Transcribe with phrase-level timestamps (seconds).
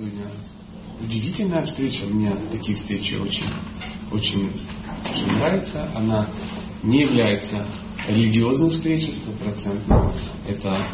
[0.00, 0.30] сегодня
[1.00, 2.06] удивительная встреча.
[2.06, 3.46] Мне такие встречи очень,
[4.10, 4.50] очень,
[5.04, 5.90] очень нравятся.
[5.94, 6.26] Она
[6.82, 7.66] не является
[8.08, 10.14] религиозной встречей стопроцентно.
[10.48, 10.86] Это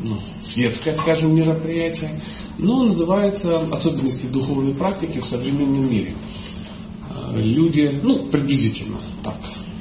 [0.00, 2.20] ну, светское, скажем, мероприятие,
[2.58, 6.14] но называется особенности духовной практики в современном мире.
[7.10, 9.36] А, люди, ну, приблизительно так,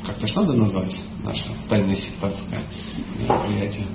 [0.05, 2.63] как-то ж надо назвать наше тайное сектантское
[3.19, 3.85] мероприятие.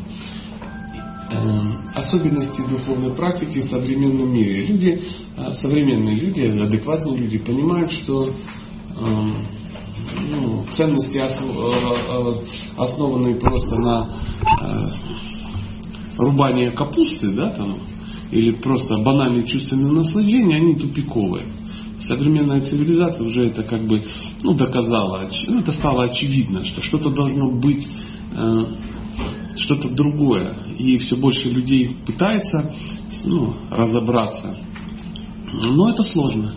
[1.29, 4.65] Эм, особенности духовной практики в современном мире.
[4.67, 5.03] Люди,
[5.37, 8.33] э, современные люди, адекватные люди понимают, что
[9.01, 9.47] эм,
[10.31, 12.35] ну, ценности, э, э,
[12.77, 14.09] основанные просто на
[16.17, 17.79] рубании капусты, да, там,
[18.31, 21.47] или просто банальные чувственные наслаждения, они тупиковые.
[22.07, 24.05] Современная цивилизация уже это как бы
[24.43, 27.87] ну, доказала, ну, это стало очевидно, что что-то должно быть
[29.57, 30.57] что-то другое.
[30.79, 32.75] И все больше людей пытается
[33.25, 34.57] ну, разобраться.
[35.53, 36.55] Но это сложно.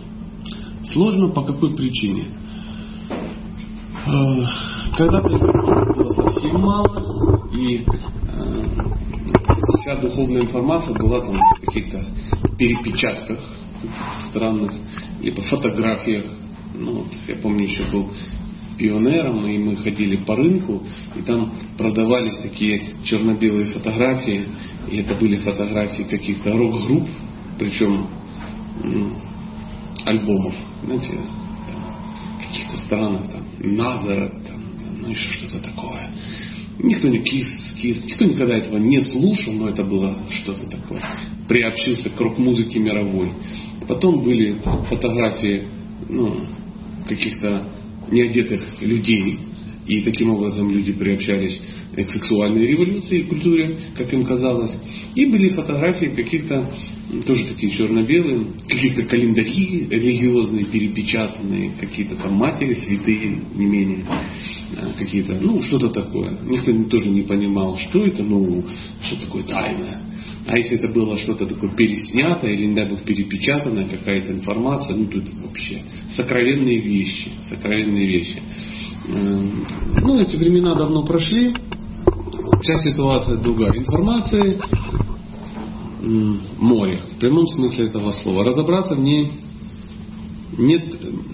[0.84, 2.26] Сложно по какой причине?
[4.06, 4.44] Э,
[4.96, 8.64] когда-то информации было совсем мало, и э,
[9.80, 12.04] вся духовная информация была там в каких-то
[12.58, 13.38] перепечатках
[14.30, 14.72] странных,
[15.20, 16.24] либо фотографиях.
[16.74, 18.10] Ну, вот, я помню, еще был
[18.80, 20.82] пионером, и мы ходили по рынку,
[21.14, 24.44] и там продавались такие черно-белые фотографии,
[24.90, 27.06] и это были фотографии каких-то рок-групп,
[27.58, 28.08] причем
[28.82, 29.12] ну,
[30.06, 31.12] альбомов, знаете,
[32.48, 34.62] каких-то странах, там, Назарет, там,
[35.02, 36.10] ну еще что-то такое.
[36.82, 37.46] Никто не кис,
[37.82, 41.02] кис, никто никогда этого не слушал, но это было что-то такое.
[41.46, 43.32] Приобщился к рок-музыке мировой.
[43.86, 44.58] Потом были
[44.88, 45.66] фотографии
[46.08, 46.40] ну,
[47.06, 47.66] каких-то
[48.10, 49.38] неодетых людей.
[49.86, 51.60] И таким образом люди приобщались
[51.96, 54.72] к сексуальной революции, культуре, как им казалось.
[55.14, 56.72] И были фотографии каких-то,
[57.26, 64.04] тоже такие черно-белые, каких-то календари религиозные, перепечатанные, какие-то там матери, святые, не менее,
[64.76, 66.38] а, какие-то, ну, что-то такое.
[66.46, 68.64] Никто тоже не понимал, что это, ну,
[69.02, 70.02] что такое тайное.
[70.50, 75.06] А если это было что-то такое переснятое или, не дай бог, перепечатанная какая-то информация, ну
[75.06, 75.80] тут вообще
[76.16, 78.42] сокровенные вещи, сокровенные вещи.
[79.06, 79.64] Эм,
[80.02, 81.54] ну, эти времена давно прошли.
[82.62, 83.76] Вся ситуация другая.
[83.76, 84.58] Информация
[86.02, 88.42] море, в прямом смысле этого слова.
[88.42, 89.30] Разобраться в ней
[90.58, 90.84] нет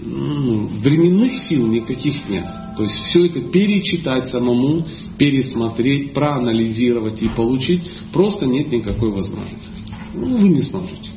[0.05, 2.45] ну, временных сил никаких нет.
[2.75, 4.85] То есть все это перечитать самому,
[5.17, 7.81] пересмотреть, проанализировать и получить
[8.13, 9.67] просто нет никакой возможности.
[10.13, 11.09] Ну, вы не сможете.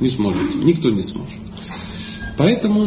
[0.00, 0.58] Не сможете.
[0.58, 1.38] Никто не сможет.
[2.36, 2.84] Поэтому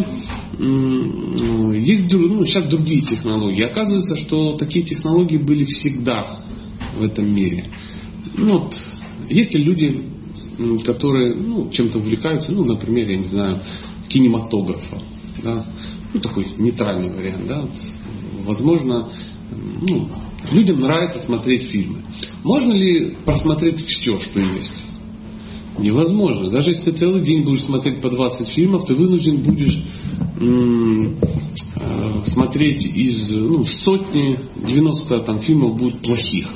[0.57, 3.63] есть ну, сейчас другие технологии.
[3.63, 6.39] Оказывается, что такие технологии были всегда
[6.97, 7.65] в этом мире.
[8.37, 8.73] Ну, вот,
[9.29, 10.03] есть люди,
[10.85, 13.59] которые ну, чем-то увлекаются, ну, например, я не знаю,
[14.11, 14.99] кинематографом.
[15.43, 15.65] Да?
[16.13, 17.47] Ну, такой нейтральный вариант.
[17.47, 17.65] Да?
[18.45, 19.09] Возможно,
[19.81, 20.09] ну,
[20.51, 22.01] людям нравится смотреть фильмы.
[22.43, 24.75] Можно ли просмотреть все, что есть?
[25.77, 26.49] Невозможно.
[26.49, 29.83] Даже если ты целый день будешь смотреть по 20 фильмов, ты вынужден будешь
[31.75, 36.49] э, смотреть из ну, сотни, 90 там, фильмов будут плохих.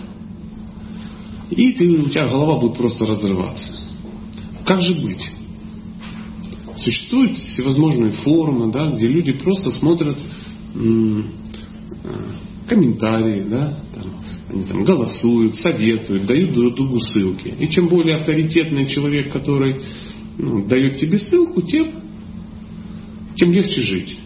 [1.50, 3.72] И ты, у тебя голова будет просто разрываться.
[4.66, 5.22] Как же быть?
[6.78, 10.18] Существуют всевозможные форумы, да, где люди просто смотрят
[10.76, 11.32] м-
[12.68, 14.12] комментарии, да, там,
[14.50, 17.54] они там голосуют, советуют, дают друг другу ссылки.
[17.60, 19.82] И чем более авторитетный человек, который
[20.38, 21.88] ну, дает тебе ссылку, тем,
[23.36, 24.18] тем легче жить.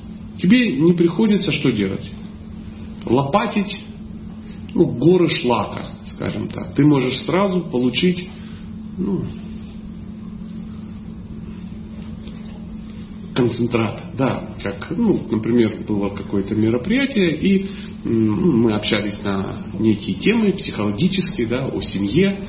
[0.42, 2.10] Тебе не приходится что делать?
[3.06, 3.84] Лопатить
[4.74, 6.74] ну, горы шлака, скажем так.
[6.76, 8.30] Ты можешь сразу получить
[8.98, 9.24] ну,
[13.40, 14.02] концентрат.
[14.18, 17.68] Да, как, ну, например, было какое-то мероприятие, и
[18.04, 22.42] ну, мы общались на некие темы психологические, да, о семье.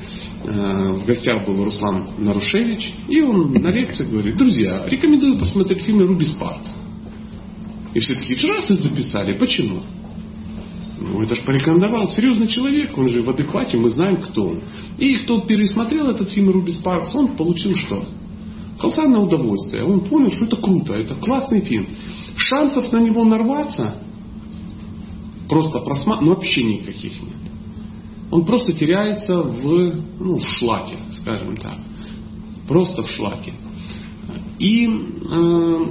[0.43, 6.05] Э, в гостях был Руслан Нарушевич, и он на лекции говорит, друзья, рекомендую посмотреть фильм
[6.05, 6.67] «Руби Спаркс».
[7.93, 9.37] И все такие, и записали.
[9.37, 9.83] Почему?
[10.99, 14.63] Ну, это же порекомендовал серьезный человек, он же в адеквате, мы знаем, кто он.
[14.97, 18.05] И кто пересмотрел этот фильм «Руби Спаркс», он получил что?
[18.81, 19.85] Колоссальное удовольствие.
[19.85, 21.87] Он понял, что это круто, это классный фильм.
[22.35, 23.95] Шансов на него нарваться
[25.47, 27.35] просто просматривать, ну вообще никаких нет.
[28.31, 31.77] Он просто теряется в, ну, в шлаке, скажем так.
[32.67, 33.53] Просто в шлаке.
[34.57, 35.85] И э,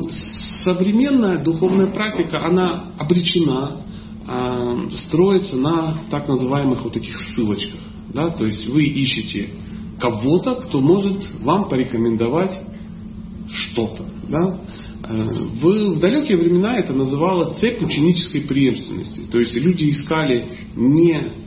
[0.64, 3.82] современная духовная практика, она обречена
[4.26, 7.80] э, строиться на так называемых вот таких ссылочках.
[8.14, 8.30] Да?
[8.30, 9.50] То есть вы ищете
[10.00, 12.58] кого-то, кто может вам порекомендовать
[13.50, 14.04] что-то.
[14.28, 14.60] Да?
[15.04, 15.24] Э,
[15.60, 19.20] в, в далекие времена это называлось цепь ученической преемственности.
[19.30, 21.40] То есть люди искали не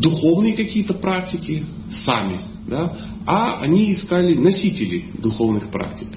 [0.00, 1.66] духовные какие-то практики
[2.04, 2.96] сами, да,
[3.26, 6.08] а они искали носителей духовных практик.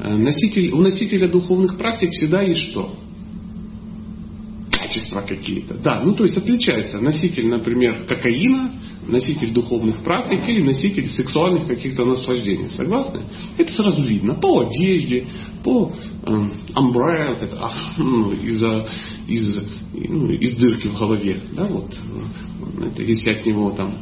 [0.00, 2.96] Э, носитель, у носителя духовных практик всегда есть что?
[4.92, 5.74] Качества какие-то.
[5.74, 8.72] Да, ну то есть отличается носитель, например, кокаина,
[9.08, 12.68] носитель духовных практик или носитель сексуальных каких-то наслаждений.
[12.68, 13.22] Согласны?
[13.56, 15.26] Это сразу видно по одежде,
[15.64, 15.92] по
[16.24, 16.30] э,
[16.74, 18.62] umbrella, вот это, а, ну, из,
[19.28, 21.40] из, ну, из дырки в голове.
[21.52, 21.98] Да, вот,
[22.82, 23.94] это, если от него там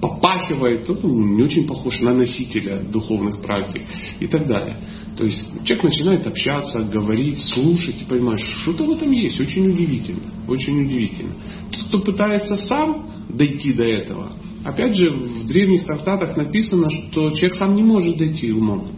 [0.00, 3.82] попахивает, ну, не очень похож на носителя духовных практик
[4.18, 4.82] и так далее.
[5.16, 10.32] То есть человек начинает общаться, говорить, слушать и понимаешь, что-то в этом есть, очень удивительно,
[10.48, 11.34] очень удивительно.
[11.70, 14.32] Тот, кто пытается сам дойти до этого,
[14.64, 18.88] опять же, в древних трактатах написано, что человек сам не может дойти умом.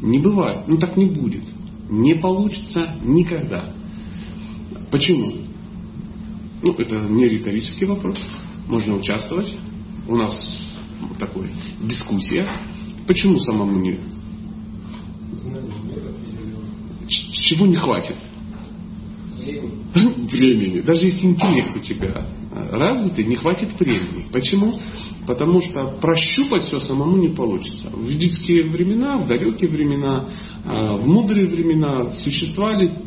[0.00, 1.42] Не бывает, ну так не будет.
[1.90, 3.72] Не получится никогда.
[4.92, 5.32] Почему?
[6.62, 8.18] Ну, это не риторический вопрос
[8.68, 9.52] можно участвовать.
[10.08, 10.34] У нас
[11.18, 11.52] такой
[11.82, 12.50] дискуссия.
[13.06, 14.00] Почему самому не?
[17.08, 18.16] Чего не хватит?
[19.94, 20.80] Времени.
[20.80, 22.26] Даже если интеллект у тебя
[22.70, 24.28] развитый, не хватит времени.
[24.32, 24.80] Почему?
[25.26, 27.90] Потому что прощупать все самому не получится.
[27.90, 30.24] В ведические времена, в далекие времена,
[30.64, 33.02] а, в мудрые времена существовали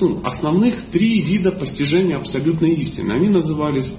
[0.00, 3.12] ну, основных три вида постижения абсолютной истины.
[3.12, 3.90] Они назывались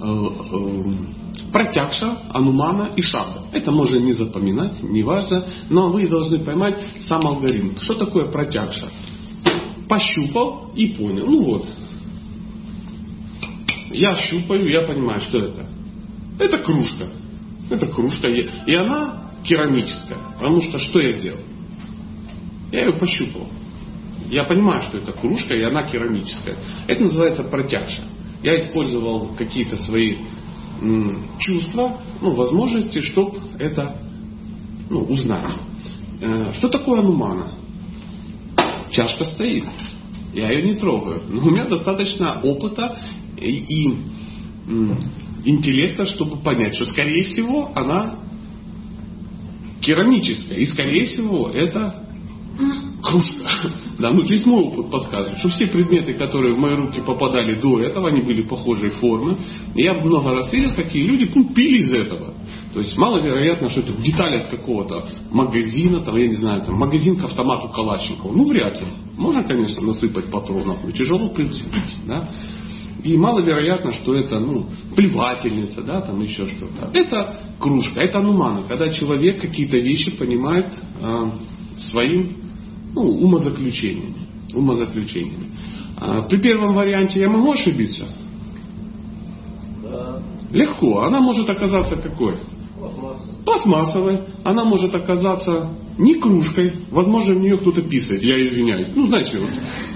[0.00, 3.46] Э, э, протягша, анумана и шабда.
[3.52, 7.76] Это можно не запоминать, не важно, но вы должны поймать сам алгоритм.
[7.82, 8.90] Что такое протягша?
[9.88, 11.26] Пощупал и понял.
[11.26, 11.66] Ну вот.
[13.90, 15.66] Я щупаю, я понимаю, что это.
[16.38, 17.08] Это кружка.
[17.68, 18.28] Это кружка.
[18.28, 20.18] И она керамическая.
[20.38, 21.40] Потому что что я сделал?
[22.70, 23.48] Я ее пощупал.
[24.30, 26.56] Я понимаю, что это кружка, и она керамическая.
[26.86, 28.02] Это называется протягша
[28.42, 30.18] я использовал какие-то свои
[31.40, 34.00] чувства, ну, возможности, чтобы это
[34.88, 35.50] ну, узнать.
[36.20, 37.48] Э, что такое анумана?
[38.90, 39.64] Чашка стоит.
[40.32, 41.22] Я ее не трогаю.
[41.28, 42.96] Но у меня достаточно опыта
[43.36, 43.98] и, и
[45.44, 48.20] интеллекта, чтобы понять, что скорее всего она
[49.80, 50.58] керамическая.
[50.58, 52.04] И скорее всего это
[53.02, 53.72] кружка.
[53.98, 57.80] Да, ну здесь мой опыт подсказывает, что все предметы, которые в мои руки попадали до
[57.80, 59.36] этого, они были похожей формы.
[59.74, 62.34] Я много раз видел, какие люди ну, пили из этого.
[62.72, 67.16] То есть маловероятно, что это деталь от какого-то магазина, там, я не знаю, там, магазин
[67.16, 68.32] к автомату Калашникова.
[68.32, 68.86] Ну, вряд ли.
[69.16, 72.06] Можно, конечно, насыпать патронов, но тяжело прицепить.
[72.06, 72.28] Да?
[73.02, 76.90] И маловероятно, что это ну, плевательница, да, там еще что-то.
[76.92, 81.30] Это кружка, это анумана, когда человек какие-то вещи понимает э,
[81.90, 82.47] своим
[82.98, 84.14] ну, умозаключениями.
[84.54, 85.50] умозаключениями.
[85.96, 88.06] А при первом варианте я могу ошибиться?
[89.82, 90.22] Да.
[90.52, 91.02] Легко.
[91.02, 92.34] Она может оказаться какой?
[92.76, 93.44] Пластмассовой.
[93.44, 94.20] Пластмассовой.
[94.44, 96.72] Она может оказаться не кружкой.
[96.90, 98.22] Возможно, в нее кто-то писает.
[98.22, 98.88] Я извиняюсь.
[98.94, 99.50] Ну, знаете, вот,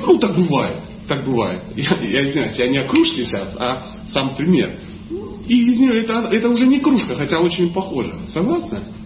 [0.07, 0.79] ну, так бывает.
[1.09, 1.63] Так бывает.
[1.77, 4.81] Я, я извиняюсь, я не о кружке сейчас, а сам пример.
[5.47, 8.15] И из нее это, это уже не кружка, хотя очень похоже.
[8.33, 8.79] Согласны?
[8.79, 9.02] А,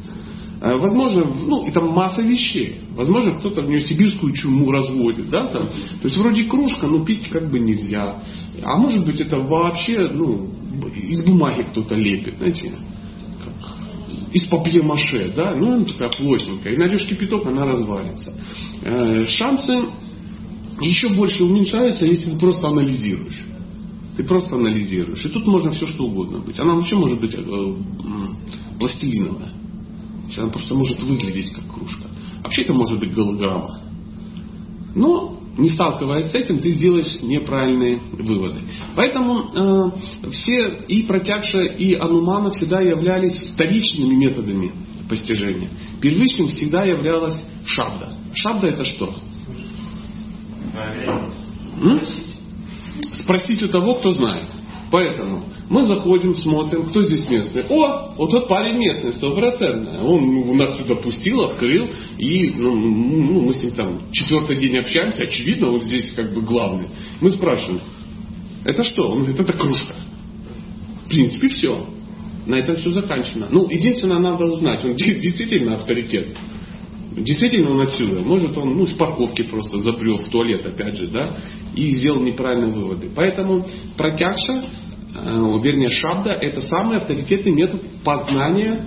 [0.60, 2.76] возможно, ну, и там масса вещей.
[2.94, 5.68] Возможно, кто-то в нее сибирскую чуму разводит, да, там.
[5.68, 8.22] То есть вроде кружка, но пить как бы нельзя.
[8.62, 10.50] А может быть это вообще, ну,
[10.94, 12.72] из бумаги кто-то лепит, знаете,
[14.32, 16.74] из папье-маше, да, ну, она такая плотненькая.
[16.74, 18.34] И нальешь кипяток, она развалится.
[18.82, 19.72] Э, шансы
[20.80, 23.44] еще больше уменьшаются, если ты просто анализируешь.
[24.16, 25.24] Ты просто анализируешь.
[25.24, 26.58] И тут можно все что угодно быть.
[26.58, 27.74] Она вообще может быть э,
[30.26, 30.42] пластилиновая.
[30.44, 32.08] Она просто может выглядеть как кружка.
[32.42, 33.80] Вообще это может быть голограмма.
[34.94, 38.60] Но не сталкиваясь с этим, ты сделаешь неправильные выводы.
[38.94, 44.72] Поэтому э, все и протягша, и анумана всегда являлись вторичными методами
[45.08, 45.70] постижения.
[46.00, 48.14] Первичным всегда являлась шабда.
[48.34, 49.14] Шабда это что?
[51.80, 52.00] М?
[53.14, 54.48] Спросить у того, кто знает.
[54.90, 57.64] Поэтому мы заходим, смотрим, кто здесь местный.
[57.68, 60.04] О, вот тот парень местный, стопроцентно.
[60.04, 61.86] Он нас сюда пустил, открыл,
[62.18, 66.88] и ну, мы с ним там четвертый день общаемся, очевидно, он здесь как бы главный.
[67.20, 67.80] Мы спрашиваем,
[68.64, 69.08] это что?
[69.08, 69.94] Он говорит, это кружка.
[71.04, 71.86] В принципе, все.
[72.46, 73.48] На этом все заканчивано.
[73.50, 76.28] Ну, единственное, надо узнать, он действительно авторитет.
[77.16, 78.20] Действительно он отсюда.
[78.20, 81.36] Может он ну, с парковки просто забрел в туалет, опять же, да,
[81.74, 83.08] и сделал неправильные выводы.
[83.14, 88.84] Поэтому протягша, э, вернее шабда, это самый авторитетный метод познания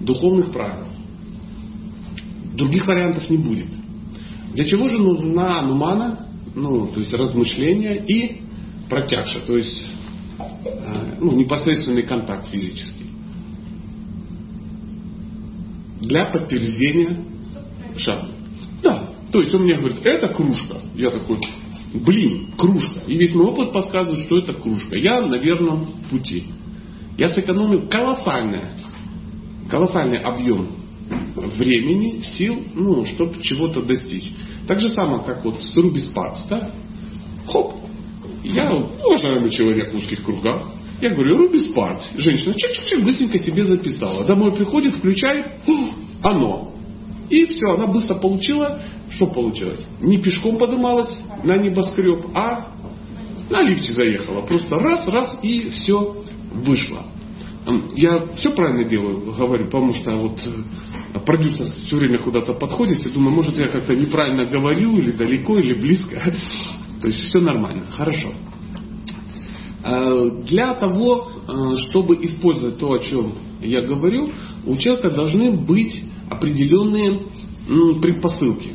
[0.00, 0.88] духовных правил.
[2.54, 3.68] Других вариантов не будет.
[4.52, 8.42] Для чего же нужна анумана, ну, то есть размышления и
[8.90, 9.86] протягша, то есть
[10.38, 13.06] э, ну, непосредственный контакт физический.
[16.02, 17.31] Для подтверждения
[17.96, 18.28] шага.
[18.82, 20.76] Да, то есть он мне говорит, это кружка.
[20.94, 21.38] Я такой,
[21.94, 23.00] блин, кружка.
[23.06, 24.96] И весь мой опыт подсказывает, что это кружка.
[24.96, 26.44] Я на верном пути.
[27.18, 28.64] Я сэкономил колоссальный,
[29.70, 30.68] колоссальный объем
[31.56, 34.32] времени, сил, ну, чтобы чего-то достичь.
[34.66, 36.72] Так же самое, как вот с Руби Спаркс, да?
[37.46, 37.74] Хоп,
[38.44, 40.70] я уважаемый человек в узких кругах.
[41.00, 42.04] Я говорю, Руби Спаркс.
[42.16, 44.24] Женщина чик-чик-чик быстренько себе записала.
[44.24, 45.46] Домой приходит, включает,
[46.22, 46.71] оно.
[47.32, 48.78] И все, она быстро получила.
[49.12, 49.80] Что получилось?
[50.02, 52.74] Не пешком подымалась на небоскреб, а
[53.48, 54.42] на лифте заехала.
[54.42, 57.06] Просто раз, раз и все вышло.
[57.94, 63.10] Я все правильно делаю, говорю, потому что вот э, продюсер все время куда-то подходит и
[63.10, 66.20] думаю, может я как-то неправильно говорю, или далеко, или близко.
[67.00, 68.28] То есть все нормально, хорошо.
[69.84, 74.32] Э, для того, э, чтобы использовать то, о чем я говорю,
[74.66, 77.22] у человека должны быть определенные
[78.00, 78.70] предпосылки.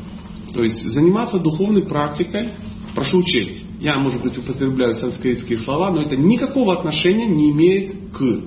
[0.53, 2.53] То есть заниматься духовной практикой,
[2.95, 8.41] прошу учесть, я, может быть, употребляю санскритские слова, но это никакого отношения не имеет к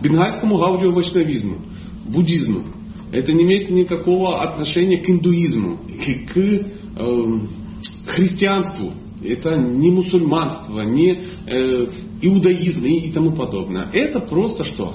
[0.00, 1.56] бенгальскому гаудио-вайшнавизму,
[2.06, 2.64] буддизму.
[3.10, 6.60] Это не имеет никакого отношения к индуизму, к, к э,
[8.06, 8.92] христианству.
[9.24, 11.86] Это не мусульманство, не э,
[12.20, 13.88] иудаизм и, и тому подобное.
[13.92, 14.94] Это просто что?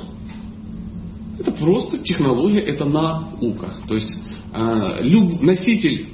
[1.40, 3.74] Это просто технология, это наука.
[3.88, 4.12] То есть
[4.54, 6.08] э, люб, носитель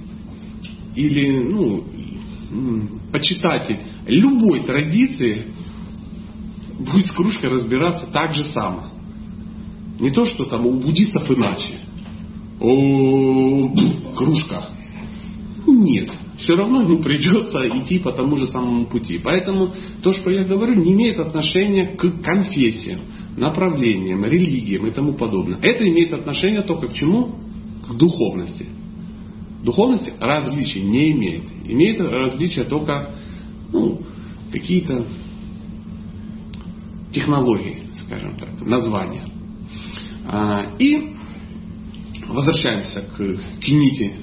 [0.95, 1.83] или ну,
[3.11, 5.47] почитатель любой традиции
[6.79, 8.83] будет с кружкой разбираться так же само.
[9.99, 11.79] Не то, что там у буддистов иначе.
[12.59, 13.73] О,
[14.15, 14.69] кружка.
[15.65, 16.11] Нет.
[16.37, 19.17] Все равно ему придется идти по тому же самому пути.
[19.17, 22.99] Поэтому то, что я говорю, не имеет отношения к конфессиям,
[23.37, 25.59] направлениям, религиям и тому подобное.
[25.61, 27.35] Это имеет отношение только к чему?
[27.87, 28.65] К духовности.
[29.63, 31.43] Духовность различий не имеет.
[31.65, 33.15] Имеет различия только
[33.71, 34.01] ну,
[34.51, 35.05] какие-то
[37.11, 39.27] технологии, скажем так, названия.
[40.27, 41.15] А, и
[42.27, 44.13] возвращаемся к кините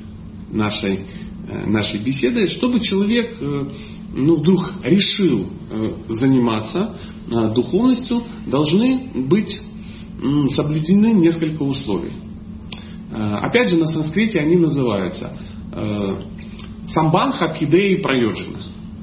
[0.50, 1.06] нашей,
[1.48, 3.68] э, нашей беседы, чтобы человек э,
[4.14, 6.96] ну, вдруг решил э, заниматься
[7.54, 9.60] духовностью, должны быть
[10.50, 12.12] соблюдены несколько условий.
[13.10, 15.36] Опять же, на санскрите они называются
[16.88, 18.58] самбанха, пидеи, проеджина.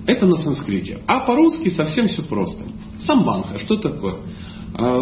[0.05, 0.99] Это на санскрите.
[1.07, 2.65] А по-русски совсем все просто.
[3.05, 4.19] Самбанха, что такое?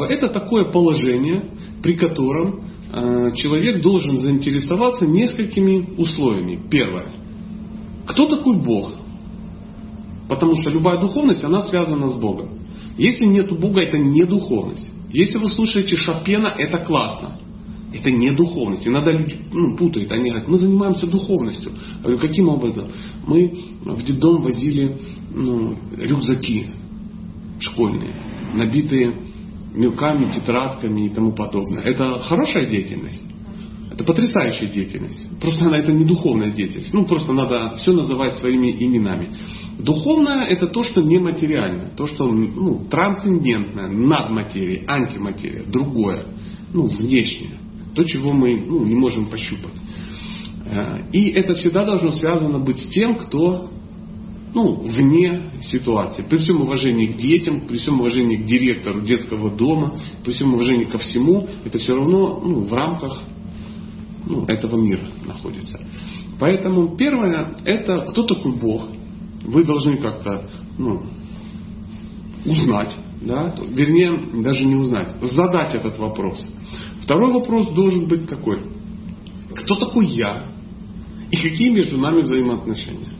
[0.10, 2.64] Это такое положение, при котором
[3.36, 6.68] человек должен заинтересоваться несколькими условиями.
[6.70, 7.12] Первое.
[8.06, 8.94] Кто такой Бог?
[10.28, 12.60] Потому что любая духовность, она связана с Богом.
[12.98, 14.90] Если нет Бога, это не духовность.
[15.12, 17.38] Если вы слушаете Шопена, это классно.
[17.94, 18.86] Это не духовность.
[18.86, 20.12] Иногда люди ну, путают.
[20.12, 21.72] Они говорят, мы занимаемся духовностью.
[21.72, 22.88] Я говорю, каким образом?
[23.26, 23.54] Мы
[23.86, 24.98] в детдом возили
[25.34, 26.68] ну, рюкзаки
[27.60, 28.16] школьные,
[28.54, 29.18] набитые
[29.74, 31.84] мелками, тетрадками и тому подобное.
[31.84, 33.22] Это хорошая деятельность.
[33.98, 35.25] Это потрясающая деятельность.
[35.42, 36.94] Просто она это не духовная деятельность.
[36.94, 39.36] Ну, просто надо все называть своими именами.
[39.80, 46.27] Духовное это то, что нематериально, то, что ну, трансцендентное, над материей, антиматерия, другое,
[46.75, 47.58] ну, внешнее.
[47.96, 49.74] То, чего мы ну, не можем пощупать.
[50.68, 53.72] Э, и это всегда должно связано быть с тем, кто
[54.54, 56.22] ну, вне ситуации.
[56.22, 60.84] При всем уважении к детям, при всем уважении к директору детского дома, при всем уважении
[60.84, 63.24] ко всему, это все равно ну, в рамках
[64.28, 65.80] ну, этого мира находится.
[66.40, 68.90] Поэтому первое, это кто такой Бог.
[69.44, 71.04] Вы должны как-то ну,
[72.46, 73.56] узнать, да?
[73.70, 76.46] вернее, даже не узнать, задать этот вопрос.
[77.04, 78.64] Второй вопрос должен быть какой?
[79.56, 80.44] Кто такой я?
[81.32, 83.12] И какие между нами взаимоотношения?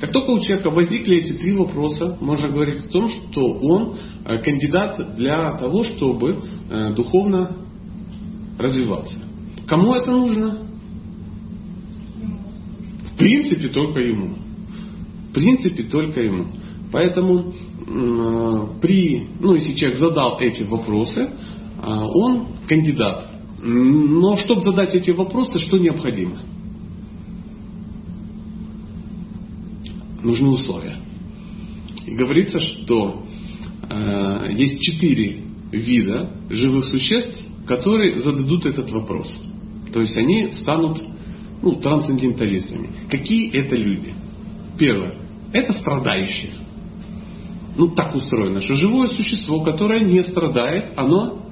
[0.00, 4.38] Как только у человека возникли эти три вопроса, можно говорить о том, что он э,
[4.38, 7.56] кандидат для того, чтобы э, духовно
[8.58, 9.27] развиваться.
[9.68, 10.66] Кому это нужно?
[13.12, 14.36] В принципе, только ему.
[15.30, 16.46] В принципе, только ему.
[16.90, 21.30] Поэтому э, при, ну, если человек задал эти вопросы,
[21.80, 23.30] он кандидат.
[23.62, 26.38] Но чтобы задать эти вопросы, что необходимо?
[30.22, 30.96] нужны условия.
[32.06, 33.26] И говорится, что
[33.88, 39.34] э, есть четыре вида живых существ, которые зададут этот вопрос.
[39.92, 41.02] То есть они станут
[41.62, 42.90] ну, трансценденталистами.
[43.10, 44.14] Какие это люди?
[44.78, 45.14] Первое.
[45.52, 46.52] Это страдающие.
[47.76, 51.42] Ну, так устроено, что живое существо, которое не страдает, оно,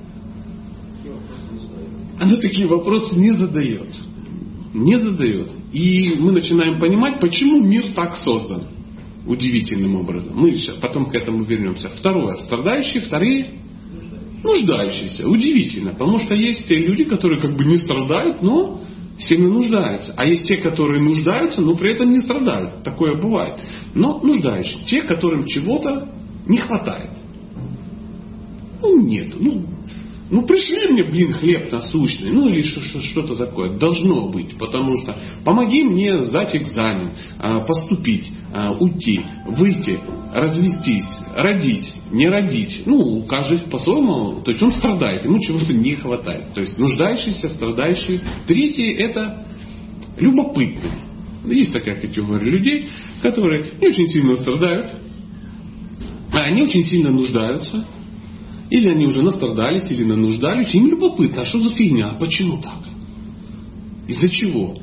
[2.19, 3.95] оно такие вопросы не задает.
[4.75, 5.50] Не задает.
[5.73, 8.64] И мы начинаем понимать, почему мир так создан.
[9.26, 10.33] Удивительным образом.
[10.37, 11.88] Мы сейчас потом к этому вернемся.
[11.90, 12.37] Второе.
[12.37, 13.02] Страдающие.
[13.02, 13.65] Вторые
[14.43, 15.28] нуждающиеся.
[15.28, 15.93] Удивительно.
[15.93, 18.81] Потому что есть те люди, которые как бы не страдают, но
[19.19, 20.14] сильно нуждаются.
[20.16, 22.83] А есть те, которые нуждаются, но при этом не страдают.
[22.83, 23.55] Такое бывает.
[23.95, 24.85] Но нуждающиеся.
[24.87, 26.09] Те, которым чего-то
[26.47, 27.11] не хватает.
[28.83, 29.28] Ну, нет.
[29.38, 29.64] Ну,
[30.28, 33.78] ну пришли мне, блин, хлеб насущный, ну или что-то такое.
[33.78, 40.00] Должно быть, потому что помоги мне сдать экзамен, а, поступить, а, уйти, выйти,
[40.35, 42.83] развестись, родить, не родить.
[42.87, 46.52] Ну, каждый по-своему, то есть он страдает, ему чего-то не хватает.
[46.54, 48.21] То есть нуждающийся, страдающий.
[48.49, 49.47] Третий это
[50.18, 51.02] любопытный.
[51.45, 52.88] Есть такая категория людей,
[53.23, 54.90] которые не очень сильно страдают,
[56.33, 57.87] а они очень сильно нуждаются,
[58.70, 60.75] или они уже настрадались, или нануждались.
[60.75, 62.80] Им любопытно, а что за фигня, а почему так?
[64.08, 64.78] Из-за чего?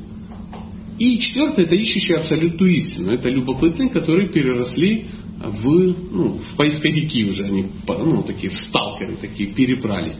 [0.98, 3.10] И четвертое, это ищущие абсолютную истину.
[3.10, 5.06] Это любопытные, которые переросли
[5.42, 10.16] в, ну, в поисковики уже, они ну, такие в сталкеры, такие перебрались.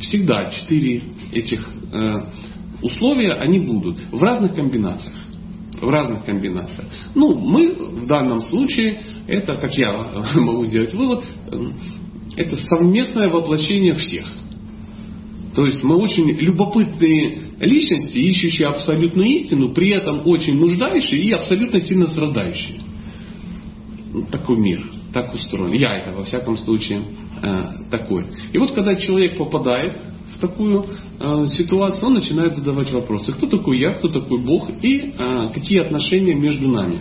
[0.00, 2.14] Всегда четыре этих э,
[2.82, 5.14] условия, они будут в разных комбинациях.
[5.80, 6.86] В разных комбинациях.
[7.14, 9.92] Ну, мы в данном случае, это, как я
[10.34, 11.24] могу сделать вывод,
[12.38, 14.26] это совместное воплощение всех.
[15.54, 21.80] То есть мы очень любопытные личности, ищущие абсолютную истину, при этом очень нуждающие и абсолютно
[21.80, 22.80] сильно страдающие.
[24.30, 25.72] Такой мир, так устроен.
[25.72, 27.00] Я это, во всяком случае,
[27.42, 28.26] э, такой.
[28.52, 29.96] И вот когда человек попадает
[30.36, 30.86] в такую
[31.18, 33.32] э, ситуацию, он начинает задавать вопросы.
[33.32, 37.00] Кто такой я, кто такой Бог и э, какие отношения между нами.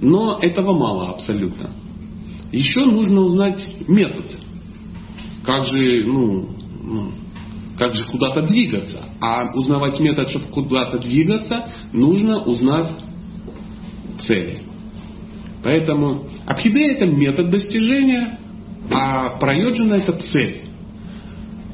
[0.00, 1.70] Но этого мало абсолютно.
[2.52, 4.24] Еще нужно узнать метод.
[5.44, 6.48] Как же, ну,
[6.82, 7.12] ну
[7.78, 9.08] как же куда-то двигаться.
[9.20, 12.90] А узнавать метод, чтобы куда-то двигаться, нужно узнать
[14.20, 14.58] цели.
[15.62, 18.38] Поэтому Абхиде это метод достижения,
[18.90, 20.62] а Прайоджина это цель.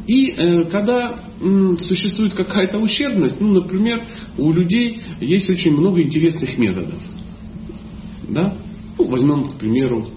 [0.06, 4.06] И э, когда м, существует какая-то ущербность, ну, например,
[4.38, 7.00] у людей есть очень много интересных методов.
[8.28, 8.54] Да?
[8.98, 10.08] Ну, возьмем, к примеру,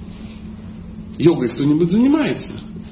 [1.20, 2.50] Йогой кто-нибудь занимается?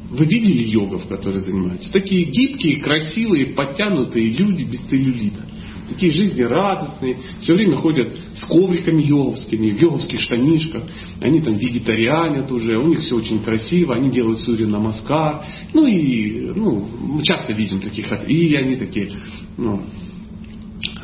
[0.09, 1.91] Вы видели йогов, которые занимаются?
[1.91, 5.45] Такие гибкие, красивые, подтянутые люди без целлюлита.
[5.89, 10.83] Такие жизнерадостные, все время ходят с ковриками йоговскими, в йоговских штанишках.
[11.21, 15.45] Они там вегетарианят уже, у них все очень красиво, они делают сурья намаскар.
[15.73, 19.11] Ну и ну, мы часто видим таких, и они такие,
[19.55, 19.83] ну,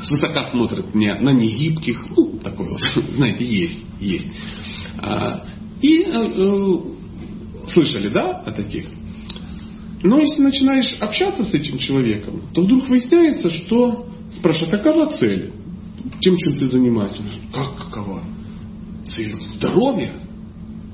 [0.02, 2.82] свысока смотрят не, на негибких, ну, такое вот,
[3.16, 4.28] знаете, есть, есть.
[4.98, 5.46] А,
[5.82, 6.78] и э, э,
[7.70, 8.90] Слышали, да, о таких?
[10.04, 15.54] Но если начинаешь общаться с этим человеком, то вдруг выясняется, что спрашивают, а какова цель?
[16.20, 17.22] Тем, чем ты занимаешься?
[17.54, 18.24] Как какова?
[19.06, 20.16] Цель здоровья?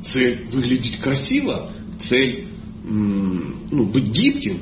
[0.05, 1.71] Цель выглядеть красиво?
[2.07, 2.47] Цель
[2.83, 4.61] ну, быть гибким?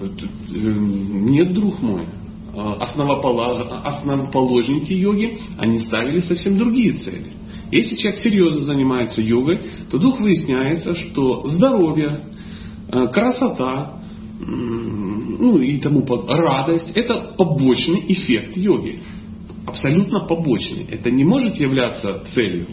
[0.00, 0.08] Э,
[0.50, 2.06] нет, друг мой.
[2.54, 2.74] А
[3.84, 7.32] основоположники йоги, они ставили совсем другие цели.
[7.70, 12.26] Если человек серьезно занимается йогой, то вдруг выясняется, что здоровье,
[12.90, 14.00] э, красота,
[14.40, 19.00] ну и тому радость, это побочный эффект йоги.
[19.66, 20.86] Абсолютно побочный.
[20.90, 22.68] Это не может являться целью.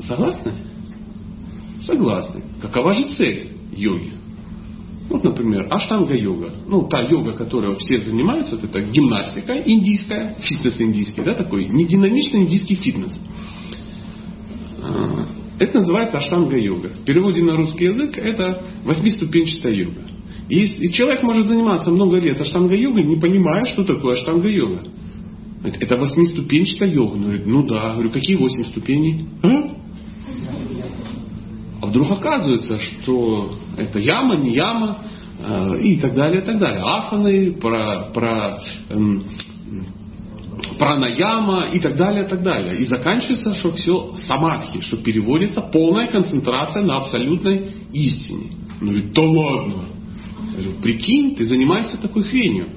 [0.00, 0.52] Согласны?
[1.82, 2.42] Согласны.
[2.60, 4.12] Какова же цель йоги?
[5.08, 6.52] Вот, например, аштанга-йога.
[6.66, 12.42] Ну, та йога, которой все занимаются, вот это гимнастика индийская, фитнес индийский, да, такой нединамичный
[12.42, 13.12] индийский фитнес.
[14.82, 15.26] А,
[15.58, 16.88] это называется аштанга-йога.
[16.88, 20.02] В переводе на русский язык это восьмиступенчатая йога.
[20.48, 24.84] И, человек может заниматься много лет аштанга-йогой, не понимая, что такое аштанга-йога.
[25.80, 27.18] Это восьмиступенчатая йога.
[27.18, 27.92] Говорит, ну да.
[27.92, 29.26] Говорю, какие восемь ступеней?
[29.42, 29.83] А?
[31.94, 34.98] Вдруг оказывается, что это яма, не яма
[35.38, 36.82] э, и так далее, и так далее.
[36.82, 39.24] Асаны, про, про эм,
[40.76, 42.78] пранаяма и так далее, и так далее.
[42.78, 48.50] И заканчивается, что все самадхи, что переводится полная концентрация на абсолютной истине.
[48.80, 49.84] Ну ведь да ладно.
[50.56, 52.70] Я говорю, прикинь, ты занимаешься такой хренью.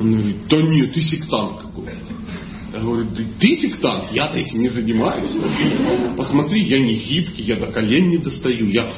[0.00, 2.17] Он говорит, да нет, ты сектант какой-то.
[2.78, 3.08] Я говорю,
[3.40, 5.32] ты сектант, я-то этим не занимаюсь.
[6.16, 8.92] Посмотри, я не гибкий, я до колен не достаю, я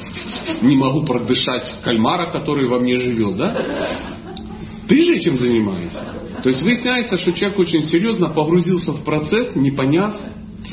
[0.61, 3.55] не могу продышать кальмара, который во мне живет, да?
[4.87, 6.21] Ты же этим занимаешься.
[6.43, 10.15] То есть выясняется, что человек очень серьезно погрузился в процесс, не поняв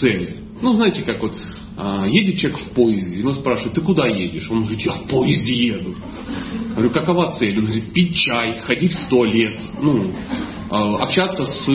[0.00, 0.36] цели.
[0.60, 1.34] Ну, знаете, как вот
[1.78, 4.50] а, едет человек в поезде, его спрашивают, ты куда едешь?
[4.50, 5.94] Он говорит, я в поезде еду.
[6.72, 7.58] Говорю, какова цель?
[7.58, 10.12] Он говорит, пить чай, ходить в туалет, ну,
[10.70, 11.68] а, общаться с,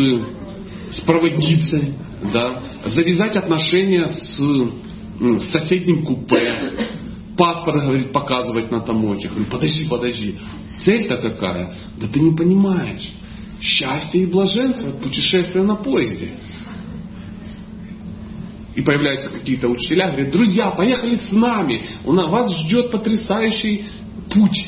[0.95, 1.93] с проводницей,
[2.31, 6.89] да, завязать отношения с, ну, с соседним купе,
[7.37, 9.23] паспорт, говорит, показывать на таможне.
[9.23, 10.35] Я говорю, подожди, подожди,
[10.83, 11.77] цель-то какая?
[11.99, 13.11] Да ты не понимаешь.
[13.61, 16.35] Счастье и блаженство от путешествия на поезде.
[18.75, 23.85] И появляются какие-то учителя, говорят, друзья, поехали с нами, у нас, вас ждет потрясающий
[24.33, 24.67] путь.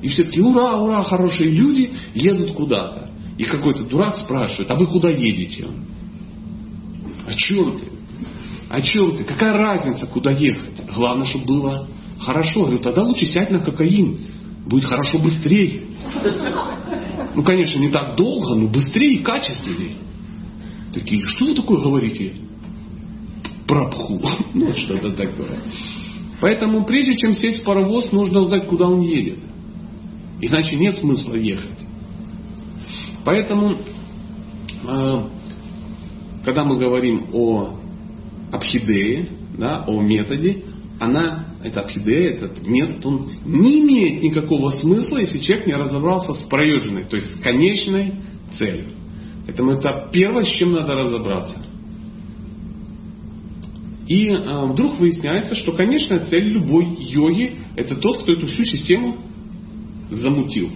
[0.00, 3.11] И все таки ура, ура, хорошие люди едут куда-то.
[3.42, 5.66] И какой-то дурак спрашивает, а вы куда едете?
[7.26, 7.86] О чем ты?
[8.68, 9.24] О чем ты?
[9.24, 10.74] Какая разница, куда ехать?
[10.94, 11.88] Главное, чтобы было
[12.20, 12.60] хорошо.
[12.60, 14.16] Я говорю, тогда лучше сядь на кокаин.
[14.64, 15.82] Будет хорошо быстрее.
[17.34, 19.96] Ну, конечно, не так долго, но быстрее и качественнее.
[20.94, 22.34] Такие, что вы такое говорите?
[23.66, 24.22] Прабху.
[24.54, 25.64] Ну, что-то такое.
[26.40, 29.40] Поэтому прежде чем сесть в паровоз, нужно узнать, куда он едет.
[30.40, 31.81] Иначе нет смысла ехать.
[33.24, 33.78] Поэтому,
[34.86, 35.22] э,
[36.44, 37.78] когда мы говорим о
[38.50, 40.64] абхидее, да, о методе,
[40.98, 46.42] она, эта абхидея, этот метод, он не имеет никакого смысла, если человек не разобрался с
[46.48, 48.14] проезженной, то есть с конечной
[48.58, 48.92] целью.
[49.46, 51.58] Поэтому это первое, с чем надо разобраться.
[54.06, 59.16] И э, вдруг выясняется, что конечная цель любой йоги это тот, кто эту всю систему
[60.10, 60.70] замутил.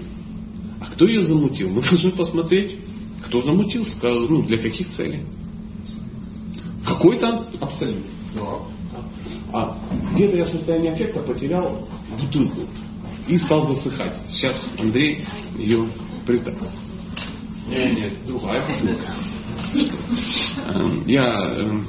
[0.96, 1.68] А кто ее замутил?
[1.68, 2.78] Мы должны посмотреть,
[3.26, 5.24] кто замутил, ну, для каких целей.
[6.86, 8.06] Какой-то абсолют.
[9.52, 9.76] А
[10.14, 11.86] где-то я в состоянии аффекта потерял
[12.18, 12.66] бутылку
[13.28, 14.16] и стал засыхать.
[14.30, 15.22] Сейчас Андрей
[15.58, 15.86] ее
[16.24, 16.70] притащил.
[17.68, 19.12] Нет, нет, другая бутылка.
[20.66, 21.86] Эм, я эм,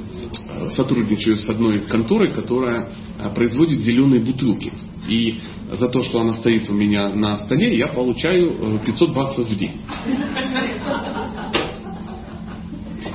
[0.76, 4.70] сотрудничаю с одной конторой, которая э, производит зеленые бутылки.
[5.08, 5.40] И
[5.72, 9.56] за то, что она стоит у меня на столе, я получаю 500 э, баксов в
[9.56, 9.80] день.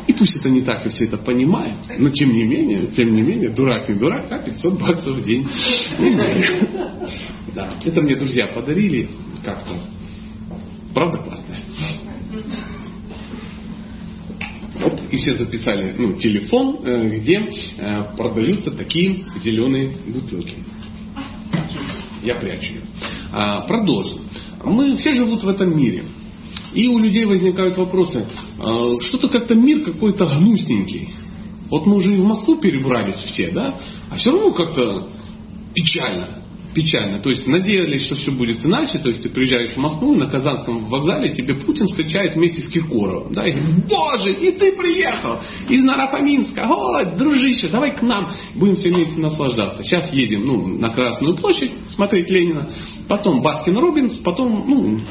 [0.07, 3.21] И пусть это не так, и все это понимают, но тем не менее, тем не
[3.21, 5.47] менее, дурак не дурак, а 500 баксов в день.
[7.55, 9.09] Да, это мне друзья подарили
[9.45, 9.75] как-то.
[10.93, 11.59] Правда классная?
[14.83, 20.55] Оп, и все записали ну, телефон, э, где э, продаются такие зеленые бутылки.
[22.21, 22.83] Я прячу ее.
[23.31, 24.19] А, продолжим.
[24.63, 26.05] Мы все живут в этом мире.
[26.73, 28.25] И у людей возникают вопросы.
[28.59, 31.09] А, что-то как-то мир какой-то гнусненький.
[31.69, 33.79] Вот мы уже и в Москву перебрались все, да?
[34.09, 35.09] А все равно как-то
[35.73, 36.42] печально
[36.73, 37.19] печально.
[37.19, 38.97] То есть надеялись, что все будет иначе.
[38.99, 43.33] То есть ты приезжаешь в Москву, на Казанском вокзале тебе Путин встречает вместе с Киркоровым.
[43.33, 46.67] Да, и говорит, боже, и ты приехал из Наропаминска.
[46.67, 48.31] О, дружище, давай к нам.
[48.55, 49.83] Будем все вместе наслаждаться.
[49.83, 52.71] Сейчас едем ну, на Красную площадь смотреть Ленина.
[53.07, 54.15] Потом Баскин Роббинс.
[54.17, 55.01] Потом, ну,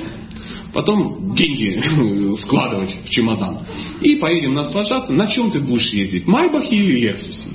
[0.72, 3.66] потом деньги складывать в чемодан.
[4.00, 5.12] И поедем наслаждаться.
[5.12, 6.26] На чем ты будешь ездить?
[6.26, 7.48] Майбахе или Лексусе?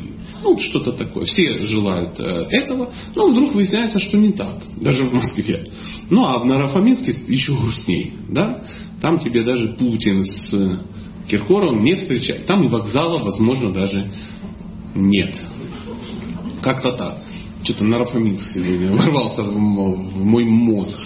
[0.43, 1.26] Ну, что-то такое.
[1.26, 4.63] Все желают э, этого, но вдруг выясняется, что не так.
[4.80, 5.71] Даже в Москве.
[6.10, 8.13] Ну, а в Наро-Фоминске еще грустней.
[8.30, 8.63] Да?
[9.02, 10.80] Там тебе даже Путин с
[11.28, 12.45] Киркоровым не встречает.
[12.45, 14.12] Там и вокзала, возможно, даже
[14.95, 15.36] нет.
[16.62, 17.23] Как-то так.
[17.63, 21.00] Что-то Нарафаминск сегодня ворвался в мой мозг.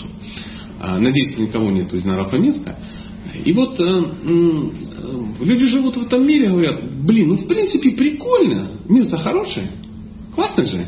[0.79, 2.77] А, надеюсь, никого нет из Нарафаминска.
[3.45, 4.71] И вот э, э,
[5.39, 9.63] люди живут в этом мире, говорят, блин, ну в принципе прикольно, мир-то хороший,
[10.35, 10.87] классно же.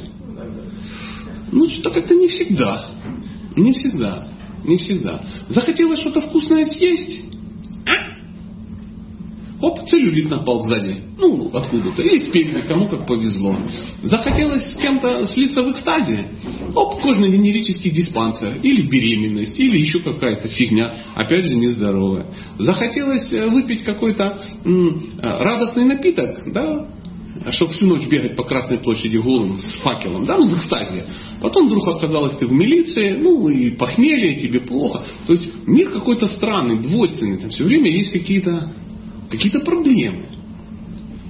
[1.51, 2.89] Ну что как-то не всегда,
[3.55, 4.27] не всегда,
[4.65, 5.23] не всегда.
[5.49, 7.32] Захотелось что-то вкусное съесть,
[9.63, 11.03] Оп, целлюлит напал сзади.
[11.17, 12.01] Ну, откуда-то.
[12.01, 13.55] Или спереди, кому как повезло.
[14.01, 16.31] Захотелось с кем-то слиться в экстазе.
[16.75, 18.57] Оп, кожно-венерический диспансер.
[18.61, 19.57] Или беременность.
[19.57, 20.97] Или еще какая-то фигня.
[21.15, 22.27] Опять же, нездоровая.
[22.59, 24.69] Захотелось э, выпить какой-то э,
[25.21, 26.51] радостный напиток.
[26.51, 26.89] Да,
[27.51, 31.05] чтобы всю ночь бегать по Красной площади голым с факелом, да, ну в экстазе.
[31.41, 35.03] Потом вдруг оказалось ты в милиции, ну и похмелье, тебе плохо.
[35.25, 38.73] То есть мир какой-то странный, двойственный, там все время есть какие-то
[39.33, 40.27] какие-то проблемы.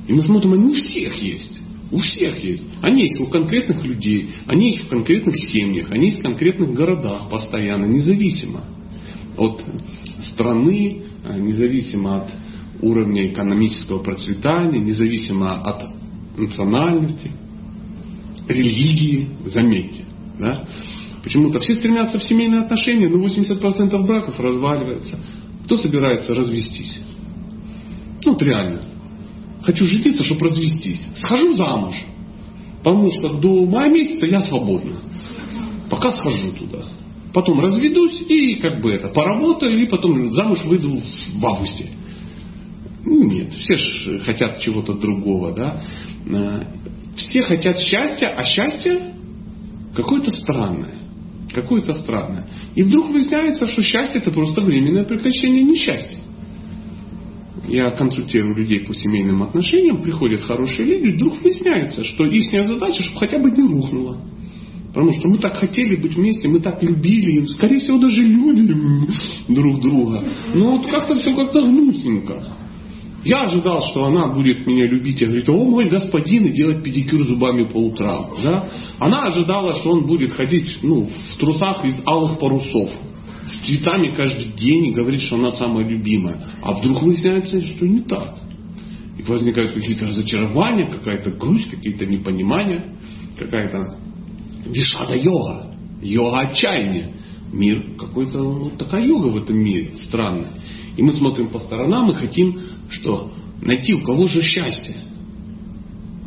[0.07, 1.57] И мы смотрим, они у всех есть.
[1.89, 2.67] У всех есть.
[2.81, 7.29] Они есть у конкретных людей, они есть в конкретных семьях, они есть в конкретных городах
[7.29, 8.61] постоянно, независимо
[9.37, 9.63] от
[10.21, 11.03] страны,
[11.37, 12.31] независимо от
[12.81, 15.85] уровня экономического процветания, независимо от
[16.37, 17.31] национальности,
[18.49, 20.03] религии, заметьте.
[20.39, 20.67] Да?
[21.23, 25.19] Почему-то все стремятся в семейные отношения, но 80% браков разваливаются.
[25.65, 27.02] Кто собирается развестись?
[28.25, 28.81] Ну, вот реально.
[29.63, 31.01] Хочу жениться, чтобы развестись.
[31.15, 31.95] Схожу замуж.
[32.83, 34.97] Потому что до мая месяца я свободна.
[35.89, 36.79] Пока схожу туда.
[37.33, 40.99] Потом разведусь и как бы это, поработаю, и потом замуж выйду
[41.35, 41.89] в августе.
[43.05, 45.83] Нет, все же хотят чего-то другого, да.
[46.25, 46.63] Э,
[47.15, 49.13] все хотят счастья, а счастье
[49.95, 50.99] какое-то странное.
[51.53, 52.47] Какое-то странное.
[52.75, 56.17] И вдруг выясняется, что счастье это просто временное прекращение несчастья.
[57.67, 63.19] Я консультирую людей по семейным отношениям, приходят хорошие люди, вдруг выясняется, что их задача, чтобы
[63.19, 64.17] хотя бы не рухнуло.
[64.93, 69.07] Потому что мы так хотели быть вместе, мы так любили, скорее всего, даже любим
[69.47, 70.23] друг друга.
[70.53, 72.43] Но вот как-то все как-то гнусненько.
[73.23, 77.25] Я ожидал, что она будет меня любить и говорит, о мой господин, и делать педикюр
[77.25, 78.33] зубами по утрам.
[78.43, 78.69] Да?
[78.99, 82.89] Она ожидала, что он будет ходить ну, в трусах из алых парусов,
[83.47, 86.41] с цветами каждый день и говорит, что она самая любимая.
[86.61, 88.37] А вдруг выясняется, что не так.
[89.17, 92.95] И возникают какие-то разочарования, какая-то грусть, какие-то непонимания,
[93.37, 93.97] какая-то
[94.65, 97.13] вишада йога, йога отчаяния.
[97.51, 100.53] Мир какой-то, вот такая йога в этом мире, странная.
[100.97, 104.95] И мы смотрим по сторонам и хотим, что найти у кого же счастье.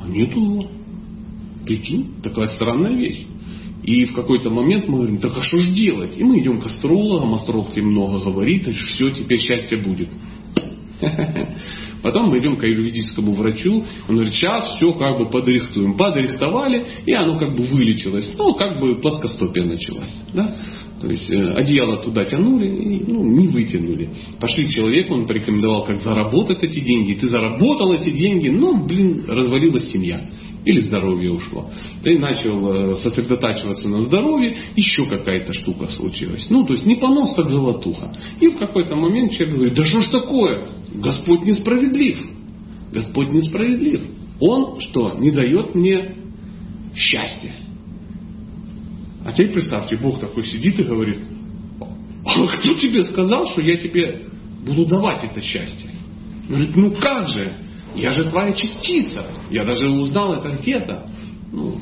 [0.03, 0.71] А нету его.
[1.65, 3.27] Прикинь, такая странная вещь.
[3.87, 6.19] И в какой-то момент мы говорим, так а что же делать?
[6.19, 10.11] И мы идем к астрологам, астролог тебе много говорит, и все, теперь счастье будет.
[12.03, 15.97] Потом мы идем к аюрведическому врачу, он говорит, сейчас все как бы подрихтуем.
[15.97, 18.33] Подрихтовали, и оно как бы вылечилось.
[18.37, 20.13] Ну, как бы плоскостопие началось.
[20.35, 20.57] Да?
[21.01, 24.11] То есть э, одеяло туда тянули, и, ну, не вытянули.
[24.41, 27.15] Пошли к человеку, он порекомендовал, как заработать эти деньги.
[27.15, 30.21] Ты заработал эти деньги, но, блин, развалилась семья.
[30.67, 31.71] Или здоровье ушло.
[32.03, 36.49] Ты начал э, сосредотачиваться на здоровье, еще какая-то штука случилась.
[36.51, 38.13] Ну, то есть не понос, так золотуха.
[38.41, 40.71] И в какой-то момент человек говорит, да что ж такое?
[40.93, 42.19] Господь несправедлив.
[42.93, 44.03] Господь несправедлив.
[44.41, 46.17] Он что, не дает мне
[46.97, 47.55] счастья?
[49.25, 51.19] А теперь представьте, Бог такой сидит и говорит,
[51.81, 54.27] а кто тебе сказал, что я тебе
[54.67, 55.91] буду давать это счастье?
[56.49, 57.53] Он говорит, ну как же,
[57.97, 59.27] я же твоя частица.
[59.51, 61.09] Я даже узнал это где-то.
[61.53, 61.77] Ну,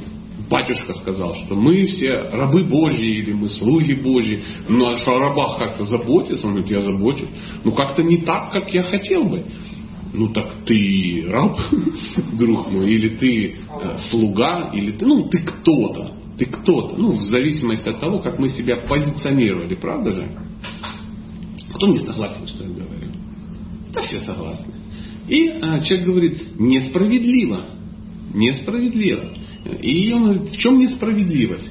[0.49, 4.43] батюшка сказал, что мы все рабы Божьи или мы слуги Божьи.
[4.69, 6.47] Ну а что о рабах как-то заботиться?
[6.47, 7.29] Он говорит, я забочусь.
[7.65, 9.45] Ну как-то не так, как я хотел бы.
[10.13, 11.57] Ну так ты раб,
[12.39, 16.13] друг мой, или ты э, слуга, или ты, ну ты кто-то.
[16.39, 16.97] Ты кто-то.
[16.97, 20.31] Ну, в зависимости от того, как мы себя позиционировали, правда же?
[21.75, 23.11] Кто не согласен, что я говорю?
[23.93, 24.74] Да все согласны.
[25.29, 27.67] И а, человек говорит, несправедливо.
[28.35, 29.33] Несправедливо.
[29.81, 31.71] И он говорит, в чем несправедливость?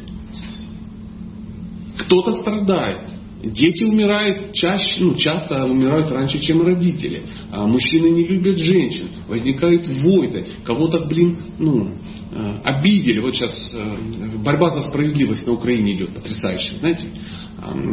[1.99, 3.09] Кто-то страдает.
[3.43, 7.23] Дети умирают чаще, ну, часто умирают раньше, чем родители.
[7.51, 9.08] А мужчины не любят женщин.
[9.27, 10.45] Возникают войны.
[10.63, 11.91] Кого-то, блин, ну,
[12.36, 13.19] Э, обидели.
[13.19, 13.97] Вот сейчас э,
[14.43, 17.06] борьба за справедливость на Украине идет потрясающе, знаете.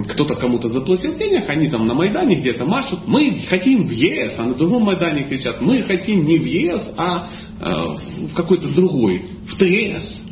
[0.08, 3.06] Кто-то кому-то заплатил денег, они там на Майдане где-то машут.
[3.06, 7.28] Мы хотим в ЕС, а на другом Майдане кричат, мы хотим не в ЕС, а
[7.60, 10.22] в какой-то другой, в ТС.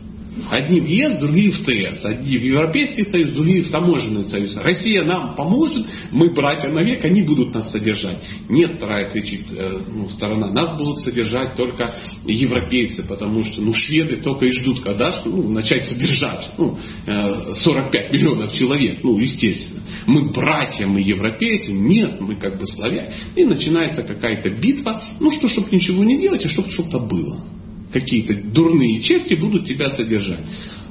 [0.50, 2.04] Одни в ЕС, другие в ТС.
[2.04, 4.56] Одни в Европейский Союз, другие в Таможенный Союз.
[4.56, 8.18] Россия нам поможет, мы братья навек, они будут нас содержать.
[8.48, 14.16] Нет, вторая кричит э, ну, сторона, нас будут содержать только европейцы, потому что ну, шведы
[14.16, 16.50] только и ждут, когда ну, начать содержать.
[16.56, 19.82] Ну, 45 э, миллионов человек, ну, естественно.
[20.06, 23.12] Мы братья, мы европейцы, нет, мы как бы славяне.
[23.36, 27.57] И начинается какая-то битва, ну что, чтобы ничего не делать, а чтобы что-то было
[27.92, 30.44] какие-то дурные черти будут тебя содержать.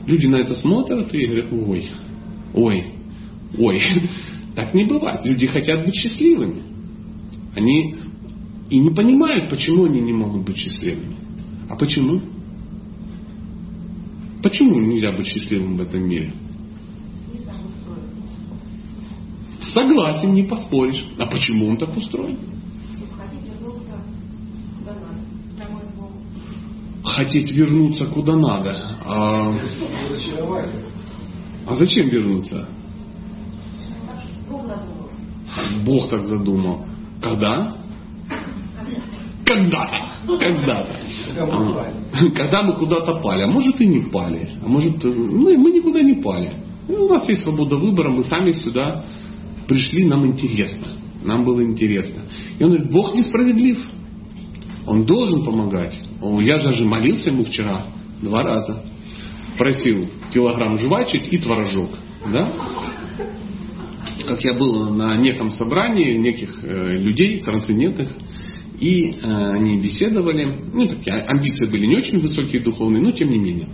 [0.06, 1.90] Люди на это смотрят и говорят, ой,
[2.54, 2.86] ой,
[3.58, 3.82] ой.
[4.56, 5.24] Так не бывает.
[5.24, 6.64] Люди хотят быть счастливыми.
[7.56, 7.96] Они
[8.72, 11.16] и не понимают, почему они не могут быть счастливыми.
[11.70, 12.22] А почему?
[14.42, 16.34] Почему нельзя быть счастливым в этом мире?
[19.62, 21.06] Согласен, не поспоришь.
[21.20, 22.57] А почему он так устроен?
[27.18, 28.78] Хотеть вернуться куда надо.
[29.04, 29.54] А,
[31.66, 32.68] а зачем вернуться?
[35.84, 36.86] Бог так задумал.
[37.22, 37.76] Когда?
[39.44, 40.38] Когда-то.
[40.40, 41.00] Когда-то.
[42.36, 43.42] Когда мы куда-то пали.
[43.44, 44.52] А может и не пали.
[44.64, 46.54] А может ну, мы никуда не пали.
[46.88, 49.04] У нас есть свобода выбора, мы сами сюда
[49.68, 50.88] пришли, нам интересно.
[51.24, 52.22] нам было интересно.
[52.60, 53.78] И он говорит, Бог несправедлив.
[54.88, 55.94] Он должен помогать.
[56.42, 57.88] Я даже молился ему вчера
[58.22, 58.84] два раза.
[59.58, 61.92] Просил килограмм жвачек и творожок.
[62.32, 62.50] Да?
[64.28, 68.10] Как я был на неком собрании неких э, людей, трансцендентных,
[68.80, 73.38] и э, они беседовали, ну такие амбиции были не очень высокие духовные, но тем не
[73.38, 73.68] менее.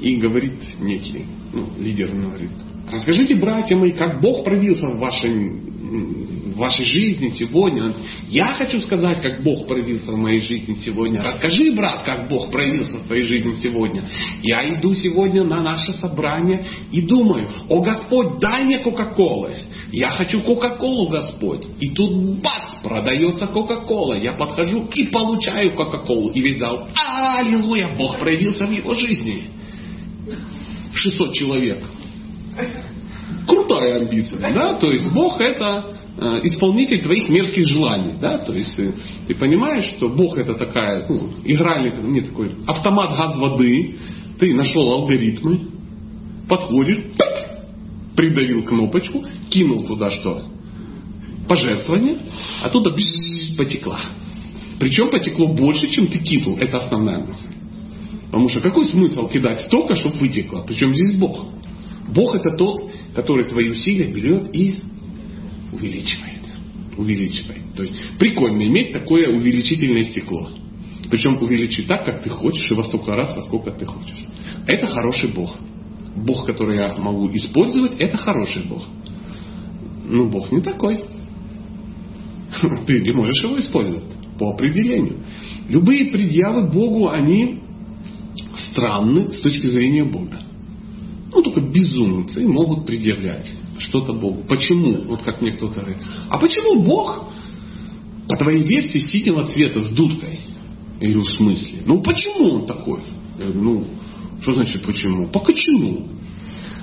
[0.00, 2.50] И говорит некий ну, лидер, говорит,
[2.90, 7.92] расскажите, братья мои, как Бог проявился в вашей в вашей жизни сегодня.
[8.28, 11.22] Я хочу сказать, как Бог проявился в моей жизни сегодня.
[11.22, 14.02] Расскажи, брат, как Бог проявился в твоей жизни сегодня.
[14.42, 19.54] Я иду сегодня на наше собрание и думаю, о Господь, дай мне Кока-Колы.
[19.92, 21.66] Я хочу Кока-Колу, Господь.
[21.80, 24.14] И тут бац, продается Кока-Кола.
[24.14, 26.30] Я подхожу и получаю Кока-Колу.
[26.30, 29.44] И весь зал, аллилуйя, Бог проявился в его жизни.
[30.94, 31.84] 600 человек
[33.46, 38.92] крутая амбиция, да, то есть Бог это исполнитель твоих мерзких желаний, да, то есть э,
[39.26, 43.96] ты понимаешь, что Бог это такая, ну, игральный, не такой, автомат газ воды,
[44.38, 45.60] ты нашел алгоритмы,
[46.48, 47.04] подходишь,
[48.16, 50.42] придавил кнопочку, кинул туда что?
[51.48, 52.18] Пожертвование,
[52.62, 54.00] оттуда бзз, потекла.
[54.80, 56.56] Причем потекло больше, чем ты кинул.
[56.58, 57.48] Это основная мысль.
[58.26, 60.64] Потому что какой смысл кидать столько, чтобы вытекло?
[60.66, 61.46] Причем здесь Бог.
[62.08, 64.80] Бог это тот, который твои усилия берет и
[65.72, 66.38] увеличивает.
[66.96, 67.62] Увеличивает.
[67.76, 70.50] То есть прикольно иметь такое увеличительное стекло.
[71.10, 74.26] Причем увеличить так, как ты хочешь, и во столько раз, во сколько ты хочешь.
[74.66, 75.58] Это хороший Бог.
[76.16, 78.84] Бог, который я могу использовать, это хороший Бог.
[80.06, 81.04] Ну, Бог не такой.
[82.86, 84.04] Ты не можешь его использовать
[84.38, 85.18] по определению.
[85.68, 87.60] Любые предъявы Богу, они
[88.70, 90.40] странны с точки зрения Бога.
[91.32, 94.44] Ну, только безумцы могут предъявлять что-то Богу.
[94.48, 95.04] Почему?
[95.04, 96.02] Вот как мне кто-то говорит.
[96.30, 97.30] А почему Бог,
[98.28, 100.40] по твоей версии, синего цвета с дудкой?
[101.00, 101.78] Я говорю, в смысле?
[101.86, 103.02] Ну, почему он такой?
[103.38, 103.84] Я говорю, ну,
[104.42, 105.28] что значит почему?
[105.28, 106.08] По почему?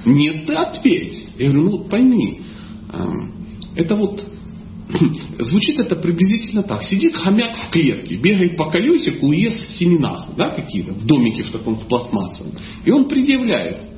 [0.06, 1.28] Нет, ты ответь.
[1.38, 2.42] Я говорю, ну, пойми,
[3.76, 4.24] это вот
[5.40, 6.84] звучит это приблизительно так.
[6.84, 11.52] Сидит хомяк в клетке, бегает по колесику и ест семена, да, какие-то, в домике в
[11.52, 12.54] таком в пластмассовом.
[12.86, 13.95] И он предъявляет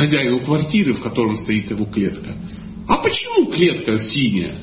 [0.00, 2.34] хозяину квартиры, в котором стоит его клетка.
[2.88, 4.54] А почему клетка синяя?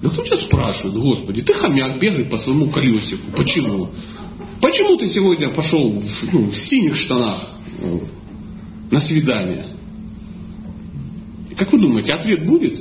[0.00, 3.30] Да кто тебя спрашивает, Господи, ты хомяк, бегай по своему колесику.
[3.36, 3.90] Почему?
[4.62, 7.50] Почему ты сегодня пошел в, ну, в синих штанах
[8.90, 9.76] на свидание?
[11.58, 12.80] Как вы думаете, ответ будет?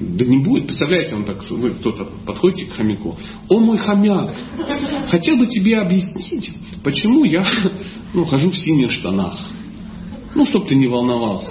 [0.00, 0.66] Да не будет.
[0.68, 3.18] Представляете, он так, вы кто-то подходите к хомяку.
[3.48, 4.36] О мой хомяк,
[5.08, 6.52] хотел бы тебе объяснить,
[6.84, 7.44] почему я
[8.14, 9.36] ну, хожу в синих штанах.
[10.34, 11.50] Ну, чтобы ты не волновался.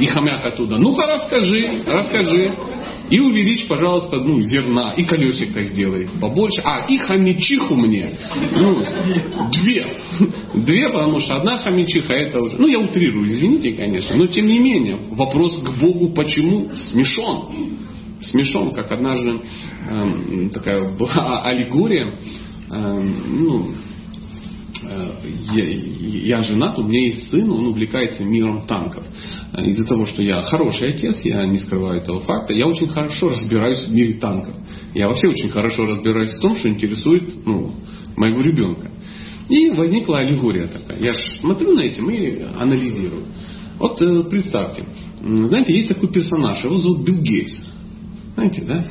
[0.00, 0.78] И хомяк оттуда.
[0.78, 2.48] Ну-ка расскажи, расскажи.
[3.10, 4.94] И увеличь, пожалуйста, ну, зерна.
[4.96, 6.62] И колесико сделай побольше.
[6.64, 8.10] А, и хомячиху мне.
[8.52, 8.82] Ну,
[9.50, 9.96] две.
[10.54, 12.56] Две, потому что одна хомячиха это уже...
[12.56, 14.16] Ну, я утрирую, извините, конечно.
[14.16, 17.50] Но, тем не менее, вопрос к Богу почему смешон.
[18.22, 19.40] Смешон, как однажды
[19.90, 22.18] э, такая была аллегория.
[22.70, 23.72] Э, ну,
[25.54, 29.04] я, я женат, у меня есть сын, он увлекается миром танков.
[29.52, 33.28] Э, из-за того, что я хороший отец, я не скрываю этого факта, я очень хорошо
[33.28, 34.54] разбираюсь в мире танков.
[34.94, 37.74] Я вообще очень хорошо разбираюсь в том, что интересует ну,
[38.16, 38.90] моего ребенка.
[39.48, 40.98] И возникла аллегория такая.
[40.98, 43.26] Я же смотрю на этим и анализирую.
[43.78, 44.84] Вот э, представьте,
[45.20, 47.52] знаете, есть такой персонаж, его зовут Билл Гейтс.
[48.34, 48.86] Знаете, да?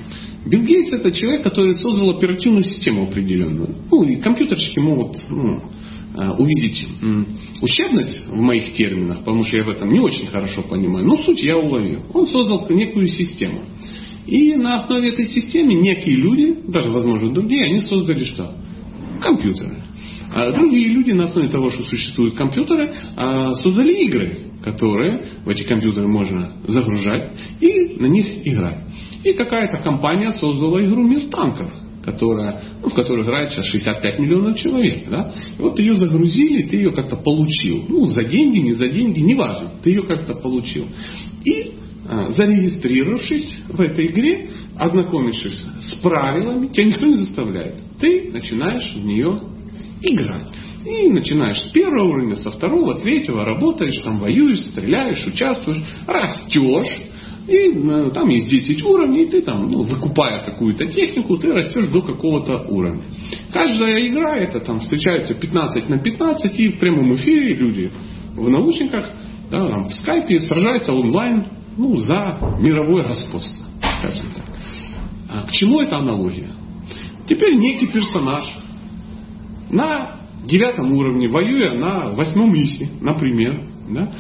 [0.46, 3.76] Билл Гейтс это человек, который создал оперативную систему определенную.
[3.90, 5.62] Ну, и компьютерщики могут ну, э,
[6.16, 6.88] увидеть
[7.62, 11.06] ущербность в моих терминах, потому что я в этом не очень хорошо понимаю.
[11.06, 12.02] Но суть я уловил.
[12.14, 13.62] Он создал некую систему.
[14.28, 18.56] И на основе этой системы некие люди, даже, возможно, другие, они создали что?
[19.22, 19.84] Компьютеры.
[20.34, 25.64] А другие люди на основе того, что существуют компьютеры, а, создали игры, которые в эти
[25.64, 28.80] компьютеры можно загружать и на них играть.
[29.24, 31.72] И какая-то компания создала игру «Мир танков»,
[32.04, 35.10] которая, ну, в которой играет сейчас 65 миллионов человек.
[35.10, 35.34] Да?
[35.58, 37.86] Вот ее загрузили, ты ее как-то получил.
[37.88, 39.72] Ну, за деньги, не за деньги, неважно.
[39.84, 40.88] Ты ее как-то получил.
[41.44, 41.74] И
[42.08, 47.80] а, зарегистрировавшись в этой игре, ознакомившись с правилами, тебя никто не заставляет.
[48.00, 49.42] Ты начинаешь в нее
[50.02, 50.48] играть.
[50.86, 57.02] И начинаешь с первого уровня, со второго, третьего, работаешь, там воюешь, стреляешь, участвуешь, растешь,
[57.48, 61.88] и э, там есть 10 уровней, и ты там, ну, выкупая какую-то технику, ты растешь
[61.88, 63.02] до какого-то уровня.
[63.52, 67.92] Каждая игра, это там встречается 15 на 15, и в прямом эфире люди
[68.36, 69.10] в наушниках,
[69.50, 73.66] да, там, в скайпе сражаются онлайн ну, за мировое господство.
[74.00, 74.46] скажем так.
[75.30, 76.52] А к чему эта аналогия?
[77.28, 78.46] Теперь некий персонаж
[79.70, 84.12] на девятом уровне, воюя на восьмом исе, например, да,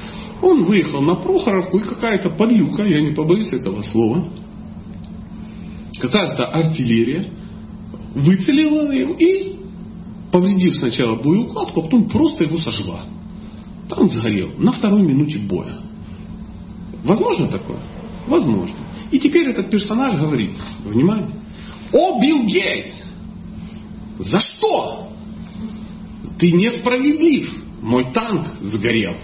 [0.41, 4.29] он выехал на Прохоровку, и какая-то подлюка, я не побоюсь этого слова,
[5.99, 7.31] какая-то артиллерия
[8.15, 9.55] выцелила его и,
[10.31, 13.01] повредив сначала боеукладку, а потом просто его сожгла.
[13.89, 15.79] Там сгорел на второй минуте боя.
[17.03, 17.81] Возможно такое?
[18.27, 18.77] Возможно.
[19.11, 20.51] И теперь этот персонаж говорит,
[20.83, 21.41] внимание,
[21.91, 22.93] о, Билл Гейтс,
[24.19, 25.09] за что?
[26.39, 27.53] Ты несправедлив.
[27.81, 29.15] Мой танк сгорел.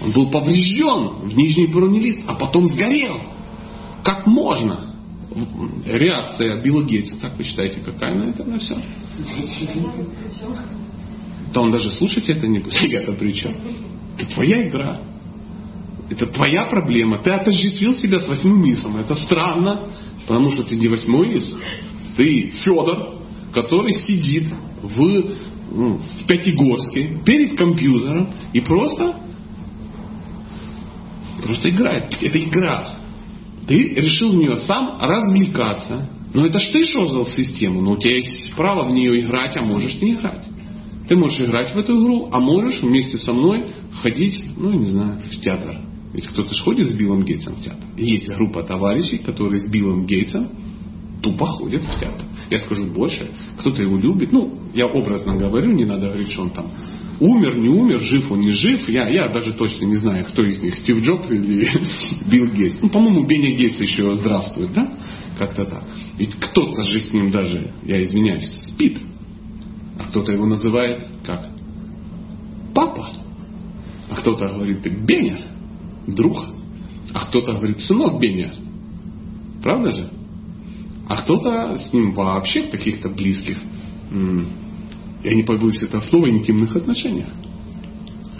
[0.00, 3.20] Он был поврежден в нижний бронелист, а потом сгорел.
[4.02, 4.94] Как можно?
[5.84, 8.76] Реакция Билла Гейтса, как вы считаете, какая на это на все?
[11.52, 12.80] Да он даже слушать это не будет.
[12.82, 13.54] Ребята, при чем?
[14.18, 15.00] Это твоя игра.
[16.08, 17.18] Это твоя проблема.
[17.18, 18.96] Ты отождествил себя с восьмым мисом.
[18.96, 19.88] Это странно,
[20.26, 21.54] потому что ты не восьмой мис.
[22.16, 23.20] Ты Федор,
[23.52, 24.44] который сидит
[24.82, 25.34] в,
[25.72, 29.16] ну, в Пятигорске перед компьютером и просто,
[31.42, 32.16] просто играет.
[32.20, 33.00] Это игра.
[33.66, 36.08] Ты решил в нее сам развлекаться.
[36.34, 39.62] Но это ж ты создал систему, но у тебя есть право в нее играть, а
[39.62, 40.44] можешь не играть.
[41.08, 43.70] Ты можешь играть в эту игру, а можешь вместе со мной
[44.02, 45.80] ходить, ну, не знаю, в театр.
[46.12, 47.84] Ведь кто-то же ходит с Биллом Гейтсом в театр.
[47.96, 50.50] Есть группа товарищей, которые с Биллом Гейтсом
[51.22, 52.24] тупо ходят в театр.
[52.50, 54.32] Я скажу больше, кто-то его любит.
[54.32, 56.66] Ну, я образно говорю, не надо говорить, что он там
[57.20, 58.88] умер, не умер, жив он, не жив.
[58.88, 61.68] Я, я даже точно не знаю, кто из них, Стив Джобс или
[62.30, 62.76] Билл Гейтс.
[62.82, 64.98] Ну, по-моему, Бенни Гейтс еще здравствует, да?
[65.38, 65.84] Как-то так.
[66.18, 68.98] Ведь кто-то же с ним даже, я извиняюсь, спит.
[69.98, 71.50] А кто-то его называет как?
[72.74, 73.12] Папа.
[74.10, 75.46] А кто-то говорит, Беня,
[76.06, 76.44] друг.
[77.12, 78.54] А кто-то говорит, сынок Беня.
[79.62, 80.10] Правда же?
[81.08, 83.58] А кто-то с ним вообще каких-то близких,
[85.22, 87.28] я не побоюсь этого слова, интимных отношениях.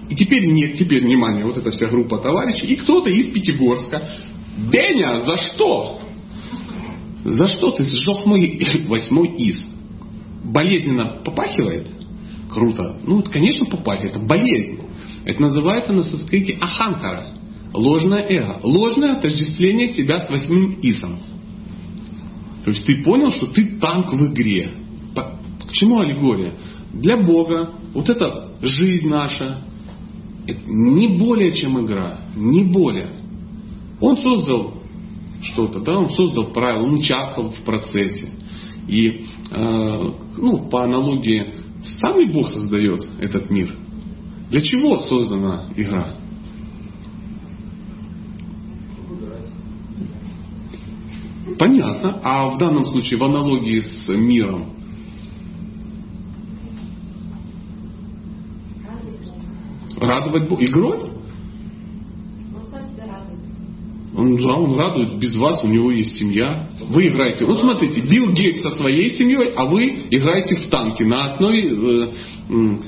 [0.08, 4.08] И теперь нет, теперь, внимание, вот эта вся группа товарищей, и кто-то из Пятигорска.
[4.70, 6.00] Беня, за что?
[7.24, 9.66] За что ты сжег мой восьмой из?
[10.44, 11.88] Болезненно попахивает?
[12.48, 12.98] Круто.
[13.04, 14.16] Ну, это, конечно, попахивает.
[14.16, 14.78] Это болезнь.
[15.24, 17.26] Это называется на санскрите аханкара.
[17.74, 18.60] Ложное эго.
[18.62, 21.18] Ложное отождествление себя с восьмым исом.
[22.64, 24.85] То есть ты понял, что ты танк в игре.
[25.68, 26.54] К чему аллегория?
[26.92, 29.62] Для Бога вот эта жизнь наша
[30.66, 32.20] не более чем игра.
[32.36, 33.12] Не более.
[34.00, 34.74] Он создал
[35.42, 38.28] что-то, да, он создал правила, он участвовал в процессе.
[38.86, 41.54] И э, ну, по аналогии,
[42.00, 43.74] самый Бог создает этот мир.
[44.50, 46.14] Для чего создана игра?
[51.58, 52.20] Понятно.
[52.22, 54.75] А в данном случае в аналогии с миром?
[60.00, 60.64] Радовать Бога.
[60.64, 61.16] Игрой?
[64.16, 66.68] Он, да, он радует без вас, у него есть семья.
[66.88, 67.44] Вы играете.
[67.44, 72.08] Вот смотрите, Билл Гейтс со своей семьей, а вы играете в танки на основе э,
[72.48, 72.78] э,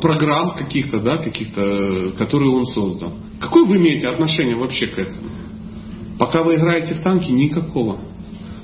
[0.00, 3.12] программ каких-то, да, каких-то, которые он создал.
[3.38, 5.28] Какое вы имеете отношение вообще к этому?
[6.18, 8.00] Пока вы играете в танки, никакого.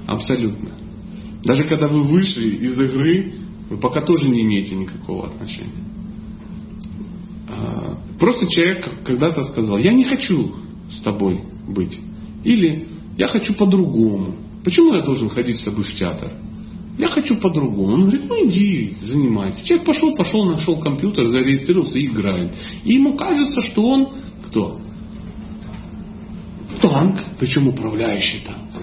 [0.07, 0.71] Абсолютно.
[1.45, 3.35] Даже когда вы вышли из игры,
[3.69, 5.96] вы пока тоже не имеете никакого отношения.
[8.19, 10.55] Просто человек когда-то сказал, я не хочу
[10.91, 11.99] с тобой быть.
[12.45, 12.89] Или
[13.19, 14.37] я хочу по-другому.
[14.65, 16.33] Почему я должен ходить с тобой в театр?
[16.99, 17.93] Я хочу по-другому.
[17.93, 19.65] Он говорит, ну иди, занимайся.
[19.65, 22.55] Человек пошел, пошел, нашел компьютер, зарегистрировался и играет.
[22.85, 24.09] И ему кажется, что он
[24.47, 24.81] кто?
[26.81, 28.83] танк, причем управляющий танк.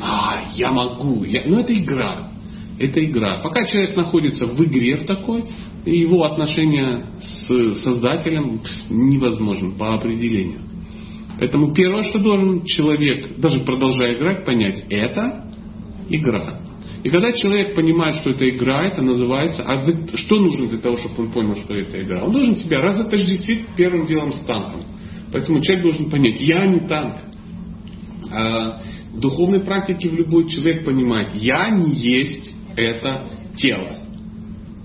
[0.00, 1.24] А, я могу.
[1.24, 1.42] Я...
[1.46, 2.28] Ну, это игра.
[2.78, 3.40] Это игра.
[3.42, 5.44] Пока человек находится в игре в такой,
[5.84, 10.60] его отношение с создателем невозможно по определению.
[11.38, 15.50] Поэтому первое, что должен человек, даже продолжая играть, понять, это
[16.08, 16.60] игра.
[17.02, 19.84] И когда человек понимает, что это игра, это называется, а
[20.16, 22.24] что нужно для того, чтобы он понял, что это игра?
[22.24, 24.86] Он должен себя разотождествить первым делом с танком.
[25.32, 27.16] Поэтому человек должен понять, я не танк.
[28.30, 28.80] А
[29.12, 33.98] в духовной практике в любой человек понимает, я не есть это тело.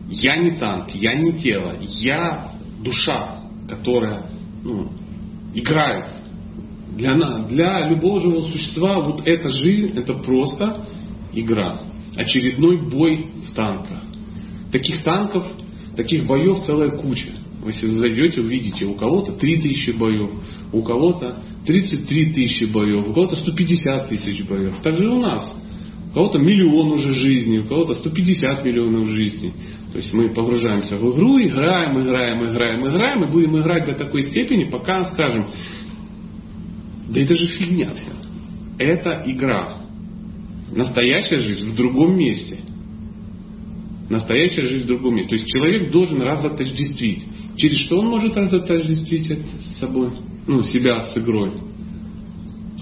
[0.10, 2.52] Я не танк, я не тело, я
[2.84, 4.32] душа, которая
[4.64, 4.90] ну,
[5.54, 6.06] играет.
[6.96, 7.14] Для,
[7.48, 10.86] для любого живого существа вот эта жизнь это просто
[11.34, 11.80] игра.
[12.16, 14.02] Очередной бой в танках.
[14.72, 15.46] Таких танков,
[15.96, 17.30] таких боев целая куча.
[17.62, 20.32] Вы если зайдете, увидите, у кого-то 3 тысячи боев,
[20.72, 24.76] у кого-то 33 тысячи боев, у кого-то 150 тысяч боев.
[24.82, 25.56] Так же и у нас.
[26.10, 29.54] У кого-то миллион уже жизней, у кого-то 150 миллионов жизней.
[29.92, 34.24] То есть мы погружаемся в игру, играем, играем, играем, играем, и будем играть до такой
[34.24, 35.50] степени, пока скажем,
[37.10, 38.12] да это же фигня вся.
[38.80, 39.78] Это игра.
[40.72, 42.58] Настоящая жизнь в другом месте.
[44.10, 45.30] Настоящая жизнь в другом месте.
[45.30, 47.24] То есть человек должен разотождествить.
[47.56, 50.12] Через что он может разотождествить с собой?
[50.48, 51.54] Ну, себя с игрой.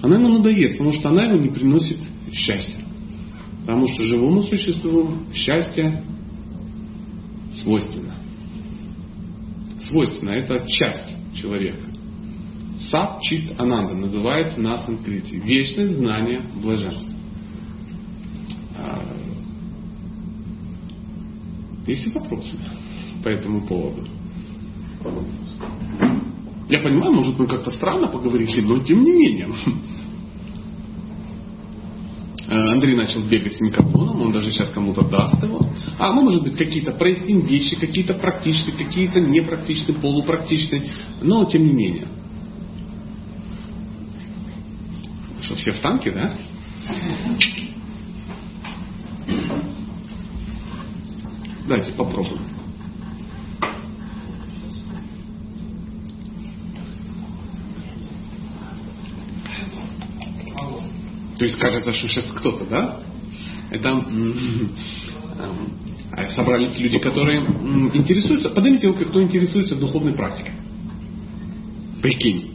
[0.02, 1.98] Она ему надоест, потому что она ему не приносит
[2.32, 2.87] счастья.
[3.68, 6.02] Потому что живому существу счастье
[7.52, 8.14] свойственно.
[9.82, 11.84] Свойственно, это часть человека.
[12.90, 15.36] Сад Чит Ананда называется на санскрите.
[15.36, 17.14] Вечное знание блаженства.
[18.74, 19.02] А,
[21.86, 22.56] есть вопросы
[23.22, 24.08] по этому поводу?
[26.70, 29.48] Я понимаю, может мы как-то странно поговорили, но тем не менее.
[32.48, 35.70] Э, Андрей начал бегать с микрофоном, он даже сейчас кому-то даст его.
[35.98, 40.90] А мы, может быть, какие-то проясним вещи, какие-то практичные, какие-то непрактичные, полупрактичные,
[41.20, 42.08] но тем не менее.
[45.42, 46.38] Что, все в танке, да?
[51.66, 52.57] Давайте попробуем.
[61.38, 63.00] То есть кажется, что сейчас кто-то, да?
[63.70, 64.04] Это
[66.10, 67.46] а собрались люди, которые
[67.94, 68.50] интересуются.
[68.50, 70.52] Поднимите руки, кто интересуется духовной практикой.
[72.02, 72.54] Прикинь.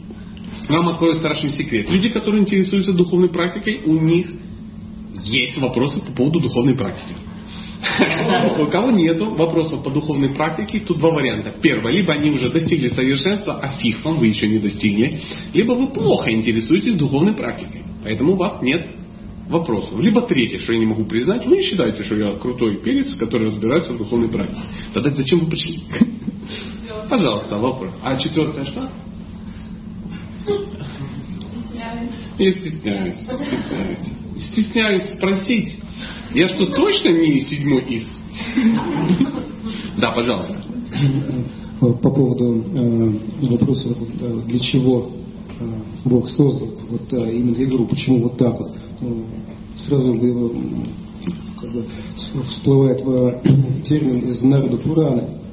[0.68, 1.90] Вам открою страшный секрет.
[1.90, 4.26] Люди, которые интересуются духовной практикой, у них
[5.22, 7.16] есть вопросы по поводу духовной практики.
[8.58, 11.54] У кого нету вопросов по духовной практике, тут два варианта.
[11.60, 15.20] Первое, либо они уже достигли совершенства, а фиг вам, вы еще не достигли,
[15.52, 17.83] либо вы плохо интересуетесь духовной практикой.
[18.04, 18.86] Поэтому у вас нет
[19.48, 19.98] вопросов.
[20.00, 23.48] Либо третье, что я не могу признать, вы не считаете, что я крутой перец, который
[23.48, 24.62] разбирается в духовной практике.
[24.92, 25.82] Тогда зачем вы пришли?
[27.08, 27.90] Пожалуйста, вопрос.
[28.02, 28.90] А четвертое что?
[32.38, 33.16] Я стесняюсь.
[33.16, 33.98] Стесняюсь.
[34.38, 35.78] Стесняюсь спросить.
[36.34, 38.04] Я что, точно не седьмой из?
[39.98, 40.56] Да, пожалуйста.
[41.80, 43.90] По поводу э, вопроса,
[44.20, 45.12] э, для чего
[46.04, 48.72] Бог создал вот э, именно игру, почему вот так вот.
[49.00, 49.24] Ну,
[49.76, 50.12] сразу
[51.60, 51.84] как бы,
[52.50, 53.40] всплывает э,
[53.88, 55.43] термин из Нарда Пурана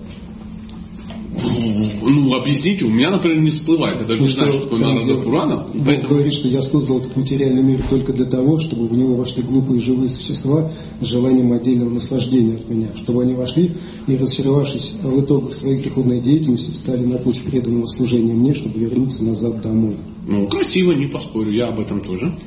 [1.44, 4.00] ну, объясните, у меня, например, не всплывает.
[4.00, 5.68] Я даже не знаю, что такое Нарада Пурана.
[5.74, 6.14] Бог поэтому...
[6.14, 9.82] говорит, что я создал этот материальный мир только для того, чтобы в него вошли глупые
[9.82, 12.90] живые существа с желанием отдельного наслаждения от меня.
[13.04, 13.72] Чтобы они вошли
[14.08, 19.24] и, разочаровавшись в итогах своей греховной деятельности, стали на путь преданного служения мне, чтобы вернуться
[19.24, 19.98] назад домой.
[20.28, 22.40] Ну, красиво, не поспорю, я об этом тоже.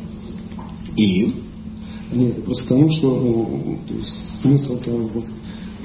[0.97, 1.34] И?
[2.12, 5.11] Нет, просто к тому, что ну, то есть, смысл того,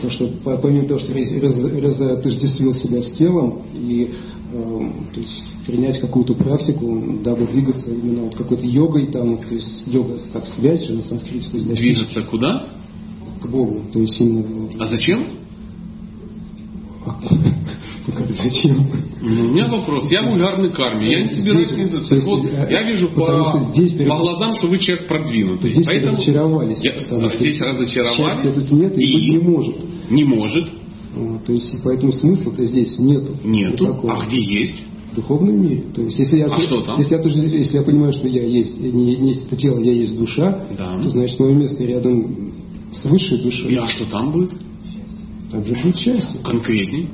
[0.02, 4.10] Потому что помимо того, что разотождествил себя с телом и
[4.54, 9.88] э, то есть, принять какую-то практику, дабы двигаться именно вот какой-то йогой, там, то есть
[9.88, 11.50] йога как связь же на санскрите.
[11.50, 12.70] То есть, двигаться куда?
[13.41, 13.82] К Богу.
[13.91, 14.70] То есть именно...
[14.80, 15.28] А зачем?
[18.08, 18.88] Ну как зачем?
[19.22, 20.09] У меня вопрос.
[20.09, 21.11] Я вульгарный карме.
[21.11, 22.15] Я не собираюсь двигаться.
[22.15, 25.72] Есть, вот, э, я вижу по, здесь, по глазам, что вы человек продвинутый.
[25.74, 26.80] Здесь Поэтому разочаровались.
[26.82, 26.93] Я,
[27.36, 28.53] здесь разочаровались.
[28.55, 29.76] тут нет и, и не может.
[30.09, 30.70] Не может.
[31.15, 33.36] Вот, то есть, поэтому смысла-то здесь нету.
[33.43, 33.84] Нету.
[33.84, 34.13] Никакого.
[34.13, 34.76] А где есть?
[35.11, 35.86] В духовном мире.
[35.93, 36.99] То есть, если я, а что там?
[36.99, 39.91] Если я, тоже, если я понимаю, что я есть, не, не есть это тело, я
[39.91, 40.97] есть душа, да.
[41.01, 42.53] то значит мое место рядом
[42.93, 43.74] с высшей душой.
[43.74, 44.51] И а что там будет?
[45.51, 46.39] Там же будет счастье.
[46.43, 47.09] Конкретней?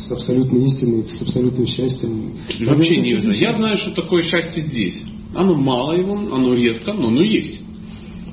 [0.00, 2.32] С абсолютной истиной, с абсолютным счастьем.
[2.60, 3.38] Вообще не знаю.
[3.38, 5.02] Я знаю, что такое счастье здесь.
[5.34, 7.60] Оно мало его, оно редко, но оно есть.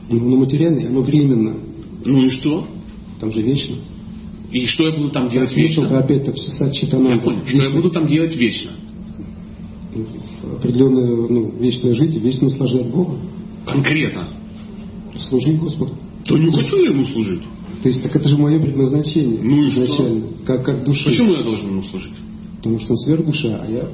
[0.09, 1.57] Оно материальное, оно временно.
[2.05, 2.67] Ну и что?
[3.19, 3.75] Там же вечно.
[4.51, 5.81] И что я буду там делать так, вечно?
[5.85, 7.13] Это опять все читанам.
[7.13, 7.45] Я понял.
[7.45, 8.71] Что я буду там делать вечно?
[10.57, 13.17] Определенное, ну, вечно жить и вечно наслаждать Бога.
[13.65, 14.29] Конкретно?
[15.29, 15.93] Служить Господу.
[16.25, 17.41] То не хочу я ему служить.
[17.81, 19.41] То есть, так это же мое предназначение.
[19.41, 20.45] Ну и изначально, что?
[20.45, 21.05] Как, как душа.
[21.05, 22.13] Почему я должен ему служить?
[22.57, 23.89] Потому что он сверхдуша, а я...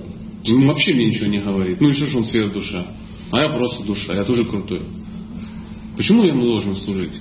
[0.47, 1.82] Ну, вообще мне ничего не говорит.
[1.82, 2.88] Ну и что же он сверхдуша?
[3.32, 4.82] А я просто душа, я тоже крутой.
[5.97, 7.13] Почему я ему должен служить?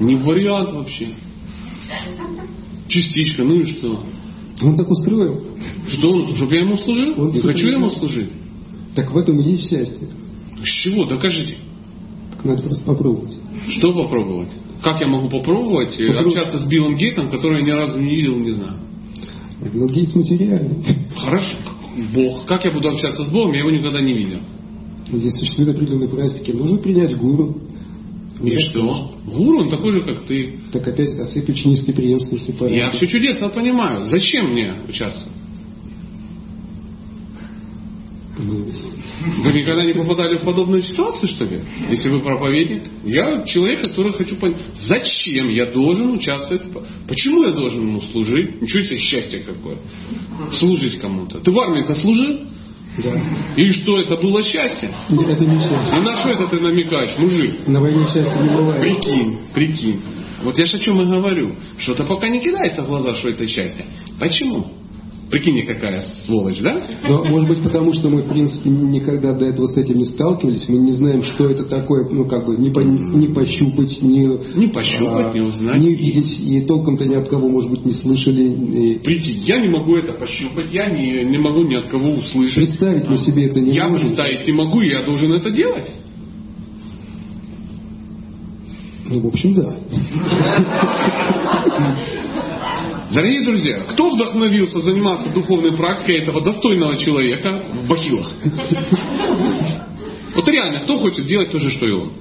[0.00, 1.08] Не вариант вообще.
[2.88, 4.04] Частичка, ну и что?
[4.62, 5.46] Он так устроил.
[5.88, 7.20] Что он, чтобы я ему служил?
[7.20, 8.30] Он не хочу я ему служить.
[8.94, 10.08] Так в этом и есть счастье.
[10.62, 11.04] С чего?
[11.06, 11.56] Докажите.
[12.44, 13.36] Надо просто попробовать.
[13.68, 14.48] Что попробовать?
[14.82, 16.32] Как я могу попробовать э, Попробуй.
[16.32, 18.74] общаться с Биллом Гейтсом, которого я ни разу не видел, не знаю.
[19.72, 20.76] Билл Гейтс материальный.
[21.16, 21.56] Хорошо.
[22.14, 22.46] Бог.
[22.46, 24.40] Как я буду общаться с Богом, я его никогда не видел.
[25.12, 26.50] Здесь существуют определенные практики.
[26.50, 27.58] Нужно принять гуру.
[28.40, 29.12] И Нет, что?
[29.26, 30.58] Гуру, он такой же, как ты.
[30.72, 32.96] Так опять отсыпь ученической преемственности Я порядка.
[32.96, 34.06] все чудесно понимаю.
[34.06, 35.30] Зачем мне участвовать?
[38.38, 38.64] Ну,
[39.44, 41.60] Вы никогда не попадали в подобную ситуацию, что ли?
[41.90, 42.84] Если вы проповедник?
[43.04, 46.62] Я человек, который хочу понять, зачем я должен участвовать?
[47.06, 48.60] Почему я должен ему служить?
[48.60, 49.76] Ничего себе счастье какое.
[50.52, 51.40] Служить кому-то.
[51.40, 52.40] Ты в армии-то служил?
[52.98, 53.20] Да.
[53.56, 54.90] И что, это было счастье?
[55.08, 55.98] Нет, Это не счастье.
[55.98, 57.66] И на что это ты намекаешь, мужик?
[57.66, 58.82] На войне счастья не бывает.
[58.82, 60.00] Прикинь, прикинь.
[60.42, 61.54] Вот я ж о чем и говорю.
[61.78, 63.86] Что-то пока не кидается в глаза, что это счастье.
[64.18, 64.81] Почему?
[65.32, 66.76] Прикинь, какая сволочь, да?
[67.08, 70.68] Но, может быть, потому что мы, в принципе, никогда до этого с этим не сталкивались,
[70.68, 74.66] мы не знаем, что это такое, ну, как бы, не, по- не пощупать, не, Не
[74.66, 75.80] пощупать, не узнать.
[75.80, 78.42] не видеть, и толком-то ни от кого, может быть, не слышали.
[78.42, 82.54] И Прикинь, я не могу это пощупать, я не, не могу ни от кого услышать.
[82.66, 84.08] представить мы себе это не я можем.
[84.08, 85.90] представить не могу, я должен это делать.
[89.08, 89.76] Ну, в общем, да.
[93.12, 98.30] Дорогие друзья, кто вдохновился заниматься духовной практикой этого достойного человека в бахилах?
[100.34, 102.12] Вот реально, кто хочет делать то же, что и он?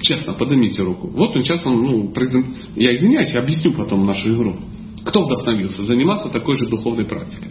[0.00, 1.08] Честно, поднимите руку.
[1.08, 4.56] Вот он сейчас, он, ну, презен- я извиняюсь, я объясню потом нашу игру.
[5.04, 7.48] Кто вдохновился заниматься такой же духовной практикой?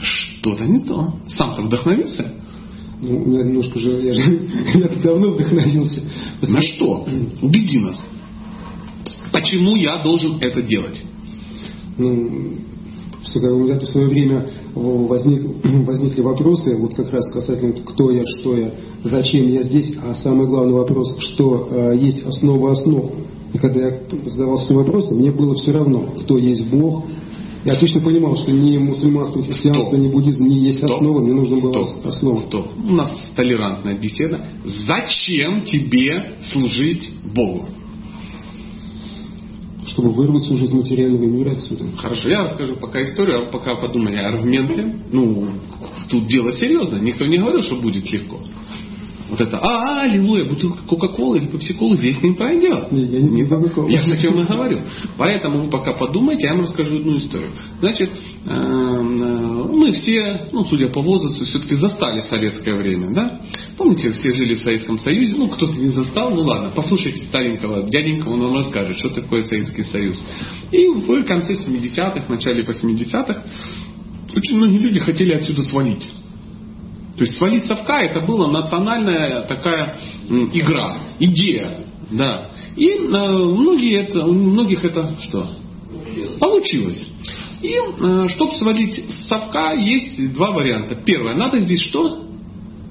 [0.00, 1.14] Что-то не то.
[1.26, 2.32] Сам-то вдохновился?
[3.00, 4.22] Ну, меня немножко же, я же
[4.74, 6.02] я давно вдохновился.
[6.42, 7.08] На что?
[7.42, 7.96] Убеди нас.
[9.32, 11.02] Почему я должен это делать?
[11.98, 12.56] Ну,
[13.32, 18.56] у меня в свое время возник, возникли вопросы, вот как раз касательно кто я, что
[18.56, 18.72] я,
[19.04, 23.12] зачем я здесь, а самый главный вопрос, что э, есть основа основ.
[23.52, 27.04] И когда я задавался этим вопросом, мне было все равно, кто есть Бог.
[27.64, 30.92] Я точно понимал, что ни мусульманство, ни христианство, ни буддизм не есть Стоп.
[30.92, 32.06] основа, мне нужно было Стоп.
[32.06, 32.38] основа.
[32.40, 32.66] Стоп.
[32.78, 34.46] У нас толерантная беседа.
[34.86, 37.66] Зачем тебе служить Богу?
[39.86, 41.84] Чтобы вырваться уже из материального мира отсюда.
[41.96, 44.94] Хорошо, я расскажу пока историю, а пока подумай аргументы.
[45.10, 45.48] Ну,
[46.10, 46.98] тут дело серьезно.
[46.98, 48.40] Никто не говорил, что будет легко.
[49.30, 52.90] Вот это, а, аллилуйя, бутылка Кока-Колы или Пепси-Колы здесь не пройдет.
[52.90, 53.88] Не, я не пью Кока-Колу.
[53.88, 54.80] Я о чем и говорю.
[55.16, 57.50] Поэтому вы пока подумайте, я вам расскажу одну историю.
[57.78, 63.40] Значит, э, э, мы все, ну, судя по возрасту, все-таки застали советское время, да?
[63.78, 68.32] Помните, все жили в Советском Союзе, ну, кто-то не застал, ну ладно, послушайте старенького дяденького,
[68.32, 70.18] он вам расскажет, что такое Советский Союз.
[70.72, 73.44] И в конце 70-х, начале 80-х
[74.36, 76.04] очень многие люди хотели отсюда свалить.
[77.20, 81.84] То есть свалить совка это была национальная такая игра, идея.
[82.10, 82.48] Да.
[82.76, 85.50] И э, многие это, у многих это что?
[86.38, 87.06] Получилось.
[87.60, 87.76] И
[88.30, 90.94] чтобы свалить с совка, есть два варианта.
[90.94, 92.24] Первое, надо здесь что?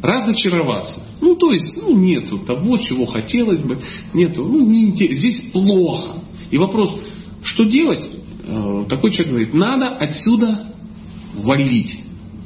[0.03, 1.01] Разочароваться.
[1.21, 3.79] Ну, то есть, ну, нету того, чего хотелось бы,
[4.13, 6.19] нету, ну, не интерес- здесь плохо.
[6.51, 6.99] И вопрос,
[7.41, 8.07] что делать?
[8.45, 10.67] Э, Такой человек говорит, надо отсюда
[11.35, 11.97] валить,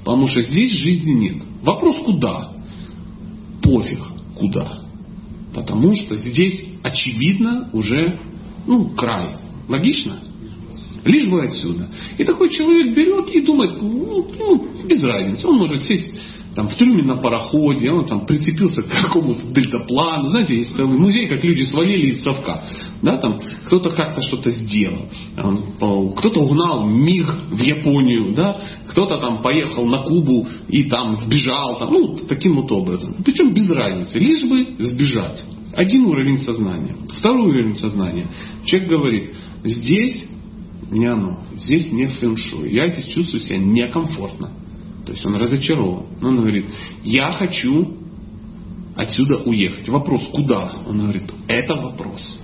[0.05, 1.43] потому что здесь жизни нет.
[1.63, 2.53] Вопрос куда?
[3.61, 3.99] Пофиг
[4.35, 4.79] куда.
[5.53, 8.19] Потому что здесь очевидно уже
[8.67, 9.37] ну, край.
[9.67, 10.19] Логично?
[11.05, 11.89] Лишь бы отсюда.
[12.17, 15.47] И такой человек берет и думает, ну, ну, без разницы.
[15.47, 16.13] Он может сесть
[16.55, 20.29] там, в трюме на пароходе, он там прицепился к какому-то дельтаплану.
[20.29, 22.63] Знаете, есть целый музей, как люди свалили из совка.
[23.01, 25.09] Да, там, кто-то как-то что-то сделал.
[26.15, 31.77] Кто-то угнал миг в Японию, да, кто-то там поехал на Кубу и там сбежал.
[31.79, 33.15] Там, ну, таким вот образом.
[33.25, 35.43] Причем без разницы, лишь бы сбежать.
[35.75, 36.95] Один уровень сознания.
[37.17, 38.27] Второй уровень сознания.
[38.65, 39.33] Человек говорит,
[39.63, 40.29] здесь
[40.91, 42.71] не оно, здесь не фэншуй.
[42.71, 44.51] Я здесь чувствую себя некомфортно.
[45.05, 46.05] То есть он разочарован.
[46.21, 46.69] Он говорит,
[47.03, 47.97] я хочу
[48.95, 49.87] отсюда уехать.
[49.89, 50.71] Вопрос, куда?
[50.87, 52.37] Он говорит, это вопрос.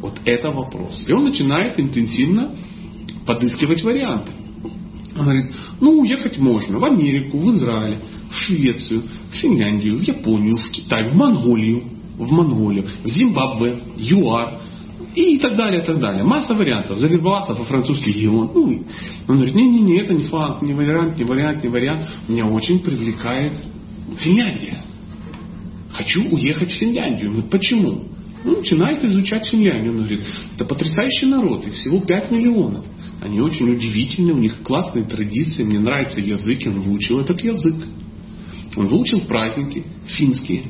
[0.00, 1.04] Вот это вопрос.
[1.06, 2.56] И он начинает интенсивно
[3.24, 4.32] подыскивать варианты.
[5.14, 7.98] Он говорит, ну уехать можно в Америку, в Израиль,
[8.30, 11.84] в Швецию, в Финляндию, в Японию, в Китай, в Монголию,
[12.16, 14.62] в Монголию, в Зимбабве, ЮАР
[15.14, 16.24] и так далее, и так далее.
[16.24, 16.98] Масса вариантов.
[16.98, 18.50] Завербоваться во французский регион.
[18.54, 18.82] Ну, и
[19.28, 22.08] он говорит, не-не-не, это не факт, не вариант, не вариант, не вариант.
[22.28, 23.52] Меня очень привлекает
[24.18, 24.78] Финляндия.
[25.92, 27.30] Хочу уехать в Финляндию.
[27.30, 28.08] Говорит, почему?
[28.44, 29.92] Ну, начинает изучать Финляндию.
[29.92, 32.84] Он говорит, это потрясающий народ, их всего 5 миллионов.
[33.22, 37.76] Они очень удивительны, у них классные традиции, мне нравится язык, и он выучил этот язык.
[38.76, 40.64] Он выучил праздники финские.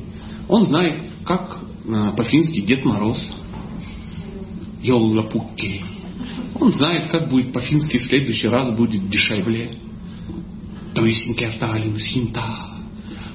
[0.47, 3.17] Он знает, как а, по-фински Дед Мороз.
[4.83, 5.81] Йоллапукки.
[6.59, 9.77] Он знает, как будет по-фински в следующий раз будет дешевле.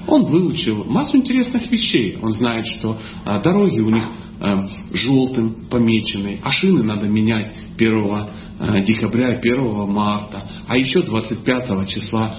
[0.07, 2.17] Он выучил массу интересных вещей.
[2.23, 4.05] Он знает, что а, дороги у них
[4.41, 8.13] а, желтым помечены, а шины надо менять 1
[8.61, 12.37] а, декабря, 1 марта, а еще 25 числа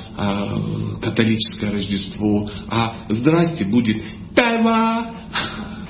[1.01, 4.03] католическое Рождество, а здрасте будет
[4.35, 5.11] пева,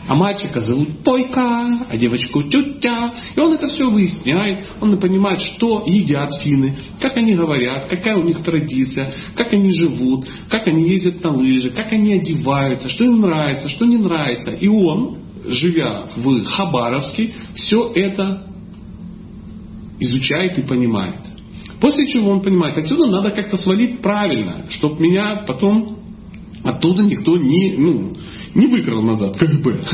[0.10, 3.14] а мальчика зовут Пойка, а девочку Тютя.
[3.36, 8.24] И он это все выясняет, он понимает, что едят финны, как они говорят, какая у
[8.24, 13.22] них традиция, как они живут, как они ездят на лыжи, как они одеваются, что им
[13.22, 14.49] нравится, что не нравится.
[14.49, 18.47] И он, живя в Хабаровске, все это
[19.99, 21.20] изучает и понимает.
[21.80, 25.99] После чего он понимает, отсюда надо как-то свалить правильно, чтобы меня потом
[26.64, 28.16] оттуда никто не, ну,
[28.55, 29.84] не выкрал назад КГБ.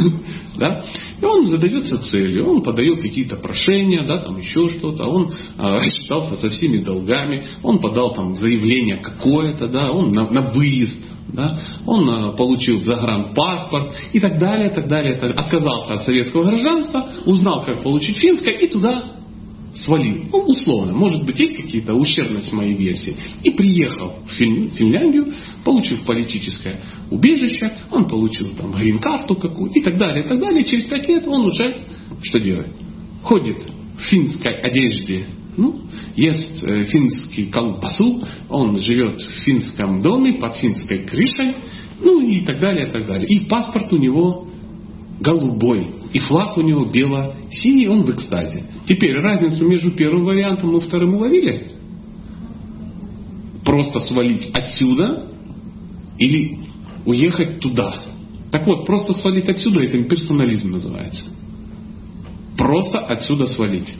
[0.57, 0.85] Да?
[1.21, 6.37] И он задается целью, он подает какие-то прошения, да, там еще что-то, он а, рассчитался
[6.37, 12.09] со всеми долгами, он подал там заявление какое-то, да, он на, на выезд, да, он
[12.09, 17.83] а, получил загранпаспорт и так далее, так далее, так, отказался от советского гражданства, узнал, как
[17.83, 19.03] получить финское и туда
[19.75, 20.25] свалил.
[20.31, 20.93] Ну, условно.
[20.93, 23.15] Может быть, есть какие-то ущербность моей версии.
[23.43, 30.23] И приехал в Финляндию, получив политическое убежище, он получил там грин-карту какую и так далее,
[30.23, 30.63] и так далее.
[30.63, 31.85] Через пять лет он уже
[32.23, 32.71] что делает?
[33.23, 33.61] Ходит
[33.97, 35.25] в финской одежде,
[35.57, 35.81] ну,
[36.15, 41.55] ест э, финский колбасу, он живет в финском доме под финской крышей,
[42.01, 43.27] ну и так далее, и так далее.
[43.27, 44.47] И паспорт у него
[45.19, 48.65] голубой, и флаг у него бело-синий, он в экстазе.
[48.87, 51.71] Теперь разницу между первым вариантом и вторым уловили?
[53.63, 55.27] Просто свалить отсюда
[56.17, 56.59] или
[57.05, 57.95] уехать туда.
[58.51, 61.23] Так вот, просто свалить отсюда, это персонализм называется.
[62.57, 63.93] Просто отсюда свалить.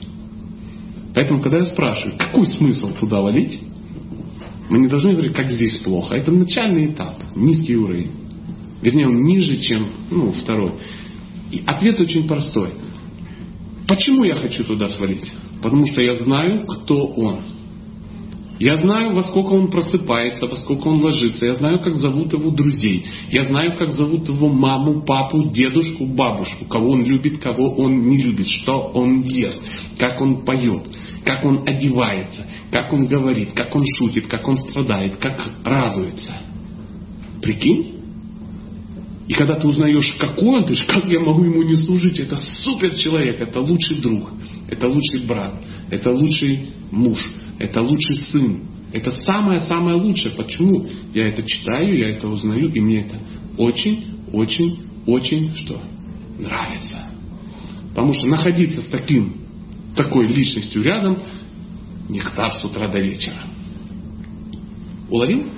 [1.14, 3.60] Поэтому, когда я спрашиваю, какой смысл туда валить,
[4.68, 6.14] мы не должны говорить, как здесь плохо.
[6.14, 8.10] Это начальный этап, низкий уровень.
[8.82, 10.74] Вернее, он ниже, чем ну, второй.
[11.50, 12.74] И ответ очень простой.
[13.86, 15.30] Почему я хочу туда свалить?
[15.62, 17.40] Потому что я знаю, кто он.
[18.58, 21.44] Я знаю, во сколько он просыпается, во сколько он ложится.
[21.44, 23.04] Я знаю, как зовут его друзей.
[23.30, 26.64] Я знаю, как зовут его маму, папу, дедушку, бабушку.
[26.64, 28.48] Кого он любит, кого он не любит.
[28.48, 29.60] Что он ест.
[29.98, 30.88] Как он поет.
[31.24, 32.46] Как он одевается.
[32.70, 33.52] Как он говорит.
[33.52, 34.26] Как он шутит.
[34.26, 35.16] Как он страдает.
[35.16, 36.34] Как радуется.
[37.42, 37.95] Прикинь?
[39.28, 42.36] И когда ты узнаешь, какой он, ты же, как я могу ему не служить, это
[42.36, 44.30] супер человек, это лучший друг,
[44.68, 45.54] это лучший брат,
[45.90, 47.18] это лучший муж,
[47.58, 48.62] это лучший сын.
[48.92, 50.34] Это самое-самое лучшее.
[50.36, 50.86] Почему?
[51.12, 53.18] Я это читаю, я это узнаю, и мне это
[53.58, 55.82] очень, очень, очень что?
[56.38, 57.10] Нравится.
[57.90, 59.38] Потому что находиться с таким,
[59.96, 61.18] такой личностью рядом,
[62.08, 63.42] нектар с утра до вечера.
[65.10, 65.50] Уловил?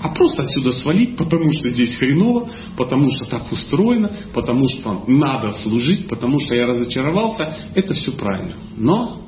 [0.00, 5.52] А просто отсюда свалить, потому что здесь хреново, потому что так устроено, потому что надо
[5.52, 8.58] служить, потому что я разочаровался, это все правильно.
[8.76, 9.22] Но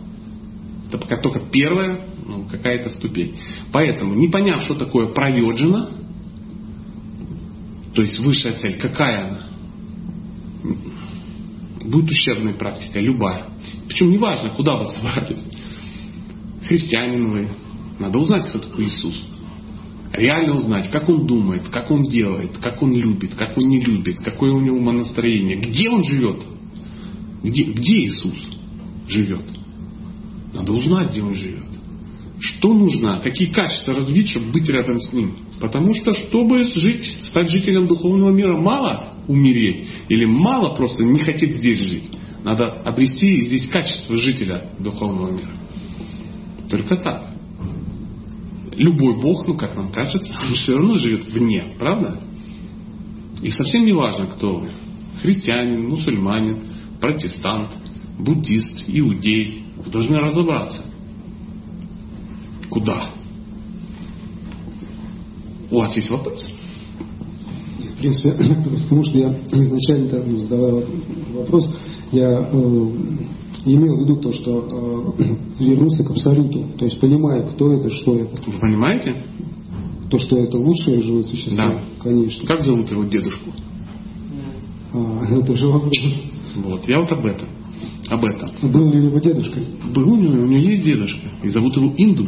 [0.89, 3.35] это пока только первая ну, какая-то ступень.
[3.73, 5.91] Поэтому, не поняв, что такое проведжина,
[7.95, 9.43] то есть высшая цель, какая она?
[11.85, 13.49] Будет ущербная практика, любая.
[13.89, 15.43] Причем неважно, куда вы собрались.
[16.67, 17.49] Христианин вы.
[17.99, 19.28] Надо узнать, кто такой Иисус
[20.19, 24.19] реально узнать, как он думает, как он делает, как он любит, как он не любит,
[24.21, 26.43] какое у него умонастроение, где он живет,
[27.43, 28.37] где, где Иисус
[29.09, 29.45] живет.
[30.53, 31.65] Надо узнать, где он живет.
[32.41, 35.39] Что нужно, какие качества развить, чтобы быть рядом с ним.
[35.61, 41.55] Потому что, чтобы жить, стать жителем духовного мира, мало умереть или мало просто не хотеть
[41.57, 42.11] здесь жить.
[42.45, 45.51] Надо обрести здесь качество жителя духовного мира.
[46.71, 47.28] Только так
[48.79, 52.21] любой Бог, ну как нам кажется, он все равно живет вне, правда?
[53.43, 54.73] И совсем не важно, кто вы.
[55.21, 56.63] Христианин, мусульманин,
[57.01, 57.73] протестант,
[58.19, 59.65] буддист, иудей.
[59.77, 60.83] Вы должны разобраться.
[62.71, 63.11] Куда?
[65.71, 66.49] У вас есть вопрос?
[67.79, 68.31] В принципе,
[68.65, 70.85] потому что я изначально задавая
[71.35, 71.77] вопрос,
[72.13, 72.91] я э,
[73.65, 75.25] имел в виду то, что э,
[75.65, 78.37] вернулся к абсолюту, то есть понимая, кто это, что это.
[78.51, 79.17] Вы понимаете?
[80.11, 81.81] То, что это лучшее живое существо, да.
[82.03, 82.47] конечно.
[82.47, 83.51] Как зовут его дедушку?
[84.93, 85.95] А, это же вопрос.
[86.57, 87.49] Вот, я вот об этом.
[88.09, 88.51] Об этом.
[88.63, 89.61] Был ли у него дедушка?
[89.95, 91.29] Был у него, у него есть дедушка.
[91.43, 92.27] И зовут его Инду.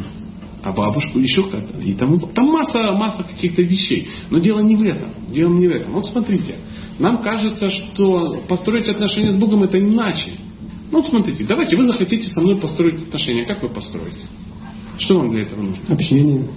[0.63, 1.79] а бабушку еще как-то.
[1.79, 4.09] И там, там масса, масса каких-то вещей.
[4.31, 5.11] Но дело не в этом.
[5.33, 5.95] Дело не в этом.
[5.95, 6.57] Вот смотрите,
[6.99, 10.33] нам кажется, что построить отношения с Богом это иначе.
[10.91, 13.45] Ну вот смотрите, давайте вы захотите со мной построить отношения.
[13.47, 14.21] Как вы построите?
[14.99, 15.83] Что вам для этого нужно?
[15.89, 16.51] Общение.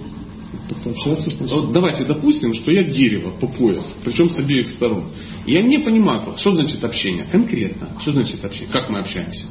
[0.84, 5.10] Общаться вот давайте допустим, что я дерево по пояс, причем с обеих сторон.
[5.46, 7.26] Я не понимаю, что значит общение.
[7.30, 7.88] Конкретно.
[8.00, 8.72] Что значит общение?
[8.72, 9.46] Как мы общаемся?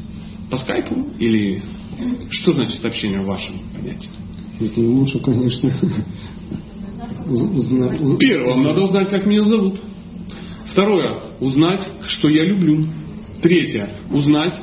[0.49, 1.61] По скайпу или
[2.31, 4.09] что значит общение в вашем понятии?
[4.59, 5.73] Это лучше, конечно.
[8.19, 9.79] Первое, надо узнать, как меня зовут.
[10.71, 12.87] Второе, узнать, что я люблю.
[13.41, 14.53] Третье, узнать,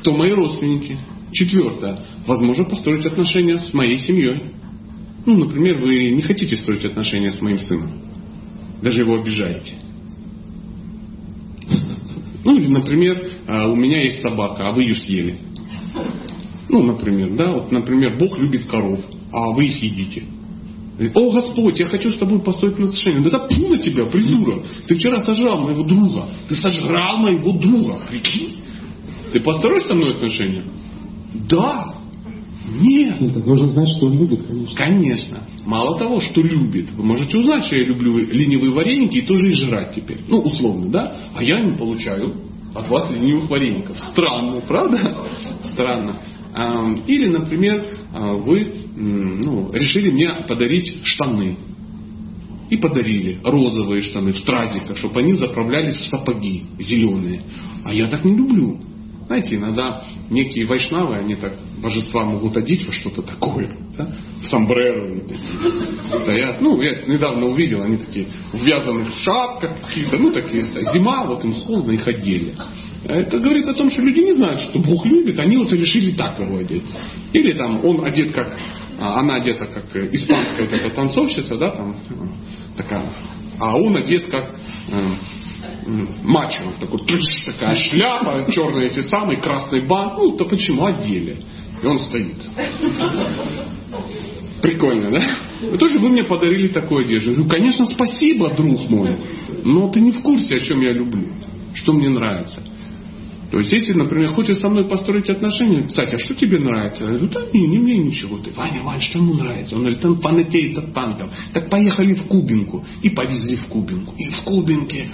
[0.00, 0.98] кто мои родственники.
[1.32, 4.52] Четвертое, возможно, построить отношения с моей семьей.
[5.26, 7.92] Ну, например, вы не хотите строить отношения с моим сыном.
[8.82, 9.74] Даже его обижаете.
[12.42, 15.38] Ну, или, например, а, у меня есть собака, а вы ее съели.
[16.68, 19.00] Ну, например, да, вот, например, Бог любит коров,
[19.32, 20.24] а вы их едите.
[21.14, 23.20] О, Господь, я хочу с тобой построить отношения.
[23.20, 24.64] Да да пу на тебя, придурок.
[24.86, 26.28] Ты вчера сожрал моего друга.
[26.48, 28.00] Ты сожрал моего друга.
[28.08, 28.59] Прикинь.
[29.32, 30.64] Ты построишь со мной отношения?
[31.48, 31.94] Да.
[32.80, 33.20] Нет.
[33.20, 34.76] Нет, нужно знать, что он любит, конечно.
[34.76, 35.38] Конечно.
[35.64, 36.90] Мало того, что любит.
[36.92, 40.18] Вы можете узнать, что я люблю ленивые вареники и тоже и жрать теперь.
[40.28, 41.16] Ну, условно, да?
[41.34, 42.34] А я не получаю
[42.74, 43.98] от вас ленивых вареников.
[44.12, 45.16] Странно, правда?
[45.72, 46.20] Странно.
[47.06, 51.56] Или, например, а, вы ну, решили мне подарить штаны.
[52.70, 57.42] И подарили розовые штаны в стразиках, чтобы они заправлялись в сапоги зеленые.
[57.84, 58.78] А я так не люблю.
[59.30, 64.08] Знаете, иногда некие вайшнавы, они так божества могут одеть во что-то такое, да?
[64.42, 66.60] в сомбреро они такие стоят.
[66.60, 70.62] Ну, я недавно увидел, они такие в вязаных шапках какие-то, ну, такие.
[70.92, 72.56] Зима, вот им холодно, их одели.
[73.04, 76.40] Это говорит о том, что люди не знают, что Бог любит, они вот решили так
[76.40, 76.82] его одеть.
[77.32, 78.58] Или там он одет как,
[78.98, 81.96] а, она одета как испанская вот эта танцовщица, да, там
[82.76, 83.08] такая,
[83.60, 84.56] а он одет как
[84.90, 85.06] э,
[86.22, 87.00] мачо, такой,
[87.46, 91.36] такая шляпа, черные эти самые, красный банк, ну, то почему одели?
[91.82, 92.36] И он стоит.
[94.62, 95.22] Прикольно, да?
[95.62, 97.32] Вы тоже вы мне подарили такую одежду.
[97.32, 99.16] Говорю, конечно, спасибо, друг мой.
[99.64, 101.28] Но ты не в курсе, о чем я люблю,
[101.74, 102.62] что мне нравится.
[103.50, 107.02] То есть, если, например, хочешь со мной построить отношения, кстати, а что тебе нравится?
[107.02, 108.38] Я говорю, да не, не мне ничего.
[108.38, 109.74] Ты, Ваня, Ваня, что ему нравится?
[109.74, 111.32] Он говорит, он фанатеет от танков.
[111.52, 112.84] Так поехали в Кубинку.
[113.02, 114.14] И повезли в Кубинку.
[114.16, 115.08] И в Кубинке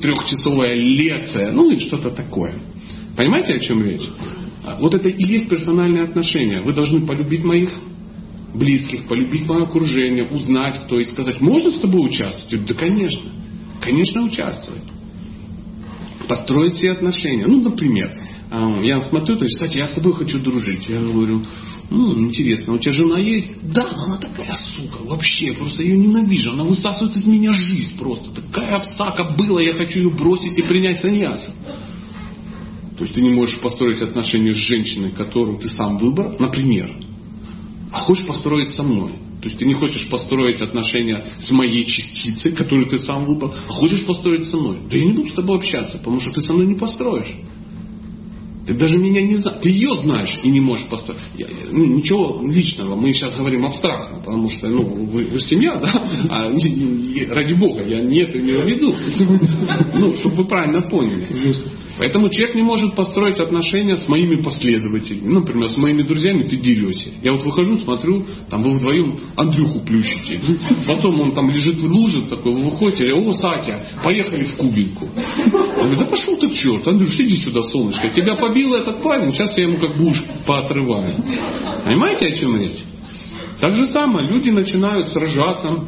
[0.00, 1.52] трехчасовая лекция.
[1.52, 2.54] Ну и что-то такое.
[3.16, 4.08] Понимаете, о чем речь?
[4.64, 6.60] А, вот это и есть персональные отношения.
[6.62, 7.70] Вы должны полюбить моих
[8.52, 12.66] близких, полюбить мое окружение, узнать кто и сказать, можно с тобой участвовать?
[12.66, 13.30] Да, конечно.
[13.80, 14.82] Конечно, участвовать
[16.28, 17.46] построить все отношения.
[17.46, 18.20] Ну, например,
[18.82, 20.88] я смотрю, то есть, кстати, я с тобой хочу дружить.
[20.88, 21.44] Я говорю,
[21.90, 23.72] ну, интересно, у тебя жена есть?
[23.72, 26.52] Да, она такая сука, вообще, просто ее ненавижу.
[26.52, 28.30] Она высасывает из меня жизнь просто.
[28.30, 31.52] Такая овца была, я хочу ее бросить и принять саньяса.
[32.96, 36.94] То есть ты не можешь построить отношения с женщиной, которую ты сам выбрал, например,
[37.92, 39.14] а хочешь построить со мной.
[39.40, 43.72] То есть ты не хочешь построить отношения с моей частицей, которую ты сам выбрал, а
[43.72, 44.80] хочешь построить со мной.
[44.90, 47.32] Да я не буду с тобой общаться, потому что ты со мной не построишь.
[48.68, 49.60] Ты даже меня не знаешь.
[49.62, 51.20] Ты ее знаешь и не можешь построить.
[51.38, 52.96] Я, ну, ничего личного.
[52.96, 55.90] Мы сейчас говорим абстрактно, потому что ну, вы, вы семья, да?
[56.28, 58.94] А не, не, ради Бога, я не это имею в виду.
[59.94, 61.56] Ну, чтобы вы правильно поняли.
[61.98, 65.32] Поэтому человек не может построить отношения с моими последователями.
[65.32, 67.10] Например, с моими друзьями ты дерешься.
[67.22, 70.40] Я вот выхожу, смотрю, там вы вдвоем Андрюху плющите.
[70.86, 75.08] Потом он там лежит в луже такой, вы выходите, о, Сатя, поехали в Кубинку.
[75.16, 78.08] Я говорю, да пошел ты к черту, Андрюш, иди сюда, солнышко.
[78.10, 81.14] Тебя побил этот парень, сейчас я ему как бы уж поотрываю.
[81.84, 82.78] Понимаете, о чем речь?
[83.60, 85.84] Так же самое, люди начинают сражаться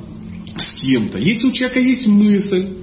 [0.56, 1.18] с кем-то.
[1.18, 2.79] Если у человека есть мысль,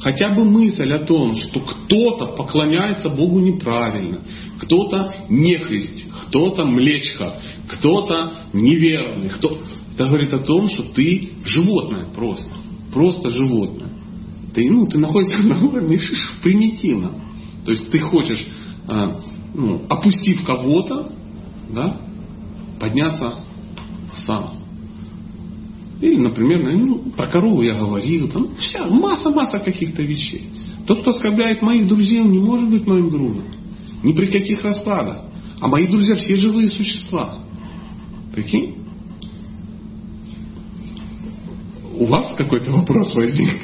[0.00, 4.20] хотя бы мысль о том, что кто-то поклоняется Богу неправильно,
[4.60, 9.58] кто-то нехрист, кто-то млечха, кто-то неверный, кто...
[9.92, 12.50] это говорит о том, что ты животное просто,
[12.92, 13.90] просто животное.
[14.54, 16.00] Ты, ну, ты находишься на уровне
[16.42, 17.12] примитивно.
[17.64, 18.46] То есть ты хочешь,
[18.86, 19.20] а,
[19.54, 21.12] ну, опустив кого-то,
[21.70, 21.96] да,
[22.78, 23.40] подняться
[24.26, 24.53] сам.
[26.04, 30.50] Или, например, ну, про корову я говорил, там вся масса-масса каких-то вещей.
[30.86, 33.44] Тот, кто оскорбляет моих друзей, он не может быть моим другом.
[34.02, 35.22] Ни при каких раскладах.
[35.62, 37.38] А мои друзья все живые существа.
[38.34, 38.84] Прикинь?
[41.96, 43.56] У вас какой-то вопрос возник?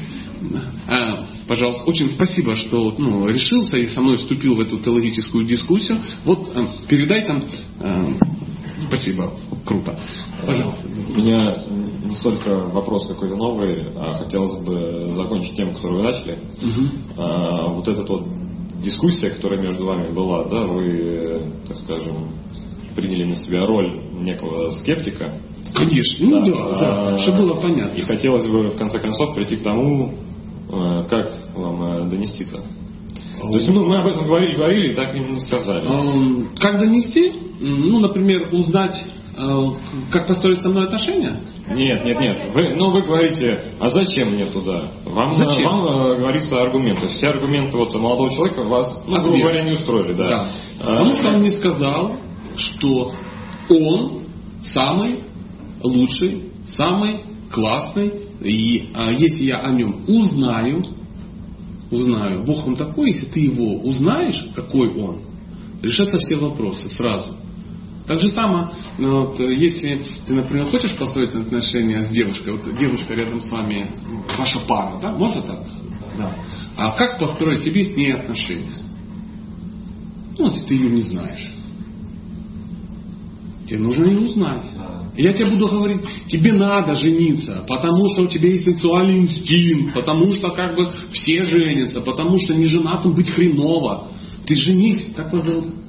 [0.89, 5.99] А, пожалуйста, очень спасибо, что ну, решился и со мной вступил в эту теологическую дискуссию.
[6.25, 7.45] Вот э, передай там
[7.81, 8.15] э,
[8.91, 9.33] Спасибо.
[9.65, 9.99] Круто.
[10.45, 10.83] Пожалуйста.
[11.09, 11.55] У меня
[12.11, 16.33] не столько вопрос какой-то новый, а хотелось бы закончить тему, которую вы начали.
[16.33, 17.23] Угу.
[17.23, 18.25] А, вот эта вот
[18.83, 22.31] дискуссия, которая между вами была, да, вы, так скажем,
[22.97, 25.41] приняли на себя роль некого скептика.
[25.73, 27.97] Конечно, ну да, да, да, чтобы было понятно.
[27.97, 30.15] И хотелось бы в конце концов прийти к тому,
[30.69, 32.61] э, как вам э, донести это.
[33.41, 35.87] То есть ну, мы об этом говорили, говорили и так и не сказали.
[36.59, 37.33] Как донести?
[37.61, 39.01] Ну, например, узнать,
[39.37, 39.65] э,
[40.11, 41.41] как построить со мной отношения?
[41.71, 42.51] Нет, нет, нет.
[42.53, 44.93] Вы, ну, вы говорите, а зачем мне туда?
[45.05, 45.63] Вам, зачем?
[45.63, 47.01] вам э, говорится аргумент.
[47.01, 50.15] То есть все аргументы вот молодого человека вас, ну, грубо говоря, не устроили.
[50.15, 50.29] Да.
[50.29, 50.49] да.
[50.81, 52.17] А, Потому что он не сказал,
[52.57, 53.13] что
[53.69, 54.25] он
[54.65, 55.21] самый
[55.83, 58.13] лучший, самый классный.
[58.41, 60.83] И а, если я о нем узнаю,
[61.91, 65.21] узнаю, Бог он такой, если ты его узнаешь, какой он,
[65.83, 67.37] решатся все вопросы сразу.
[68.11, 73.15] Так же само, ну, вот, если ты, например, хочешь построить отношения с девушкой, вот девушка
[73.15, 73.89] рядом с вами,
[74.37, 75.61] ваша пара, да, можно так?
[76.19, 76.35] Да.
[76.77, 78.79] А как построить тебе с ней отношения?
[80.37, 81.53] Ну, если ты ее не знаешь.
[83.69, 84.65] Тебе нужно ее узнать.
[85.17, 90.33] Я тебе буду говорить, тебе надо жениться, потому что у тебя есть сексуальный инстинкт, потому
[90.33, 94.09] что как бы все женятся, потому что не женатым быть хреново.
[94.49, 95.80] Ты женись, как вас зовут?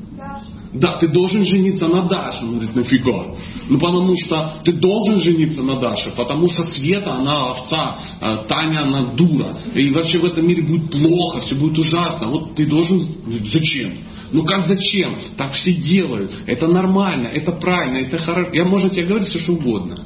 [0.73, 2.45] Да, ты должен жениться на Даше.
[2.45, 3.25] Он говорит, нафига?
[3.67, 8.83] Ну, потому что ты должен жениться на Даше, потому что Света, она овца, а Таня,
[8.83, 9.57] она дура.
[9.75, 12.27] И вообще в этом мире будет плохо, все будет ужасно.
[12.27, 13.05] Вот ты должен...
[13.51, 13.95] Зачем?
[14.31, 15.17] Ну как зачем?
[15.35, 16.31] Так все делают.
[16.45, 18.51] Это нормально, это правильно, это хорошо.
[18.53, 20.05] Я можно тебе говорить все, что угодно.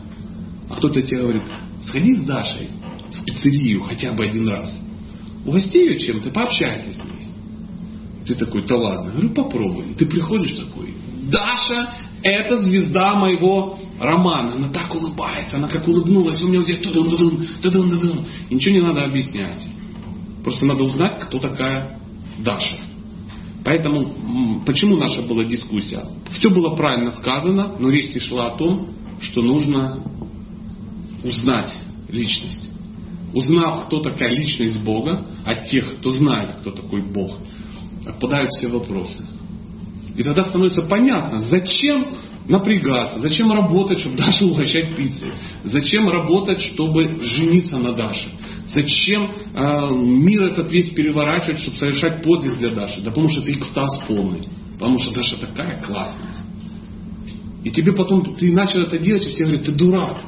[0.69, 1.43] А кто-то тебе говорит,
[1.83, 2.69] сходи с Дашей
[3.11, 4.73] в пиццерию хотя бы один раз.
[5.45, 7.24] Угости ее чем-то, пообщайся с ней.
[8.25, 9.09] Ты такой, да ладно.
[9.09, 9.91] Я говорю, попробуй.
[9.91, 10.93] И ты приходишь такой,
[11.29, 14.53] Даша, это звезда моего романа.
[14.55, 18.25] Она так улыбается, она как улыбнулась, у меня вот здесь тудун, тудун, тудун, тудун.
[18.49, 19.61] И ничего не надо объяснять.
[20.43, 21.99] Просто надо узнать, кто такая
[22.39, 22.77] Даша.
[23.63, 26.05] Поэтому, почему наша была дискуссия?
[26.31, 28.89] Все было правильно сказано, но речь шла о том,
[29.21, 30.03] что нужно
[31.23, 31.73] узнать
[32.09, 32.69] личность.
[33.33, 37.39] Узнав, кто такая личность Бога, от тех, кто знает, кто такой Бог,
[38.05, 39.23] отпадают все вопросы.
[40.15, 42.07] И тогда становится понятно, зачем
[42.47, 45.33] напрягаться, зачем работать, чтобы Дашу угощать пиццей,
[45.63, 48.29] зачем работать, чтобы жениться на Даше,
[48.69, 53.51] зачем э, мир этот весь переворачивать, чтобы совершать подвиг для Даши, да потому что это
[53.51, 56.45] экстаз полный, потому что Даша такая классная.
[57.63, 60.21] И тебе потом, ты начал это делать, и все говорят, ты дурак.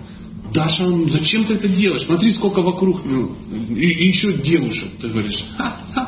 [0.53, 2.03] Даша, ну зачем ты это делаешь?
[2.03, 3.35] Смотри, сколько вокруг, ну,
[3.75, 5.43] и, и еще девушек, ты говоришь.
[5.55, 6.06] Ха-ха-ха.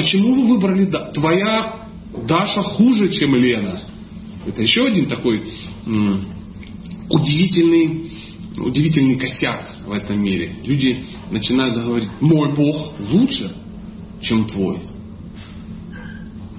[0.00, 1.10] Почему вы выбрали да?
[1.12, 1.88] Твоя
[2.26, 3.82] Даша хуже, чем Лена.
[4.46, 5.44] Это еще один такой
[5.84, 6.24] м,
[7.10, 8.10] удивительный,
[8.56, 10.56] удивительный косяк в этом мире.
[10.64, 13.54] Люди начинают говорить, мой Бог лучше,
[14.22, 14.80] чем твой.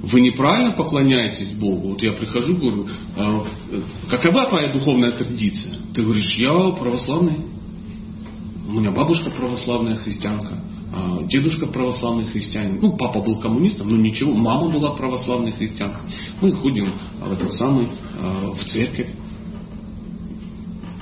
[0.03, 1.89] Вы неправильно поклоняетесь Богу.
[1.89, 2.87] Вот я прихожу, говорю,
[3.17, 3.47] а,
[4.07, 5.79] какова твоя духовная традиция?
[5.95, 7.39] Ты говоришь, я православный.
[8.67, 10.70] У меня бабушка православная христианка.
[10.93, 16.01] А, дедушка православный христианин, ну, папа был коммунистом, но ничего, мама была православной христианкой.
[16.41, 17.89] Мы ходим в этот самый,
[18.19, 19.09] а, в церковь.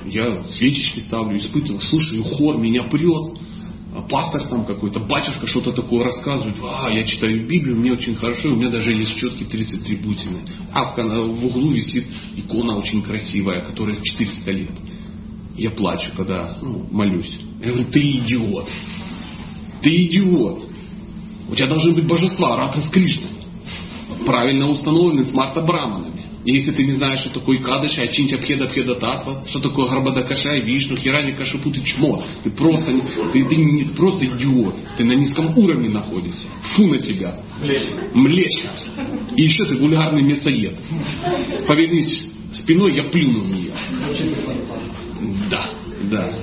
[0.06, 3.38] Я свечечки ставлю, испытываю, слушаю, хор меня прет,
[3.94, 8.50] а пастор там какой-то, батюшка что-то такое рассказывает, а, я читаю Библию, мне очень хорошо,
[8.50, 10.42] у меня даже есть четки 33 бусины.
[10.72, 14.70] А в углу висит икона очень красивая, которая 400 лет.
[15.56, 17.38] Я плачу, когда ну, молюсь.
[17.60, 18.68] Я говорю, ты идиот.
[19.82, 20.64] Ты идиот.
[21.48, 23.30] У тебя должны быть божества, Радха с Кришной.
[24.24, 26.20] Правильно установлены смарта браманами.
[26.44, 30.56] И если ты не знаешь, что такое Кадыша, Ачинча Пхеда Пхеда Татва, что такое Гарбадакаша,
[30.60, 32.22] Вишну, Хирани Кашипу, ты чмо.
[32.42, 32.92] Ты просто,
[33.32, 34.74] ты, ты, не, просто идиот.
[34.96, 36.48] Ты на низком уровне находишься.
[36.74, 37.44] Фу на тебя.
[38.14, 38.64] Млечь.
[39.36, 40.76] И еще ты вульгарный мясоед.
[41.66, 43.72] Повернись спиной, я плюну в нее.
[45.50, 45.70] Да,
[46.04, 46.38] да.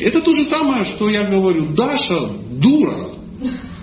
[0.00, 3.16] Это то же самое, что я говорю, Даша дура,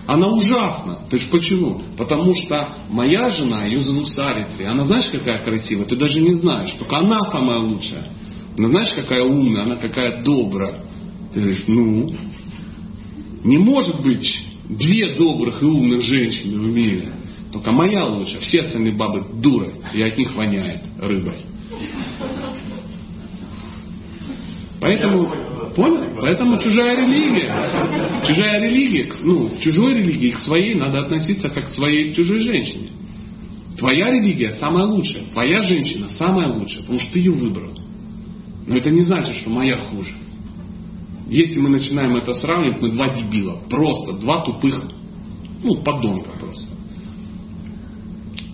[0.07, 0.99] она ужасна.
[1.09, 1.81] Ты ж почему?
[1.97, 5.85] Потому что моя жена, ее зовут Саритри, она знаешь, какая красивая?
[5.85, 8.11] Ты даже не знаешь, только она самая лучшая.
[8.57, 10.83] Она знаешь, какая умная, она какая добрая.
[11.33, 12.15] Ты говоришь, ну,
[13.43, 14.31] не может быть
[14.69, 17.13] две добрых и умных женщины в мире.
[17.51, 18.41] Только моя лучшая.
[18.41, 21.45] Все остальные бабы дуры, и от них воняет рыбой.
[24.81, 25.31] Поэтому
[25.75, 26.17] Понял?
[26.21, 31.73] Поэтому чужая религия, чужая религия, ну, к чужой религии, к своей надо относиться как к
[31.73, 32.91] своей к чужой женщине.
[33.77, 37.77] Твоя религия самая лучшая, твоя женщина самая лучшая, потому что ты ее выбрал.
[38.67, 40.11] Но это не значит, что моя хуже.
[41.27, 43.61] Если мы начинаем это сравнивать, мы два дебила.
[43.69, 44.81] Просто два тупых,
[45.61, 46.67] ну, подонка просто.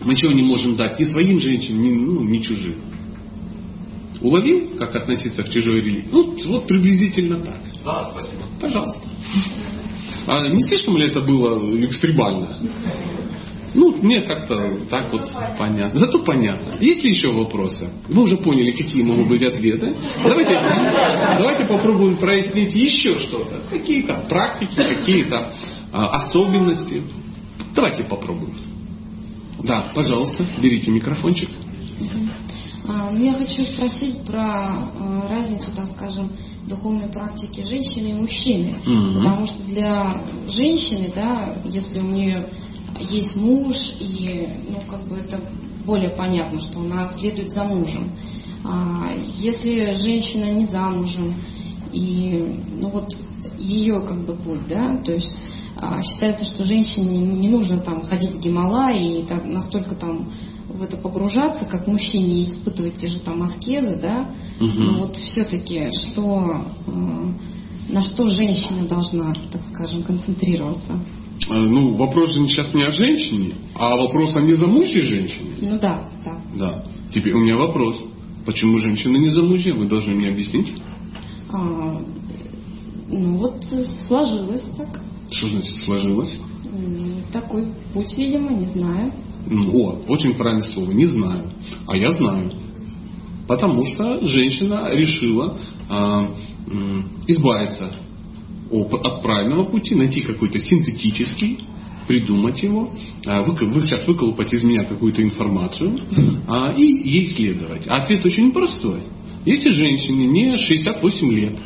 [0.03, 2.76] Мы чего не можем дать ни своим женщинам, ни, ну, ни чужим.
[4.22, 6.05] Уловил, как относиться к чужой религии?
[6.11, 7.61] Ну, вот приблизительно так.
[7.84, 8.43] Да, спасибо.
[8.59, 9.01] Пожалуйста.
[10.28, 12.59] А не слишком ли это было экстремально?
[13.74, 15.99] Ну, мне как-то так вот понятно.
[15.99, 16.76] Зато понятно.
[16.82, 17.89] Есть ли еще вопросы?
[18.09, 19.95] Вы уже поняли, какие могут быть ответы.
[20.22, 20.53] Давайте,
[21.39, 23.61] давайте попробуем прояснить еще что-то.
[23.69, 25.53] Какие-то практики, какие-то
[25.93, 27.01] а, особенности.
[27.74, 28.57] Давайте попробуем.
[29.63, 31.49] Да, пожалуйста, берите микрофончик.
[32.91, 36.31] А, ну, я хочу спросить про а, разницу, так скажем,
[36.67, 38.77] духовной практики женщины и мужчины.
[38.85, 39.17] Мгм.
[39.17, 42.49] Потому что для женщины, да, если у нее
[42.99, 45.39] есть муж, и, ну, как бы это
[45.85, 48.11] более понятно, что она следует за мужем.
[48.63, 51.35] А если женщина не замужем,
[51.93, 53.15] и, ну, вот
[53.57, 55.35] ее как бы путь, да, то есть
[55.77, 60.29] а, считается, что женщине не нужно там ходить в Гималай и так, настолько там
[60.74, 64.84] в это погружаться, как мужчине, испытывать те же там аскезы, да, Мгм.
[64.86, 70.99] но вот все-таки, что, э, на что женщина должна, так скажем, концентрироваться?
[71.49, 75.49] А, Ну, вопрос же сейчас не о женщине, а вопрос о незамужней женщине.
[75.61, 76.38] Ну да, да.
[76.55, 76.86] Да.
[77.13, 77.95] Теперь у меня вопрос.
[78.45, 79.76] Почему женщина незамужняя?
[79.76, 80.72] Вы должны мне объяснить.
[81.51, 82.01] А,
[83.09, 85.01] ну вот э, сложилось так.
[85.32, 86.38] Что значит сложилось?
[87.34, 89.11] Такой путь, видимо, не знаю.
[89.49, 90.91] О, очень правильное слово.
[90.91, 91.51] Не знаю.
[91.87, 92.51] А я знаю.
[93.47, 95.57] Потому что женщина решила
[95.89, 97.93] м, избавиться
[98.71, 101.59] от правильного пути, найти какой-то синтетический,
[102.07, 102.93] придумать его,
[103.25, 105.99] а, вы сейчас выколупать из меня какую-то информацию
[106.47, 107.87] а, и ей следовать.
[107.87, 109.03] А ответ очень простой.
[109.45, 111.59] Если женщине не 68 лет,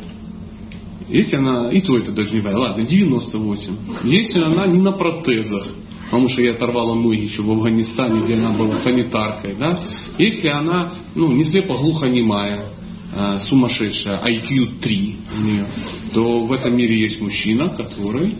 [1.08, 3.76] если она, и то это даже не важно, ладно, 98.
[4.04, 5.68] Если она не на протезах,
[6.06, 9.80] потому что я оторвала ноги еще в Афганистане, где она была санитаркой, да,
[10.18, 12.70] если она, ну, не слепо-глухонемая,
[13.14, 15.66] а, сумасшедшая, IQ 3 у нее,
[16.12, 18.36] то в этом мире есть мужчина, который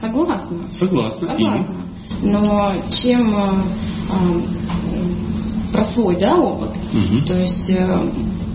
[0.00, 0.68] Согласна.
[0.78, 1.28] согласна.
[1.28, 1.84] Согласна.
[2.22, 3.62] Но чем э,
[4.10, 7.24] э, про свой да, опыт, Мгм.
[7.24, 8.10] то есть э,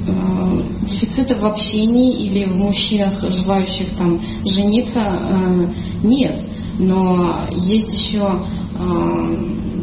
[0.07, 5.67] э, дефицита в общении или в мужчинах, желающих там жениться, э,
[6.03, 6.43] нет.
[6.79, 8.39] Но есть еще
[8.75, 9.37] э,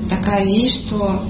[0.09, 1.23] такая вещь, что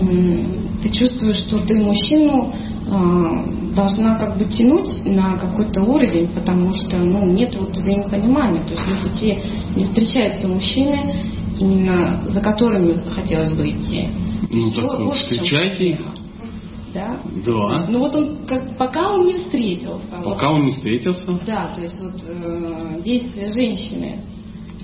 [0.00, 0.46] м,
[0.82, 2.52] ты чувствуешь, что ты мужчину
[2.86, 8.62] э, должна как бы тянуть на какой-то уровень, потому что ну, нет вот взаимопонимания.
[8.64, 9.38] То есть на пути
[9.76, 10.98] не встречаются мужчины,
[11.58, 14.08] именно за которыми хотелось бы идти.
[14.50, 15.98] Ну так Вот- вот встречайте их.
[16.94, 17.18] Да?
[17.44, 17.86] Да.
[17.90, 20.00] Ну вот он, как, пока он не встретился.
[20.10, 20.24] вот.
[20.24, 21.38] Пока он не встретился.
[21.46, 24.16] Да, то есть вот э, действия женщины,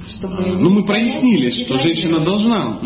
[0.08, 0.56] чтобы...
[0.58, 2.78] Ну, мы прояснили, что женщина должна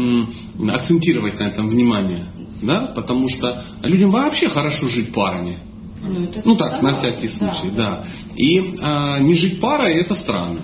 [0.68, 2.26] акцентировать на этом внимание.
[2.62, 2.92] Да?
[2.94, 5.58] Потому что людям вообще хорошо жить парами.
[6.02, 7.34] Ну, это Ну так, на всякий да.
[7.34, 8.04] случай, да.
[8.36, 10.62] И а, не жить парой это странно.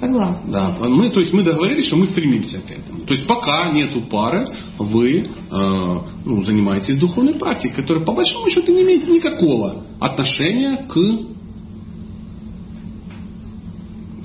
[0.00, 0.50] Согласна.
[0.50, 0.88] Да.
[0.88, 3.06] Мы, то есть мы договорились, что мы стремимся к этому.
[3.06, 8.72] То есть пока нету пары, вы э, ну, занимаетесь духовной практикой, которая по большому счету
[8.72, 10.96] не имеет никакого отношения к,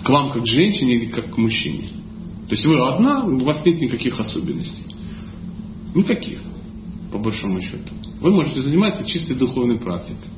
[0.04, 1.90] к вам как к женщине или как к мужчине.
[2.48, 4.84] То есть вы одна, у вас нет никаких особенностей.
[5.96, 6.40] Никаких,
[7.12, 7.94] по большому счету.
[8.20, 10.30] Вы можете заниматься чистой духовной практикой.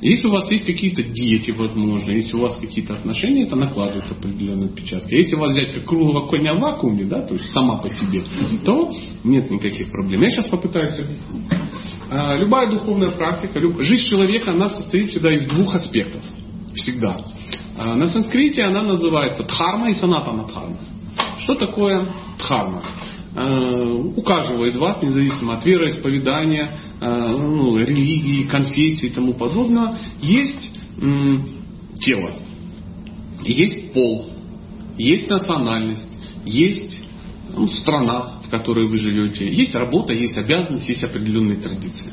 [0.00, 4.66] Если у вас есть какие-то дети, возможно, если у вас какие-то отношения, это накладывает определенный
[4.66, 5.10] отпечаток.
[5.10, 8.22] А Если вас взять как круглого коня в вакууме, да, то есть сама по себе,
[8.64, 8.90] то
[9.22, 10.20] нет никаких проблем.
[10.20, 11.46] Я сейчас попытаюсь объяснить.
[12.10, 16.22] А, Любая духовная практика, жизнь человека, она состоит всегда из двух аспектов.
[16.74, 17.24] Всегда.
[17.76, 20.78] А, На санскрите она называется дхарма и санатана дхарма.
[21.40, 22.82] Что такое дхарма?
[23.34, 29.96] Э, У каждого из вас, независимо от вероисповедания, э, ну, религии, конфессии и тому подобное,
[30.20, 30.70] есть
[32.00, 32.34] тело,
[33.42, 34.30] есть пол,
[34.96, 36.06] есть национальность,
[36.44, 37.00] есть
[37.52, 42.12] ну, страна, в которой вы живете, есть работа, есть обязанность, есть определенные традиции.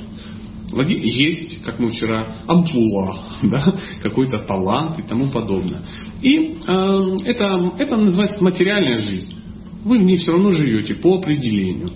[0.73, 5.81] Есть, как мы вчера, амплуа, да, какой-то талант и тому подобное.
[6.21, 9.35] И э, это, это называется материальная жизнь.
[9.83, 11.91] Вы в ней все равно живете по определению.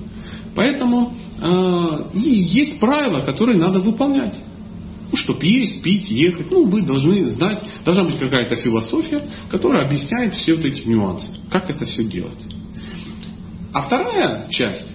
[0.56, 4.36] Поэтому э, и есть правила, которые надо выполнять.
[5.12, 10.34] Ну, чтобы есть, пить, ехать, ну, вы должны знать, должна быть какая-то философия, которая объясняет
[10.34, 12.40] все вот эти нюансы, как это все делать.
[13.72, 14.88] А вторая часть,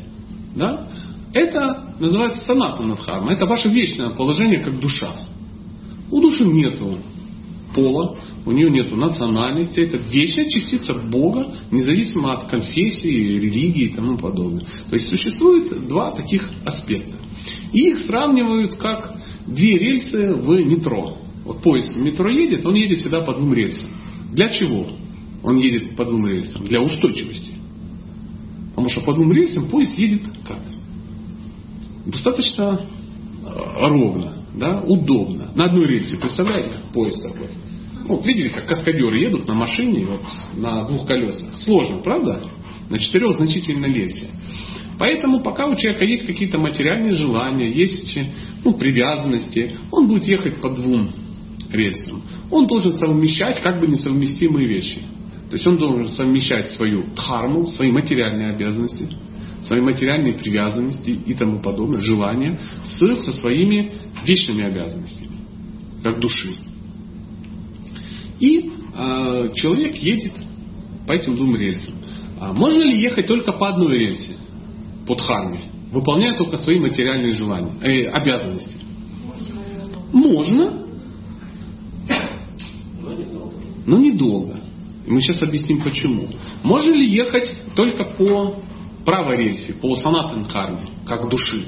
[0.57, 0.89] да,
[1.33, 3.33] это называется санатанадхарма.
[3.33, 5.13] Это ваше вечное положение как душа.
[6.11, 6.99] У души нету
[7.75, 14.19] пола, у нее нет национальности, это вечная частица Бога, независимо от конфессии, религии и тому
[14.19, 14.67] подобное.
[14.89, 17.17] То есть существует два таких аспекта.
[17.73, 21.19] И их сравнивают как две рельсы в метро.
[21.45, 23.89] Вот поезд в метро едет, он едет всегда по двум рельсам.
[24.33, 24.89] Для чего
[25.43, 26.67] он едет по двум рельсам?
[26.67, 27.53] Для устойчивости.
[28.71, 30.59] Потому что по двум рельсам поезд едет как?
[32.07, 35.51] Достаточно э, ровно, да, удобно.
[35.55, 37.49] На одной рельсе, представляете, поезд такой.
[38.07, 40.23] Ну, видели, как каскадеры едут на машине вот,
[40.57, 41.57] на двух колесах.
[41.59, 42.43] Сложно, правда?
[42.89, 44.29] На четырех значительно легче.
[44.99, 48.19] Поэтому пока у человека есть какие-то материальные желания, есть
[48.65, 51.11] ну, привязанности, он будет ехать по двум
[51.71, 52.23] рельсам.
[52.51, 54.99] Он должен совмещать как бы несовместимые вещи.
[55.49, 59.09] То есть он должен совмещать свою дхарму, свои материальные обязанности,
[59.67, 63.93] свои материальные привязанности и тому подобное, желания, с, со своими
[64.25, 65.31] вечными обязанностями,
[66.03, 66.55] как души.
[68.39, 70.33] И э, человек едет
[71.07, 71.95] по этим двум рельсам.
[72.41, 74.37] А можно ли ехать только по одной рельсе,
[75.07, 78.73] по дхарме, выполняя только свои материальные желания, э, обязанности?
[80.13, 80.87] Можно,
[83.87, 84.61] но недолго.
[85.07, 86.29] Мы сейчас объясним почему.
[86.63, 88.63] Можно ли ехать только по
[89.05, 91.67] правой рельсе, по санатан карме, как души?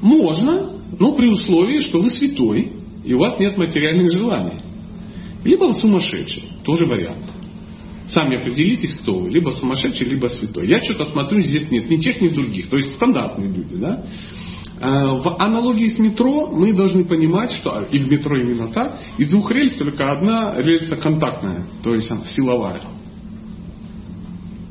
[0.00, 2.72] Можно, но при условии, что вы святой,
[3.04, 4.60] и у вас нет материальных желаний.
[5.44, 7.24] Либо вы сумасшедший, тоже вариант.
[8.10, 9.30] Сами определитесь, кто вы.
[9.30, 10.66] Либо сумасшедший, либо святой.
[10.66, 12.68] Я что-то смотрю, здесь нет ни тех, ни других.
[12.68, 13.76] То есть стандартные люди.
[13.76, 14.04] Да?
[14.80, 19.28] А, в аналогии с метро мы должны понимать, что и в метро именно так, из
[19.28, 22.80] двух рельс только одна рельса контактная, то есть силовая.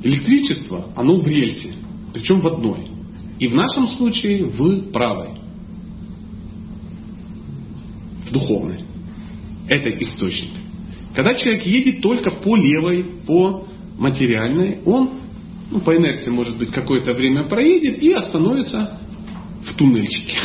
[0.03, 1.73] Электричество, оно в рельсе,
[2.13, 2.87] причем в одной.
[3.39, 5.29] И в нашем случае в правой,
[8.25, 8.79] в духовной.
[9.67, 10.49] Это источник.
[11.15, 13.67] Когда человек едет только по левой, по
[13.97, 15.19] материальной, он
[15.71, 18.99] ну, по инерции, может быть, какое-то время проедет и остановится
[19.65, 20.35] в туннельчике.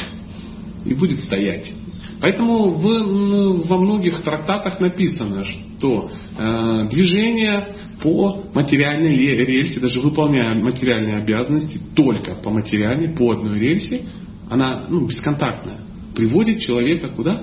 [0.84, 1.72] И будет стоять.
[2.20, 11.18] Поэтому в, во многих трактатах написано, что э, движение по материальной рельсе, даже выполняя материальные
[11.22, 14.02] обязанности только по материальной, по одной рельсе,
[14.50, 15.78] она ну, бесконтактная,
[16.14, 17.42] приводит человека куда?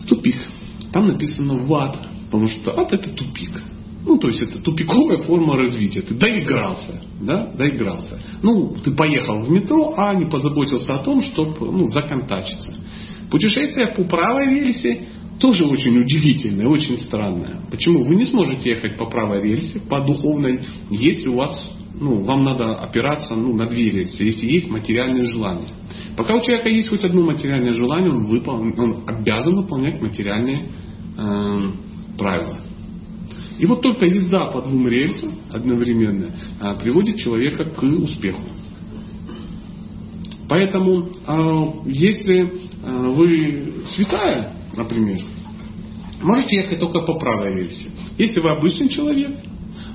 [0.00, 0.36] В тупик.
[0.92, 1.96] Там написано в ад,
[2.26, 3.62] потому что ад это тупик.
[4.04, 6.02] Ну, то есть это тупиковая форма развития.
[6.02, 8.20] Ты доигрался, да, доигрался.
[8.42, 12.74] Ну, ты поехал в метро, а не позаботился о том, чтобы ну, законтачиться.
[13.30, 15.06] Путешествие по правой рельсе
[15.38, 17.60] тоже очень удивительное, очень странное.
[17.70, 18.02] Почему?
[18.02, 20.60] Вы не сможете ехать по правой рельсе, по духовной,
[20.90, 25.68] если у вас, ну, вам надо опираться ну, на две рельсы, если есть материальные желания.
[26.16, 28.60] Пока у человека есть хоть одно материальное желание, он, выпол...
[28.60, 30.68] он обязан выполнять материальные
[31.16, 31.70] э,
[32.18, 32.58] правила.
[33.58, 36.30] И вот только езда по двум рельсам одновременно
[36.60, 38.42] э, приводит человека к успеху.
[40.48, 42.50] Поэтому, э, если э,
[42.82, 45.20] вы святая, например,
[46.20, 47.88] можете ехать только по правой рельсе.
[48.18, 49.38] Если вы обычный человек,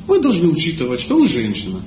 [0.08, 1.82] вы должны учитывать, что вы женщина.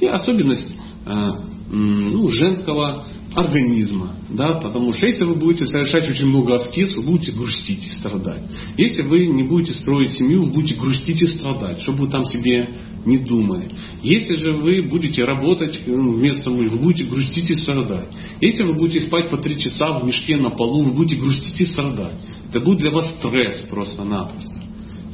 [0.00, 0.72] И особенность
[1.06, 1.30] э,
[1.70, 4.16] ну, женского организма.
[4.28, 4.54] Да?
[4.54, 8.42] Потому что если вы будете совершать очень много аскез, вы будете грустить и страдать.
[8.76, 12.70] Если вы не будете строить семью, вы будете грустить и страдать, чтобы вы там себе
[13.06, 13.70] не думали.
[14.02, 18.08] Если же вы будете работать ну, вместо мужа, вы будете грустить и страдать.
[18.40, 21.66] Если вы будете спать по три часа в мешке на полу, вы будете грустить и
[21.66, 22.14] страдать.
[22.50, 24.54] Это будет для вас стресс просто-напросто.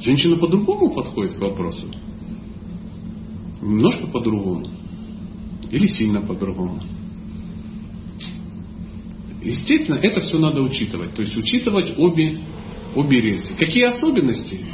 [0.00, 1.86] Женщина по-другому подходит к вопросу.
[3.60, 4.66] Немножко по-другому.
[5.70, 6.80] Или сильно по-другому.
[9.42, 11.14] Естественно, это все надо учитывать.
[11.14, 12.38] То есть учитывать обе,
[12.94, 13.54] обе рельсы.
[13.54, 14.64] Какие особенности?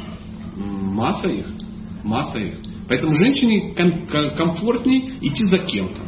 [0.55, 1.45] Масса их.
[2.03, 2.55] Масса их.
[2.87, 6.01] Поэтому женщине комфортнее идти за кем-то.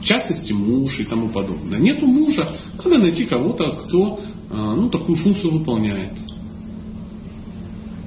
[0.00, 1.78] В частности, муж и тому подобное.
[1.78, 4.20] Нету мужа, надо найти кого-то, кто
[4.50, 6.12] ну, такую функцию выполняет.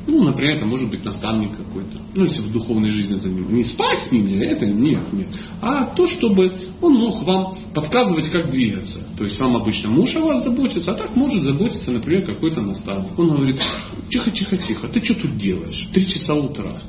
[0.08, 2.02] Ну, например, это может быть наставник какой-то.
[2.16, 3.54] Ну, если в духовной жизни за ним.
[3.54, 5.28] Не спать с ним, это нет, нет.
[5.62, 9.00] А то, чтобы он мог вам подсказывать, как двигаться.
[9.18, 13.18] То есть вам обычно муж о вас заботится, а так может заботиться, например, какой-то наставник.
[13.18, 13.62] Он говорит,
[14.10, 15.88] тихо, тихо, тихо, ты что тут делаешь?
[15.94, 16.82] Три часа утра.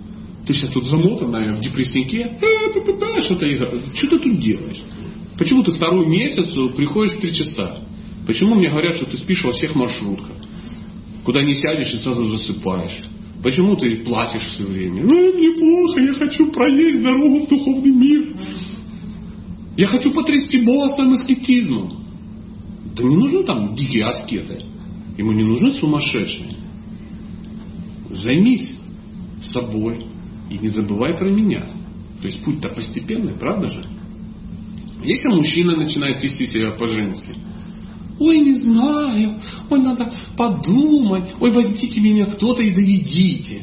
[0.47, 2.39] Ты сейчас тут замотан, наверное, в депресснике.
[2.41, 3.47] Э, что-то,
[3.95, 4.83] что ты тут делаешь?
[5.39, 7.79] Почему ты второй месяц приходишь в три часа?
[8.27, 10.37] Почему мне говорят, что ты спишь во всех маршрутках?
[11.25, 13.05] Куда не сядешь и сразу засыпаешь.
[13.43, 15.03] Почему ты платишь все время?
[15.03, 18.37] Ну, мне плохо, я хочу проесть дорогу в духовный мир.
[19.77, 22.05] Я хочу потрясти Бога своим аскетизмом.
[22.95, 24.63] Да не нужны там дикие аскеты.
[25.19, 26.57] Ему не нужны сумасшедшие.
[28.11, 28.71] Займись
[29.51, 30.07] собой
[30.51, 31.67] и не забывай про меня.
[32.21, 33.85] То есть путь-то постепенный, правда же?
[35.03, 37.35] Если мужчина начинает вести себя по-женски,
[38.23, 39.41] ой, не знаю,
[39.71, 43.63] ой, надо подумать, ой, возьмите меня кто-то и доведите.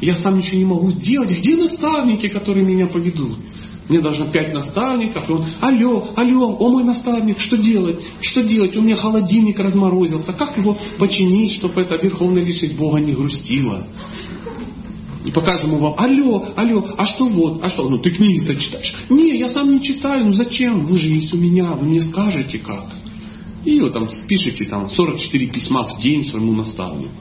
[0.00, 1.30] Я сам ничего не могу сделать.
[1.30, 3.38] Где наставники, которые меня поведут?
[3.88, 5.28] Мне должно пять наставников.
[5.28, 8.00] И он, алло, алло, о мой наставник, что делать?
[8.20, 8.76] Что делать?
[8.76, 10.32] У меня холодильник разморозился.
[10.32, 13.86] Как его починить, чтобы эта верховная личность Бога не грустила?
[15.24, 18.92] И покажем вам, алло, алло, а что вот, а что, ну ты книги-то читаешь.
[19.08, 22.58] Не, я сам не читаю, ну зачем, вы же есть у меня, вы мне скажете
[22.58, 23.01] как.
[23.64, 27.14] И вот там пишите там 44 письма в день своему наставнику.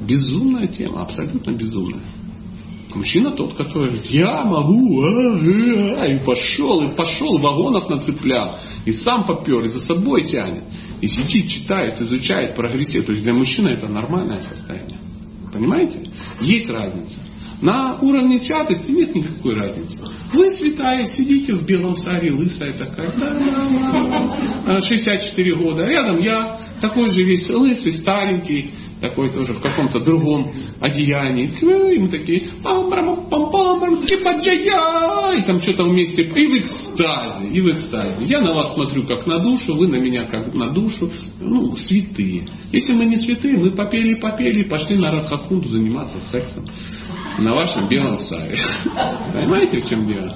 [0.00, 2.02] Безумная тема, абсолютно безумная.
[2.94, 8.92] Мужчина тот, который я могу, а, а, а, и пошел, и пошел, вагонов нацеплял, и
[8.92, 10.64] сам попер, и за собой тянет,
[11.00, 13.06] и сидит, читает, изучает, прогрессирует.
[13.06, 14.98] То есть для мужчины это нормальное состояние.
[15.52, 16.00] Понимаете?
[16.40, 17.14] Есть разница.
[17.62, 19.96] На уровне святости нет никакой разницы.
[20.32, 23.12] Вы святая, сидите в белом саре, лысая такая,
[24.66, 25.86] да, 64 года.
[25.86, 31.52] Рядом я, такой же весь лысый, старенький, такой тоже в каком-то другом одеянии.
[31.94, 34.04] И мы такие, пам пам пам пам
[35.32, 38.24] и там что-то вместе, и в экстазе, и в экстазе.
[38.24, 42.46] Я на вас смотрю как на душу, вы на меня как на душу, ну, святые.
[42.72, 46.64] Если мы не святые, мы попели, попели, пошли на Радхакунду заниматься сексом
[47.38, 48.58] на вашем белом саре.
[49.32, 50.34] Понимаете, в чем дело?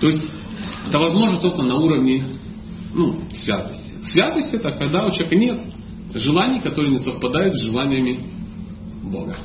[0.00, 0.24] То есть,
[0.88, 2.24] это возможно только на уровне
[2.92, 3.92] ну, святости.
[4.04, 5.60] Святость это когда у человека нет
[6.14, 8.24] желаний, которые не совпадают с желаниями
[9.02, 9.36] Бога.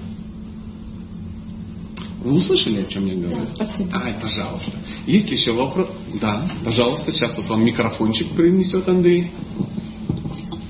[2.23, 3.45] Вы услышали, о чем я говорю?
[3.57, 4.01] Да, спасибо.
[4.03, 4.71] Ай, пожалуйста.
[5.05, 5.87] Есть еще вопрос?
[6.19, 7.11] Да, пожалуйста.
[7.11, 9.31] Сейчас вот вам микрофончик принесет Андрей.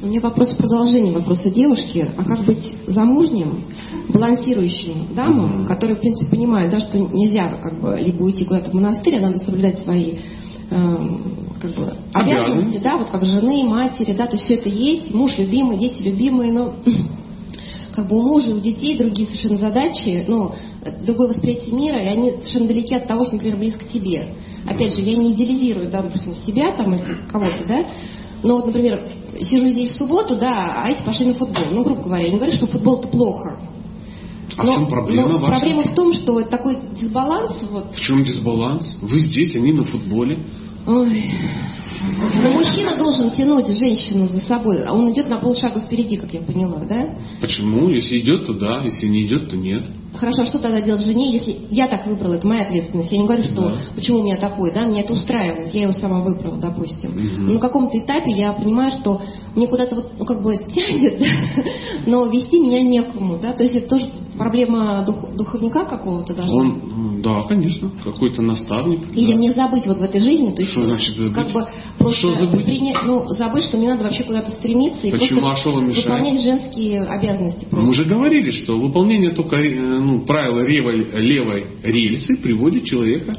[0.01, 2.07] У меня вопрос в продолжении вопроса девушки.
[2.15, 3.65] А как быть замужним,
[4.07, 8.73] балансирующим дамам, которые, в принципе, понимают, да, что нельзя как бы либо уйти куда-то в
[8.73, 10.13] монастырь, а надо соблюдать свои
[10.71, 15.13] эм, как бы обязанности, да, вот как жены, матери, да, то есть все это есть,
[15.13, 16.75] муж любимый, дети любимые, но
[17.93, 20.53] как бы у мужа, у детей другие совершенно задачи, ну,
[21.05, 24.29] другое восприятие мира, и они совершенно далеки от того, что, например, близко тебе.
[24.65, 27.85] Опять же, я не идеализирую, да, допустим, себя там или кого-то, да,
[28.43, 29.11] но вот, например,
[29.41, 31.65] сижу здесь в субботу, да, а эти пошли на футбол.
[31.71, 33.59] Ну, грубо говоря, я не говорю, что футбол это плохо.
[34.57, 35.59] А но, в чем проблема но ваша?
[35.59, 37.53] Проблема в том, что такой дисбаланс.
[37.69, 37.93] Вот...
[37.93, 38.97] В чем дисбаланс?
[39.01, 40.45] Вы здесь, они на футболе.
[40.87, 41.23] Ой.
[42.41, 46.41] Но мужчина должен тянуть женщину за собой, а он идет на полшага впереди, как я
[46.41, 47.09] поняла, да?
[47.41, 47.89] Почему?
[47.89, 49.83] Если идет, то да, если не идет, то нет.
[50.15, 53.11] Хорошо, а что тогда делать жене, если я так выбрала, это моя ответственность.
[53.11, 53.75] Я не говорю, что да.
[53.95, 57.11] почему у меня такой, да, меня это устраивает, я его сама выбрала, допустим.
[57.11, 57.41] Угу.
[57.47, 59.21] Но на каком-то этапе я понимаю, что
[59.55, 61.21] мне куда-то вот, ну, как бы тянет,
[62.05, 64.05] но вести меня некому, да, то есть это тоже
[64.39, 66.49] проблема дух, духовника какого-то даже.
[66.49, 69.11] Он, да, конечно, какой-то наставник.
[69.15, 69.37] Или да.
[69.37, 71.35] мне забыть вот в этой жизни, то есть что значит забыть?
[71.35, 71.67] как бы
[71.99, 72.65] просто что забыть?
[72.65, 75.41] Принять, ну, забыть, что мне надо вообще куда-то стремиться и Почему?
[75.41, 76.07] просто а что вам мешает?
[76.07, 77.65] выполнять женские обязанности.
[77.65, 77.77] Просто.
[77.77, 83.37] Мы уже говорили, что выполнение только э, ну, правила левой, левой рельсы приводит человека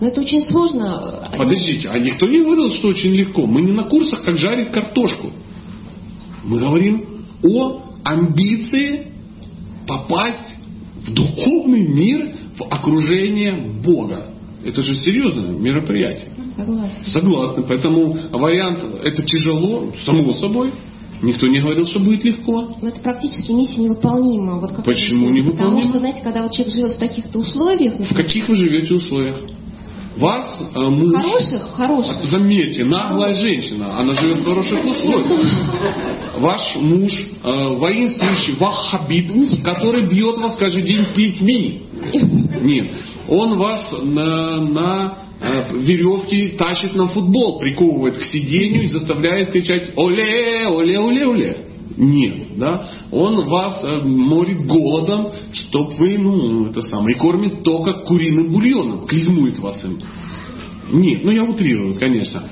[0.00, 1.28] но это очень сложно.
[1.36, 3.46] Подождите, а никто не говорил, что очень легко.
[3.46, 5.32] Мы не на курсах, как жарить картошку.
[6.44, 9.06] Мы говорим о амбиции
[9.86, 10.56] попасть
[11.06, 14.30] в духовный мир, в окружение Бога.
[14.64, 16.30] Это же серьезное мероприятие.
[16.56, 17.04] Согласна.
[17.06, 17.62] Согласна.
[17.62, 20.72] Поэтому вариант это тяжело, само собой.
[21.22, 22.76] Никто не говорил, что будет легко.
[22.80, 24.60] Но это практически миссия невыполнима.
[24.60, 25.80] Вот как Почему невыполнима?
[25.80, 27.98] Потому что, знаете, когда вот человек живет в таких-то условиях...
[27.98, 29.40] Например, в каких вы живете условиях?
[30.18, 31.14] Вас э, муж...
[31.14, 32.24] Хороших, хороших.
[32.24, 36.38] Заметьте, наглая женщина, она живет в хороших условиях.
[36.38, 37.12] Ваш муж
[37.44, 41.82] э, воинствующий ваххабит, который бьет вас каждый день плетьми.
[42.62, 42.90] Нет.
[43.28, 49.92] Он вас на, на э, веревке тащит на футбол, приковывает к сиденью и заставляет кричать
[49.96, 51.56] «Оле, оле, оле, оле».
[51.98, 52.88] Нет, да.
[53.10, 59.06] Он вас э, морит голодом, чтоб вы, ну, это самое, и кормит только куриным бульоном,
[59.06, 60.00] клизмует вас им.
[60.92, 62.44] Нет, ну я утрирую, конечно.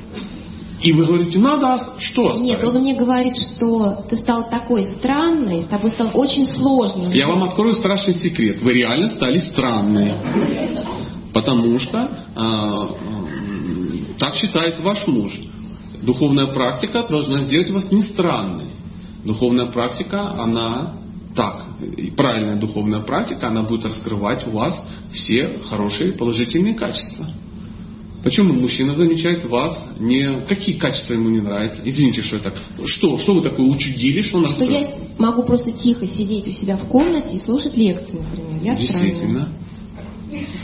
[0.82, 2.42] И вы говорите, надо что оставить?
[2.42, 7.12] Нет, он мне говорит, что ты стал такой странный, с тобой стал очень сложно.
[7.12, 8.60] Я вам открою страшный секрет.
[8.60, 10.18] Вы реально стали странные.
[11.32, 12.88] Потому что а,
[14.18, 15.38] так считает ваш муж.
[16.02, 18.75] Духовная практика должна сделать вас не странной.
[19.26, 20.94] Духовная практика, она
[21.34, 21.66] так,
[22.16, 24.82] правильная духовная практика, она будет раскрывать у вас
[25.12, 27.26] все хорошие положительные качества.
[28.22, 31.80] Почему мужчина замечает вас, не какие качества ему не нравятся?
[31.84, 32.54] Извините, что это.
[32.84, 36.76] Что, что вы такое учудили, что нас Что я могу просто тихо сидеть у себя
[36.76, 38.62] в комнате и слушать лекции, например.
[38.62, 39.42] Я Действительно.
[39.42, 39.48] странная.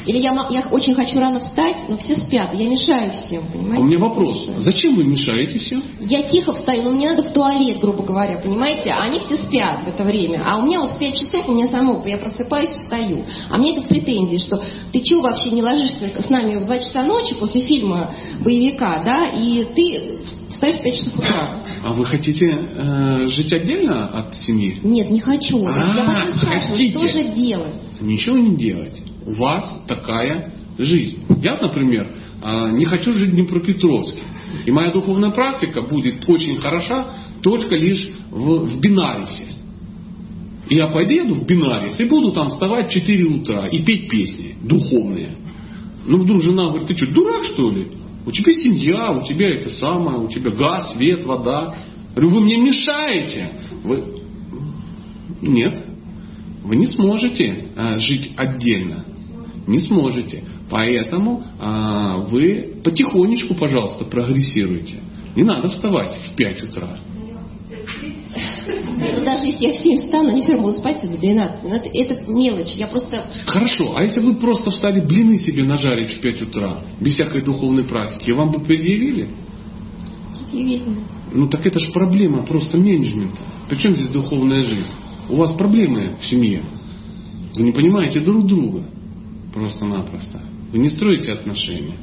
[0.07, 3.83] Или я, я очень хочу рано встать, но все спят, я мешаю всем, А понимаете?
[3.83, 4.49] у меня вопрос.
[4.59, 5.81] Зачем вы мешаете все?
[6.01, 8.91] Я тихо встаю, но мне надо в туалет, грубо говоря, понимаете?
[8.91, 10.43] А они все спят в это время.
[10.45, 13.25] А у меня вот в 5 часов у меня само, я просыпаюсь, встаю.
[13.51, 14.61] А мне это в претензии, что
[14.93, 19.27] ты чего вообще не ложишься с нами в 2 часа ночи после фильма боевика, да,
[19.29, 20.19] и ты
[20.51, 21.63] встаешь в 5 часов утра.
[21.85, 24.81] А вы хотите э, жить отдельно от семьи?
[24.83, 25.61] Нет, не хочу.
[25.63, 26.99] я А, просто спрашиваю, хотите.
[26.99, 27.73] что же делать?
[28.01, 28.93] Ничего не делать.
[29.27, 31.25] У вас такая жизнь.
[31.43, 32.07] Я, например,
[32.43, 34.23] а, не хочу жить в Днепропетровске.
[34.67, 39.53] И моя духовная практика будет очень хороша только лишь в, в Бинарисе.
[40.69, 44.57] И я поеду в Бинарис и буду там вставать в 4 утра и петь песни
[44.63, 45.37] духовные.
[46.07, 47.89] Ну, вдруг жена говорит, ты что, дурак что ли?
[48.25, 51.77] У тебя семья, у тебя это самое, у тебя газ, свет, вода.
[52.15, 53.51] Говорю, вы мне мешаете.
[53.85, 54.03] Вы...
[55.43, 55.85] Нет,
[56.63, 59.05] вы не сможете а, жить отдельно.
[59.67, 60.45] Не сможете.
[60.71, 64.97] Поэтому а, вы потихонечку, пожалуйста, прогрессируйте.
[65.37, 66.97] Не надо вставать в 5 утра.
[68.67, 71.63] Ну, даже если я в 7 встану, они все равно будут спать до 12.
[71.65, 72.75] Но это, это мелочь.
[72.77, 73.27] Я просто...
[73.47, 77.85] Хорошо, а если вы просто встали блины себе нажарить в 5 утра, без всякой духовной
[77.85, 79.29] практики, вам бы предъявили?
[80.49, 81.03] Удивительно.
[81.33, 83.39] Ну так это же проблема просто менеджмента.
[83.69, 84.91] Причем здесь духовная жизнь?
[85.29, 86.63] У вас проблемы в семье.
[87.55, 88.85] Вы не понимаете друг друга.
[89.53, 90.41] Просто-напросто.
[90.73, 91.97] Вы не строите отношения.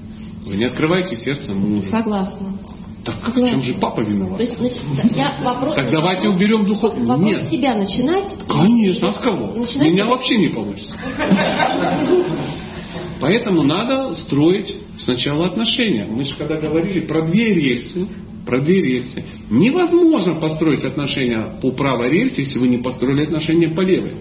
[0.45, 1.89] Вы не открываете сердце мужа.
[1.89, 2.59] Согласна.
[3.03, 4.37] Так в чем же папа виноват?
[4.37, 5.75] То есть, значит, я вопрос...
[5.75, 7.07] Так давайте уберем духовность.
[7.07, 7.43] Вопрос Нет.
[7.45, 8.25] с себя начинать.
[8.47, 9.53] Конечно, а с кого?
[9.53, 10.95] Начинать меня себя- вообще не получится.
[13.21, 16.07] Поэтому надо строить сначала отношения.
[16.09, 18.07] Мы же когда говорили про две рельсы,
[18.45, 19.23] про две рельсы.
[19.49, 24.15] Невозможно построить отношения по правой рельсе, если вы не построили отношения по левой.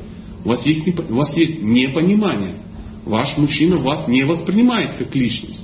[0.44, 2.56] У вас есть, у вас есть непонимание.
[3.08, 5.60] Ваш мужчина вас не воспринимает как личность.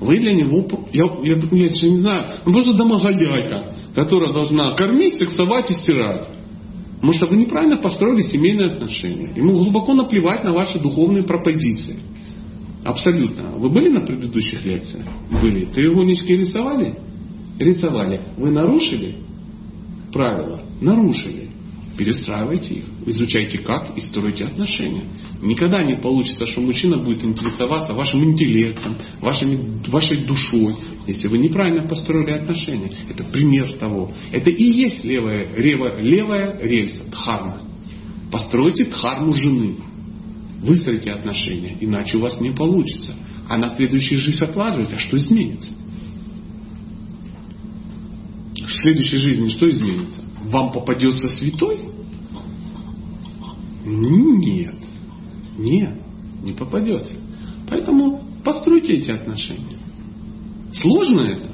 [0.00, 5.14] Вы для него, я, я, я даже не знаю, ну, просто домохозяйка, которая должна кормить,
[5.14, 6.28] сексовать и стирать.
[6.96, 9.30] Потому что вы неправильно построили семейные отношения.
[9.36, 11.96] Ему глубоко наплевать на ваши духовные пропозиции.
[12.84, 13.52] Абсолютно.
[13.56, 15.06] Вы были на предыдущих лекциях?
[15.40, 15.66] Были.
[15.66, 16.94] Треугольнички рисовали?
[17.58, 18.20] Рисовали.
[18.36, 19.24] Вы нарушили
[20.14, 20.62] правила?
[20.80, 21.43] Нарушили.
[21.96, 22.84] Перестраивайте их.
[23.06, 25.04] Изучайте как и стройте отношения.
[25.40, 30.74] Никогда не получится, что мужчина будет интересоваться вашим интеллектом, вашими, вашей душой,
[31.06, 32.90] если вы неправильно построили отношения.
[33.08, 34.12] Это пример того.
[34.32, 37.60] Это и есть левая, левая, левая рельса, дхарма.
[38.32, 39.76] Постройте дхарму жены.
[40.62, 43.14] Выстроите отношения, иначе у вас не получится.
[43.48, 45.70] А на следующую жизнь откладываете, а что изменится?
[48.54, 50.23] В следующей жизни что изменится?
[50.54, 51.88] Вам попадется святой?
[53.84, 54.76] Нет.
[55.58, 55.98] Нет,
[56.44, 57.16] не попадется.
[57.68, 59.78] Поэтому постройте эти отношения.
[60.72, 61.50] Сложно это?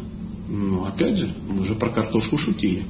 [0.51, 2.85] Ну, опять же, мы уже про картошку шутили.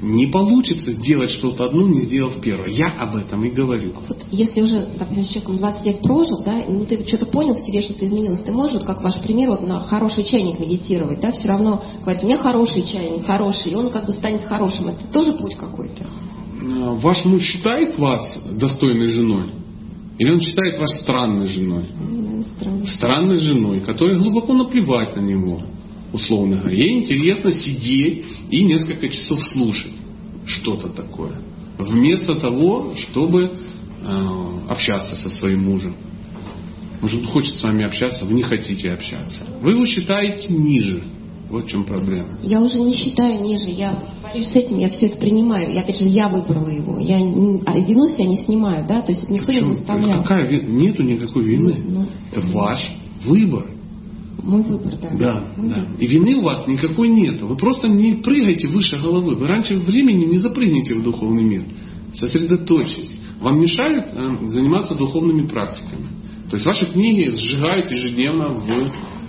[0.00, 2.68] Не получится делать что-то одно, не сделав первое.
[2.68, 3.94] Я об этом и говорю.
[4.08, 7.66] Вот если уже, допустим, с человеком 20 лет прожил, да, ну ты что-то понял в
[7.66, 11.32] себе, что-то изменилось, ты можешь, вот как ваш пример, вот на хороший чайник медитировать, да,
[11.32, 14.88] все равно говорить, у меня хороший чайник, хороший, и он как бы станет хорошим.
[14.88, 16.04] Это тоже путь какой-то.
[16.04, 18.22] А, Ваш муж считает вас
[18.52, 19.50] достойной женой?
[20.18, 21.86] Или он считает вас странной женой?
[21.98, 22.06] Ну,
[22.38, 22.86] наверное, странно.
[22.86, 25.62] странной женой, которой глубоко наплевать на него,
[26.12, 26.76] условно говоря.
[26.76, 29.92] Ей интересно сидеть и несколько часов слушать
[30.46, 31.32] что-то такое.
[31.78, 33.50] Вместо того, чтобы
[34.02, 35.94] э, общаться со своим мужем.
[37.00, 39.38] Может, он хочет с вами общаться, вы не хотите общаться.
[39.62, 41.02] Вы его считаете ниже.
[41.48, 42.28] Вот в чем проблема.
[42.42, 45.72] Я уже не считаю ниже, я борюсь с этим, я все это принимаю.
[45.72, 46.98] Я, опять же, я выбрала его.
[46.98, 50.22] Я не- а вину себя не снимаю, да, то есть это никто не Причем, заставлял.
[50.22, 51.74] какая ви- Нету никакой вины.
[51.88, 52.80] Ну, Это ваш
[53.24, 53.66] выбор.
[54.42, 55.10] Мой выбор, да.
[55.12, 55.80] Да, Мой да.
[55.80, 55.94] выбор.
[55.98, 57.46] И вины у вас никакой нету.
[57.46, 59.34] Вы просто не прыгаете выше головы.
[59.34, 61.64] Вы раньше времени не запрыгнете в духовный мир.
[62.14, 63.18] Сосредоточьтесь.
[63.40, 66.06] Вам мешают э, заниматься духовными практиками.
[66.50, 68.70] То есть ваши книги сжигают ежедневно в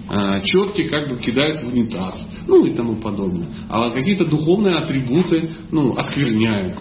[0.10, 2.16] э, четки, как бы кидают в унитаз.
[2.48, 3.50] Ну и тому подобное.
[3.70, 6.78] А какие-то духовные атрибуты ну, оскверняют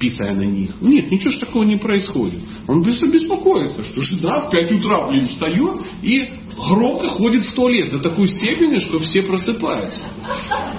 [0.00, 0.70] писая на них.
[0.80, 2.40] Нет, ничего ж такого не происходит.
[2.66, 7.98] Он беспокоится, что жена в 5 утра, блин, встает и громко ходит в туалет до
[7.98, 10.00] такой степени, что все просыпаются.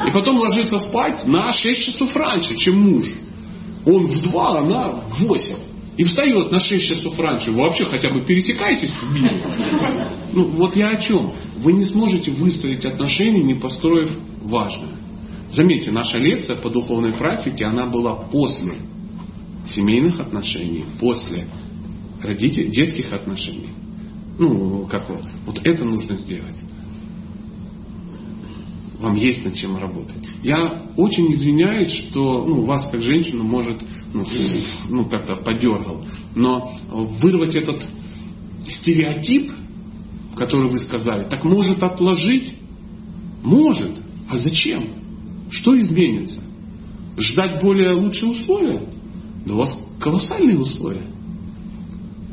[0.08, 3.06] И потом ложится спать на 6 часов раньше, чем муж.
[3.86, 5.58] Он в два, она в восемь.
[5.98, 7.52] И встает на 6 часов раньше.
[7.52, 9.42] Вы вообще хотя бы пересекаетесь в мире?
[10.34, 11.34] Ну, вот я о чем.
[11.58, 14.12] Вы не сможете выстроить отношения, не построив
[14.42, 14.96] важное.
[15.52, 18.76] Заметьте, наша лекция по духовной практике, она была после
[19.70, 21.48] семейных отношений, после
[22.24, 23.70] родителей, детских отношений.
[24.38, 25.24] Ну, как вот.
[25.46, 26.56] Вот это нужно сделать.
[29.00, 30.24] Вам есть над чем работать.
[30.44, 33.82] Я очень извиняюсь, что ну, вас как женщину может
[34.14, 34.24] ну,
[34.90, 36.06] ну как-то подергал.
[36.36, 37.84] Но вырвать этот
[38.68, 39.52] стереотип,
[40.36, 42.56] который вы сказали, так может отложить?
[43.44, 43.92] Может.
[44.30, 44.84] А зачем?
[45.50, 46.42] Что изменится?
[47.18, 48.82] Ждать более лучшие условия?
[49.46, 51.08] Да у вас колоссальные условия.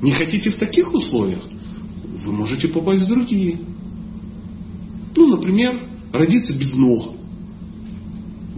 [0.03, 1.43] Не хотите в таких условиях?
[2.24, 3.61] Вы можете попасть в другие.
[5.16, 7.19] Ну, например, родиться без ног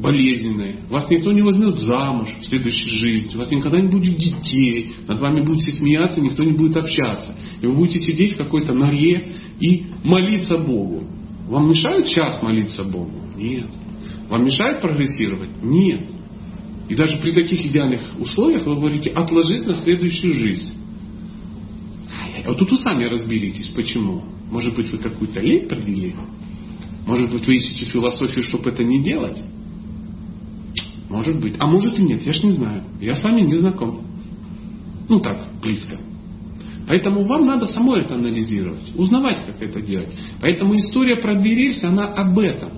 [0.01, 4.93] болезненные, вас никто не возьмет замуж в следующей жизни, у вас никогда не будет детей,
[5.07, 7.37] над вами будут все смеяться, никто не будет общаться.
[7.61, 9.29] И вы будете сидеть в какой-то норе
[9.61, 11.05] и молиться Богу.
[11.49, 13.13] Вам мешает час молиться Богу?
[13.37, 13.67] Нет.
[14.29, 15.51] Вам мешает прогрессировать?
[15.63, 16.11] Нет.
[16.89, 20.80] И даже при таких идеальных условиях вы говорите отложить на следующую жизнь.
[22.45, 24.25] А вот тут вы сами разберитесь, почему.
[24.51, 26.15] Может быть, вы какую-то лень провели?
[27.07, 29.39] Может быть, вы ищете философию, чтобы это не делать?
[31.09, 31.57] Может быть.
[31.59, 32.85] А может и нет, я ж не знаю.
[33.01, 34.07] Я с вами не знаком.
[35.09, 35.99] Ну так, близко.
[36.87, 40.11] Поэтому вам надо самой это анализировать, узнавать, как это делать.
[40.41, 42.71] Поэтому история про две рельсы, она об этом.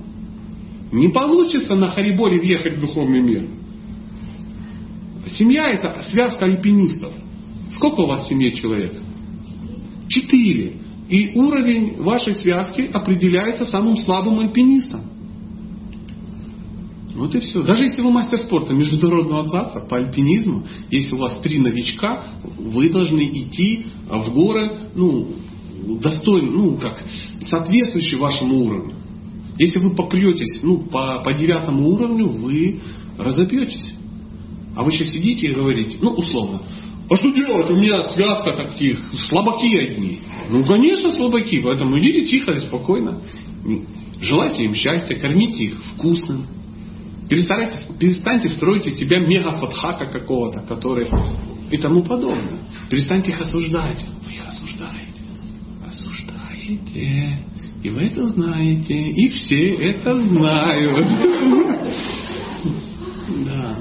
[0.92, 3.48] Не получится на Хариборе въехать в духовный мир.
[5.28, 7.12] Семья это связка альпинистов.
[7.74, 8.94] Сколько у вас в семье человек?
[10.08, 10.76] Четыре.
[11.08, 15.02] И уровень вашей связки определяется самым слабым альпинистом.
[17.14, 17.62] Вот и все.
[17.62, 22.88] Даже если вы мастер спорта международного класса по альпинизму, если у вас три новичка, вы
[22.88, 25.28] должны идти в горы, ну,
[26.00, 27.02] достойно, ну, как,
[27.42, 28.94] соответствующие вашему уровню.
[29.58, 32.80] Если вы попретесь, ну, по, по девятому уровню, вы
[33.18, 33.92] разобьетесь.
[34.74, 36.62] А вы сейчас сидите и говорите, ну, условно,
[37.12, 37.70] а что делать?
[37.70, 38.98] У меня связка таких,
[39.28, 40.20] слабаки одни.
[40.50, 43.20] Ну, конечно, слабаки, поэтому идите тихо и спокойно.
[44.20, 46.46] Желайте им счастья, кормите их вкусным,
[47.32, 51.08] Перестаньте, перестаньте строить из себя мега-садхака какого-то, который
[51.70, 52.68] и тому подобное.
[52.90, 54.04] Перестаньте их осуждать.
[54.26, 55.22] Вы их осуждаете.
[55.88, 57.38] Осуждаете.
[57.82, 58.94] И вы это знаете.
[58.94, 61.06] И все это знают.
[63.46, 63.76] Да.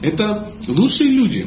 [0.00, 1.46] Это лучшие люди,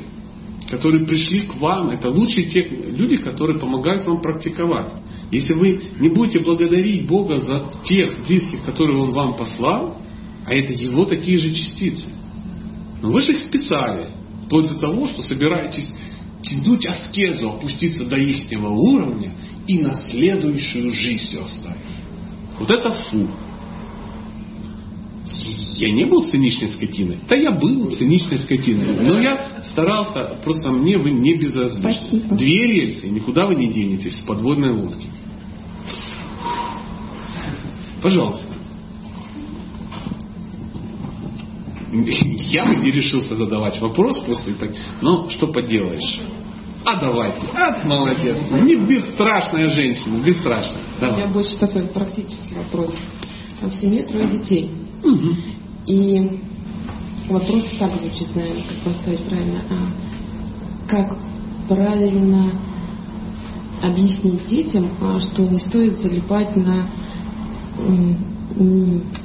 [0.69, 1.89] которые пришли к вам.
[1.89, 4.91] Это лучшие те люди, которые помогают вам практиковать.
[5.31, 9.97] Если вы не будете благодарить Бога за тех близких, которые Он вам послал,
[10.45, 12.05] а это его такие же частицы.
[13.01, 14.09] Но вы же их списали,
[14.49, 15.89] до того, что собираетесь
[16.41, 19.31] тянуть аскезу, опуститься до ихнего уровня
[19.67, 21.77] и на следующую жизнь все оставить.
[22.57, 23.27] Вот это фу.
[25.31, 27.19] Я не был циничной скотиной.
[27.27, 29.05] Да я был циничной скотиной.
[29.05, 32.35] Но я старался, просто мне вы не безразличны.
[32.35, 35.07] Две рельсы, никуда вы не денетесь с подводной лодки.
[38.01, 38.45] Пожалуйста.
[41.91, 44.71] я бы не решился задавать вопрос после так.
[45.01, 46.21] Но что поделаешь?
[46.85, 47.45] А давайте.
[47.53, 48.37] А, молодец.
[48.51, 50.81] Не бесстрашная женщина, бесстрашная.
[50.99, 51.15] Давай.
[51.15, 52.93] У меня больше такой практический вопрос.
[53.61, 54.71] В семье трое детей.
[55.03, 55.35] Угу.
[55.87, 56.39] И
[57.29, 59.61] вопрос так звучит, наверное, как поставить правильно.
[59.69, 61.17] А как
[61.67, 62.51] правильно
[63.81, 66.89] объяснить детям, а, что не стоит залипать на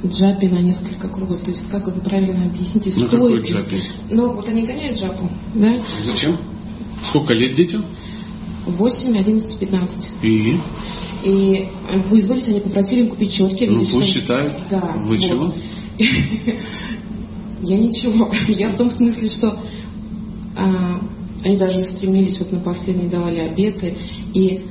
[0.05, 1.41] джапе на несколько кругов.
[1.41, 3.11] То есть как вы правильно объясните, ну, стоит...
[3.11, 3.81] какой джапе?
[4.09, 5.81] Ну, вот они гоняют джапу, да?
[6.05, 6.37] Зачем?
[7.09, 7.85] Сколько лет детям?
[8.65, 10.13] 8, 11, 15.
[10.23, 10.59] И?
[11.23, 11.69] И
[12.09, 13.65] вызвались, они попросили купить четки.
[13.65, 14.53] Ну, пусть считают.
[14.69, 14.95] Да.
[14.97, 15.19] Вы вот.
[15.19, 15.53] чего?
[17.61, 18.31] Я ничего.
[18.47, 19.57] Я в том смысле, что
[20.55, 20.99] а,
[21.43, 23.95] они даже стремились, вот на последний давали обеты,
[24.33, 24.65] и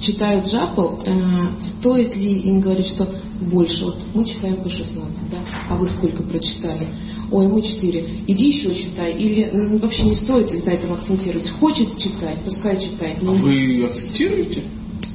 [0.00, 1.12] читают джапу, э,
[1.60, 3.08] стоит ли им говорить, что
[3.40, 3.84] больше.
[3.84, 5.38] Вот мы читаем по 16, да?
[5.68, 6.92] А вы сколько прочитали?
[7.30, 8.06] Ой, мы 4.
[8.26, 9.12] Иди еще читай.
[9.12, 11.50] Или ну, вообще не стоит на этом акцентировать.
[11.50, 13.18] Хочет читать, пускай читает.
[13.20, 14.64] А вы акцентируете?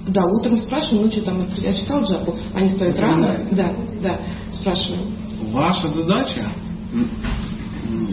[0.07, 3.47] Да, утром спрашиваем, ну что там, я читал джапу, они стоят рано.
[3.51, 4.19] Да, да,
[4.51, 5.15] спрашиваем.
[5.51, 6.51] Ваша задача,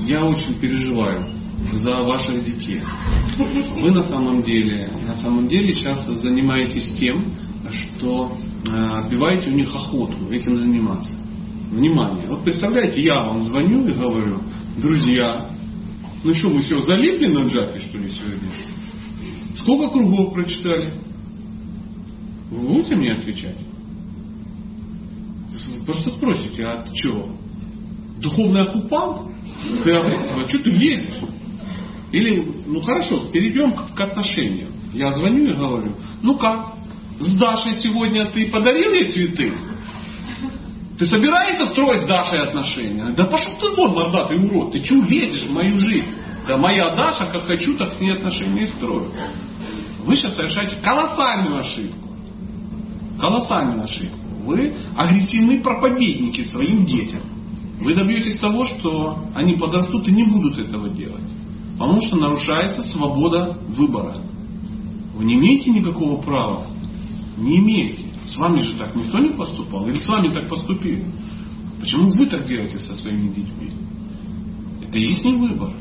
[0.06, 1.39] я очень переживаю
[1.74, 2.82] за ваших детей.
[3.80, 7.32] Вы на самом деле, на самом деле сейчас занимаетесь тем,
[7.70, 11.10] что Э, отбиваете у них охоту этим заниматься.
[11.70, 12.26] Внимание.
[12.28, 14.42] Вот представляете, я вам звоню и говорю,
[14.76, 15.48] друзья,
[16.22, 18.50] Ну что, мы все залипли на джапе, что ли, сегодня?
[19.58, 20.94] Сколько кругов прочитали?
[22.50, 23.56] Вы будете мне отвечать?
[25.86, 27.34] Просто спросите, а ты что?
[28.20, 29.32] Духовный оккупант?
[29.82, 31.20] Ты, а что ты лезешь?
[32.12, 34.70] Или, ну хорошо, перейдем к, отношениям.
[34.92, 36.74] Я звоню и говорю, ну как,
[37.20, 39.52] с Дашей сегодня ты подарил ей цветы?
[40.98, 43.14] Ты собираешься строить с Дашей отношения?
[43.16, 46.08] Да пошел ты вон, мордатый урод, ты чего лезешь в мою жизнь?
[46.46, 49.10] Да моя Даша, как хочу, так с ней отношения и строю.
[50.04, 52.08] Вы сейчас совершаете колоссальную ошибку.
[53.20, 54.18] Колоссальную ошибку.
[54.44, 57.20] Вы агрессивные проповедники своим детям.
[57.80, 61.22] Вы добьетесь того, что они подрастут и не будут этого делать.
[61.80, 64.20] Потому что нарушается свобода выбора.
[65.14, 66.66] Вы не имеете никакого права.
[67.38, 68.04] Не имеете.
[68.28, 69.88] С вами же так никто не поступал.
[69.88, 71.06] Или с вами так поступили.
[71.80, 73.72] Почему вы так делаете со своими детьми?
[74.82, 75.72] Это их выбор.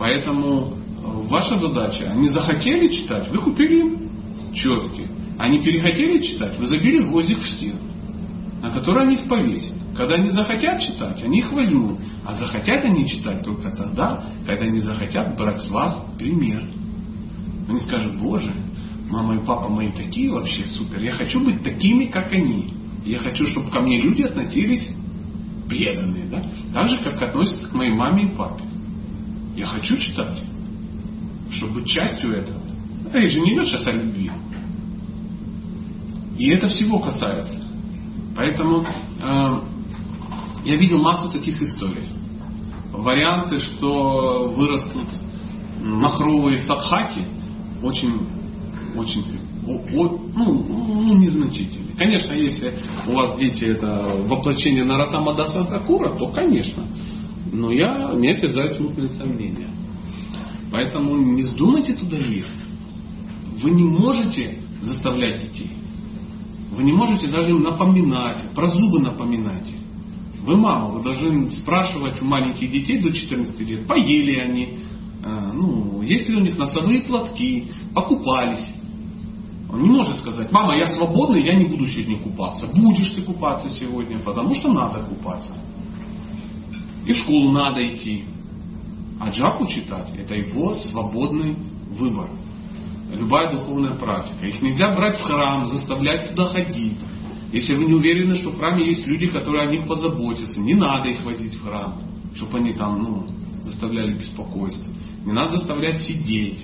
[0.00, 0.72] Поэтому э,
[1.28, 4.10] ваша задача, они захотели читать, вы купили им
[4.54, 5.06] четки.
[5.38, 7.78] Они перехотели читать, вы забили гвоздик в стену,
[8.60, 9.76] на который они их повесят.
[9.96, 12.00] Когда они захотят читать, они их возьмут.
[12.24, 16.64] А захотят они читать только тогда, когда они захотят брать с вас пример.
[17.68, 18.54] Они скажут, Боже,
[19.10, 21.00] мама и папа мои такие вообще супер.
[21.00, 22.72] Я хочу быть такими, как они.
[23.04, 24.88] Я хочу, чтобы ко мне люди относились
[25.68, 26.24] преданные.
[26.30, 26.42] Да?
[26.72, 28.64] Так же, как относятся к моей маме и папе.
[29.56, 30.42] Я хочу читать,
[31.50, 32.60] чтобы быть частью этого.
[33.12, 34.30] Речь же не идет сейчас о любви.
[36.38, 37.62] И это всего касается.
[38.34, 39.60] Поэтому э,
[40.64, 42.08] я видел массу таких историй.
[42.92, 45.08] Варианты, что вырастут
[45.80, 47.26] махровые садхаки,
[47.82, 48.26] очень,
[48.94, 49.24] очень
[49.66, 51.94] о, о, ну, ну, незначительные.
[51.96, 52.74] Конечно, если
[53.06, 56.84] у вас дети это воплощение Наратама Дасадакура, то конечно.
[57.52, 59.68] Но я, мне терзают смутные сомнения.
[60.70, 62.48] Поэтому не вздумайте туда лезть.
[63.62, 65.70] Вы не можете заставлять детей.
[66.72, 69.68] Вы не можете даже им напоминать, про зубы напоминать.
[70.42, 74.78] Вы мама, вы должны спрашивать у маленьких детей до 14 лет, поели они,
[75.22, 78.66] э, ну, есть ли у них носовые платки, покупались.
[79.72, 82.66] Он не может сказать, мама, я свободный, я не буду сегодня купаться.
[82.66, 85.52] Будешь ты купаться сегодня, потому что надо купаться.
[87.06, 88.24] И в школу надо идти.
[89.20, 91.56] А джапу читать– это его свободный
[91.98, 92.28] выбор
[93.14, 94.46] любая духовная практика.
[94.46, 96.98] Их нельзя брать в храм, заставлять туда ходить.
[97.52, 101.10] Если вы не уверены, что в храме есть люди, которые о них позаботятся, не надо
[101.10, 102.00] их возить в храм,
[102.34, 103.26] чтобы они там ну,
[103.64, 104.90] заставляли беспокойство.
[105.26, 106.58] Не надо заставлять сидеть.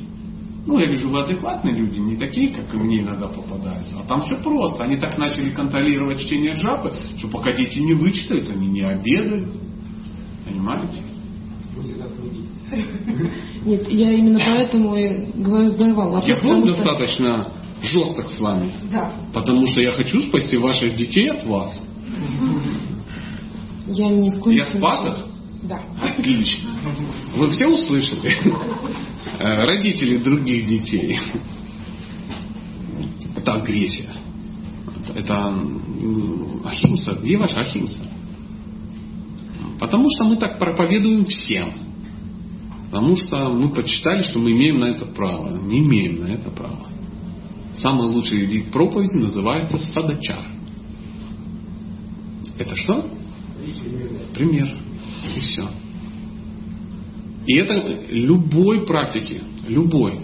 [0.66, 3.94] Ну, я вижу, вы адекватные люди, не такие, как и мне иногда попадаются.
[4.00, 4.84] А там все просто.
[4.84, 9.48] Они так начали контролировать чтение джапы, что пока дети не вычитают, они не обедают.
[10.46, 11.02] Понимаете?
[13.64, 16.26] Нет, я именно поэтому и говорю, задавал вопрос.
[16.26, 17.52] Я был достаточно
[17.82, 18.74] жесток с вами.
[18.90, 19.12] Да.
[19.32, 21.74] Потому что я хочу спасти ваших детей от вас.
[23.86, 25.24] Я не в Я спас их?
[25.62, 25.80] Да.
[26.00, 26.70] Отлично.
[27.36, 28.32] Вы все услышали?
[29.40, 31.18] Э, родители других детей.
[33.36, 34.10] Это агрессия.
[35.14, 35.54] Это
[36.64, 37.18] ахимса.
[37.22, 37.98] Где ваша ахимса?
[39.78, 41.72] Потому что мы так проповедуем всем.
[42.90, 45.56] Потому что мы почитали, что мы имеем на это право.
[45.58, 46.88] Не имеем на это право.
[47.78, 50.44] Самый лучший вид проповеди называется садачар.
[52.58, 53.08] Это что?
[54.34, 54.78] Пример.
[55.36, 55.68] И все.
[57.46, 57.74] И это
[58.10, 59.42] любой практики.
[59.68, 60.20] Любой.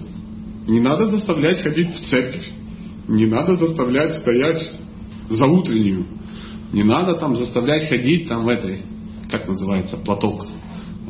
[0.66, 2.48] Не надо заставлять ходить в церковь.
[3.08, 4.72] Не надо заставлять стоять
[5.30, 6.08] за утреннюю.
[6.72, 8.82] Не надо там заставлять ходить там в этой,
[9.30, 10.44] как называется, платок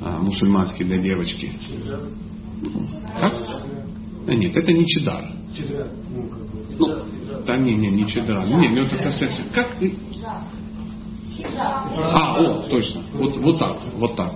[0.02, 1.52] а, мусульманский для девочки.
[3.18, 3.34] Как?
[4.26, 5.32] Да нет, это не чедар.
[6.78, 6.98] Ну,
[7.46, 8.44] да не, не, не чедра.
[8.44, 9.28] Не, ну это совсем...
[9.52, 9.76] Как?
[11.98, 13.02] А, о, точно.
[13.14, 14.34] Вот, вот так, вот так.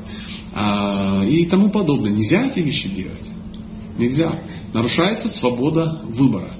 [0.54, 2.12] А, и тому подобное.
[2.12, 3.24] Нельзя эти вещи делать.
[3.96, 4.42] Нельзя.
[4.72, 6.54] Нарушается свобода выбора.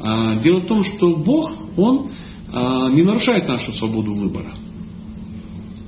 [0.00, 2.10] А, дело в том, что Бог, Он
[2.52, 4.52] а, не нарушает нашу свободу выбора.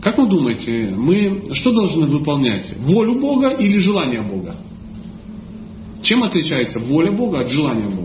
[0.01, 2.75] Как вы думаете, мы что должны выполнять?
[2.79, 4.57] Волю Бога или желание Бога?
[6.03, 8.00] Чем отличается воля Бога от желания Бога?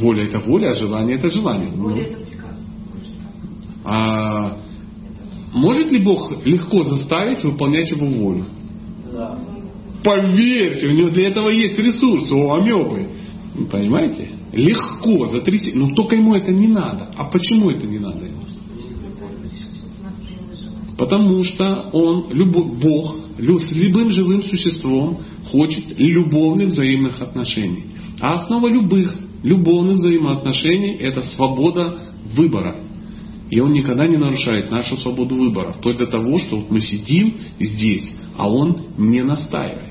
[0.00, 1.70] Воля это воля, а желание это желание.
[1.70, 2.56] Воля это приказ.
[3.84, 4.56] А
[5.52, 8.46] может ли Бог легко заставить выполнять его волю?
[9.12, 9.38] Да.
[10.02, 13.08] Поверьте, у него для этого есть ресурсы, у амебы.
[13.70, 14.30] Понимаете?
[14.52, 15.88] Легко, за три секунды.
[15.88, 17.10] Но только ему это не надо.
[17.16, 18.40] А почему это не надо ему?
[20.96, 25.20] Потому что он, любой, Бог, с любым живым существом
[25.50, 27.86] хочет любовных взаимных отношений.
[28.20, 31.98] А основа любых любовных взаимоотношений– это свобода
[32.36, 32.76] выбора.
[33.50, 35.72] И он никогда не нарушает нашу свободу выбора.
[35.72, 39.84] Вплоть до того, что вот мы сидим здесь, а он не настаивает.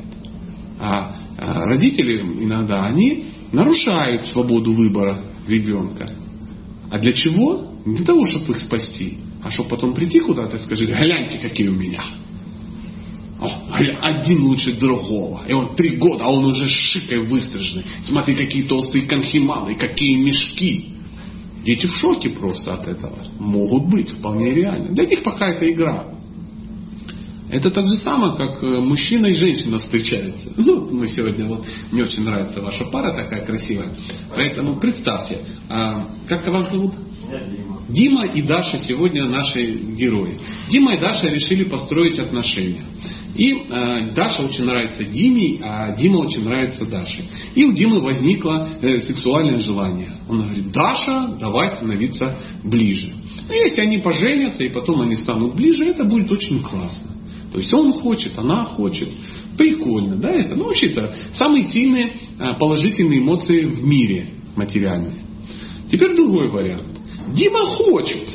[0.80, 6.10] А, а родители иногда, они нарушают свободу выбора ребенка.
[6.90, 7.74] А для чего?
[7.86, 11.68] Не для того, чтобы их спасти, а чтобы потом прийти куда-то и сказать, гляньте, какие
[11.68, 12.04] у меня.
[14.02, 15.42] Один лучше другого.
[15.48, 17.86] И он три года, а он уже шикой выстриженный.
[18.06, 20.96] Смотри, какие толстые конхималы, какие мешки.
[21.64, 23.18] Дети в шоке просто от этого.
[23.40, 24.94] Могут быть, вполне реально.
[24.94, 26.06] Для них пока это игра.
[27.50, 30.52] Это так же самое, как э, мужчина и женщина встречаются.
[30.58, 33.96] Ну, мы сегодня вот, мне очень нравится ваша пара такая красивая.
[34.36, 35.40] Поэтому представьте,
[35.70, 36.94] а, как вас зовут?
[37.30, 37.82] Дима.
[37.90, 40.40] Дима и Даша сегодня наши герои.
[40.70, 42.84] Дима и Даша решили построить отношения.
[43.36, 47.24] И э, Даша очень нравится Диме, а Дима очень нравится Даше.
[47.56, 50.18] И у Димы возникло э, сексуальное желание.
[50.28, 53.14] Он говорит, Даша, давай становиться ближе.
[53.48, 57.12] Ну, если они поженятся и потом они станут ближе, это будет очень классно.
[57.52, 59.10] То есть он хочет, она хочет.
[59.58, 65.20] Прикольно, да, это, ну, вообще-то, самые сильные э, положительные эмоции в мире материальные.
[65.92, 67.00] Теперь другой вариант.
[67.34, 68.28] Дима хочет,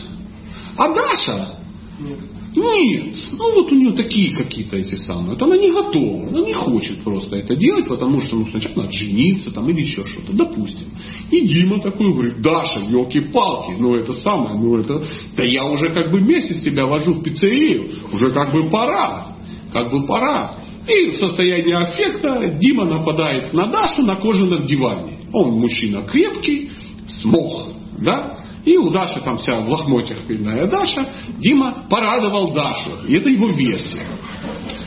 [0.76, 1.56] а Даша
[1.98, 2.18] нет.
[2.56, 5.30] Ну вот у нее такие какие-то эти самые.
[5.30, 6.28] Вот она не готова.
[6.28, 10.04] Она не хочет просто это делать, потому что ну, сначала надо жениться там, или еще
[10.04, 10.32] что-то.
[10.32, 10.86] Допустим.
[11.30, 15.02] И Дима такой говорит, Даша, елки-палки, ну это самое, ну это,
[15.36, 19.36] да я уже как бы месяц себя вожу в пиццерию, уже как бы пора,
[19.72, 20.58] как бы пора.
[20.86, 25.18] И в состоянии аффекта Дима нападает на Дашу на кожаном диване.
[25.32, 26.70] Он мужчина крепкий,
[27.20, 27.68] смог,
[27.98, 31.06] да, и у Даши там вся в лохмотьях видная Даша.
[31.38, 33.06] Дима порадовал Дашу.
[33.06, 34.06] И это его версия.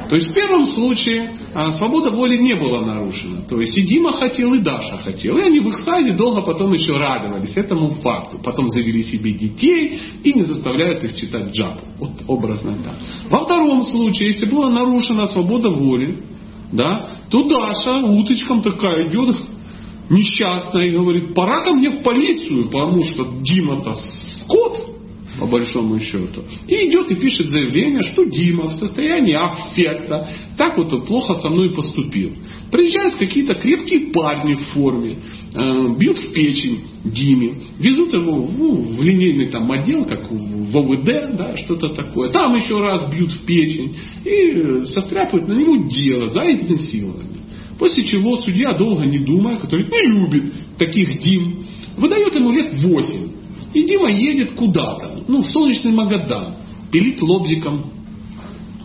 [0.10, 3.41] То есть в первом случае а, свобода воли не была нарушена.
[3.41, 5.38] То есть и Дима хотел, и Даша хотел.
[5.38, 8.40] И они в их саде долго потом еще радовались этому факту.
[8.44, 11.86] Потом завели себе детей и не заставляют их читать джапу.
[11.99, 12.95] Вот образно так.
[13.30, 16.24] Во втором случае, если была нарушена свобода воли,
[16.72, 19.36] да, то Даша уточком такая идет,
[20.10, 23.96] несчастная и говорит, пора ко мне в полицию, потому что Дима-то
[24.44, 24.88] скот,
[25.40, 26.44] по большому счету.
[26.68, 30.28] И идет и пишет заявление, что Дима в состоянии аффекта
[30.58, 32.32] так вот плохо со мной поступил.
[32.72, 35.20] Приезжают какие-то крепкие парни в форме,
[35.54, 41.38] э, бьют в печень Диме, везут его ну, в линейный там отдел, как в ОВД,
[41.38, 42.32] да, что-то такое.
[42.32, 47.36] Там еще раз бьют в печень и состряпывают на него дело за изнасилование.
[47.78, 53.32] После чего судья, долго не думая, который не любит таких Дим, выдает ему лет 8.
[53.74, 56.56] И Дима едет куда-то, ну, в солнечный Магадан,
[56.91, 57.91] пилит лобзиком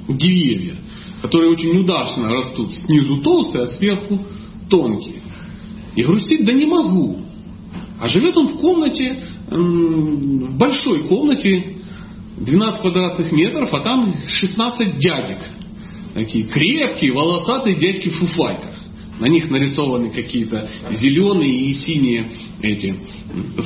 [0.09, 0.75] деревья,
[1.23, 4.27] которые очень удачно растут, снизу толстые, а сверху
[4.69, 5.21] тонкие.
[5.95, 7.21] И грустит, да не могу.
[8.01, 11.77] А живет он в комнате, в большой комнате,
[12.39, 15.39] 12 квадратных метров, а там 16 дядек.
[16.15, 18.72] Такие крепкие, волосатые дядьки в фуфайках.
[19.23, 22.29] На них нарисованы какие-то зеленые и синие
[22.61, 22.93] эти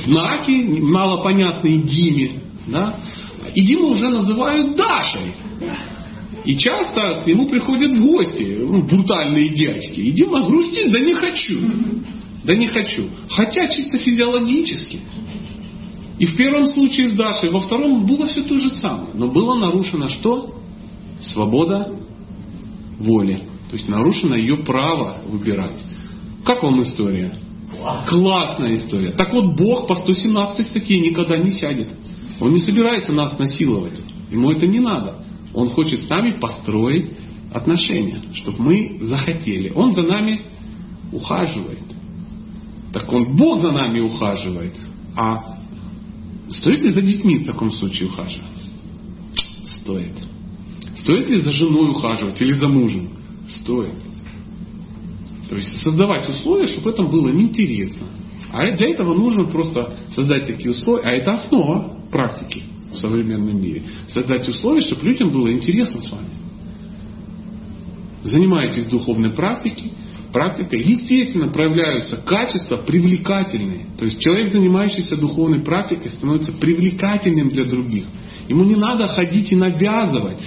[0.05, 2.43] знаки, малопонятные Диме.
[2.67, 2.99] Да?
[3.55, 5.33] И Диму уже называют Дашей.
[6.45, 9.99] И часто к нему приходят в гости ну, брутальные дядьки.
[9.99, 11.57] И Дима грустит, да не хочу.
[12.43, 13.05] Да не хочу.
[13.27, 14.99] Хотя чисто физиологически.
[16.19, 19.09] И в первом случае с Дашей, во втором было все то же самое.
[19.15, 20.53] Но было нарушено что?
[21.19, 21.99] Свобода
[22.99, 23.56] воли.
[23.69, 25.79] То есть нарушено ее право выбирать.
[26.45, 27.37] Как вам история?
[28.07, 29.11] Классная история.
[29.11, 31.89] Так вот, Бог по 117 статье никогда не сядет.
[32.39, 33.99] Он не собирается нас насиловать.
[34.31, 35.23] Ему это не надо.
[35.53, 37.11] Он хочет с нами построить
[37.53, 39.71] отношения, чтобы мы захотели.
[39.75, 40.41] Он за нами
[41.11, 41.79] ухаживает.
[42.93, 44.75] Так он, Бог за нами ухаживает.
[45.15, 45.57] А
[46.49, 48.47] стоит ли за детьми в таком случае ухаживать?
[49.81, 50.13] Стоит.
[50.97, 53.09] Стоит ли за женой ухаживать или за мужем?
[53.49, 53.93] Стоит.
[55.49, 58.07] То есть создавать условия, чтобы это было интересно.
[58.51, 63.83] А для этого нужно просто создать такие условия, а это основа практики в современном мире.
[64.09, 66.29] Создать условия, чтобы людям было интересно с вами.
[68.23, 69.91] Занимаетесь духовной практикой,
[70.33, 73.87] практикой, естественно, проявляются качества привлекательные.
[73.97, 78.05] То есть человек, занимающийся духовной практикой, становится привлекательным для других.
[78.47, 80.37] Ему не надо ходить и навязывать.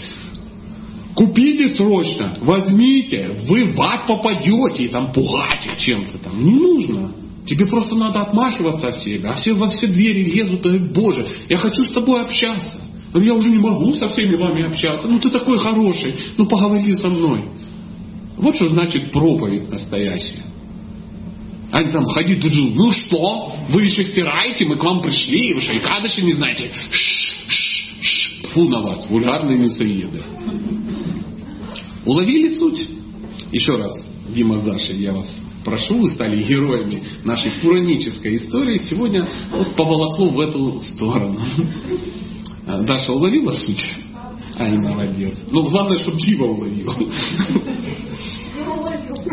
[1.20, 6.42] Купите срочно, возьмите, вы в ад попадете и там пугать их чем-то там.
[6.42, 7.12] Не нужно.
[7.46, 9.32] Тебе просто надо отмахиваться от себя.
[9.32, 12.80] А все во все двери лезут, и, Боже, я хочу с тобой общаться.
[13.12, 15.06] Но я уже не могу со всеми вами общаться.
[15.08, 17.50] Ну ты такой хороший, ну поговори со мной.
[18.38, 20.46] Вот что значит проповедь настоящая.
[21.70, 22.42] Они там ходить
[22.76, 26.70] ну что, вы еще стираете, мы к вам пришли, вы и кадыши не знаете?
[28.54, 30.22] Фу на вас, вульгарные мясоеды.
[32.04, 32.88] Уловили суть?
[33.52, 33.92] Еще раз,
[34.28, 35.26] Дима с Дашей, я вас
[35.64, 38.78] прошу, вы стали героями нашей пуранической истории.
[38.78, 41.40] Сегодня вот поволокло в эту сторону.
[42.66, 43.84] Даша уловила суть?
[44.58, 45.38] Ай, молодец.
[45.50, 46.92] Ну, главное, чтобы Дима уловил.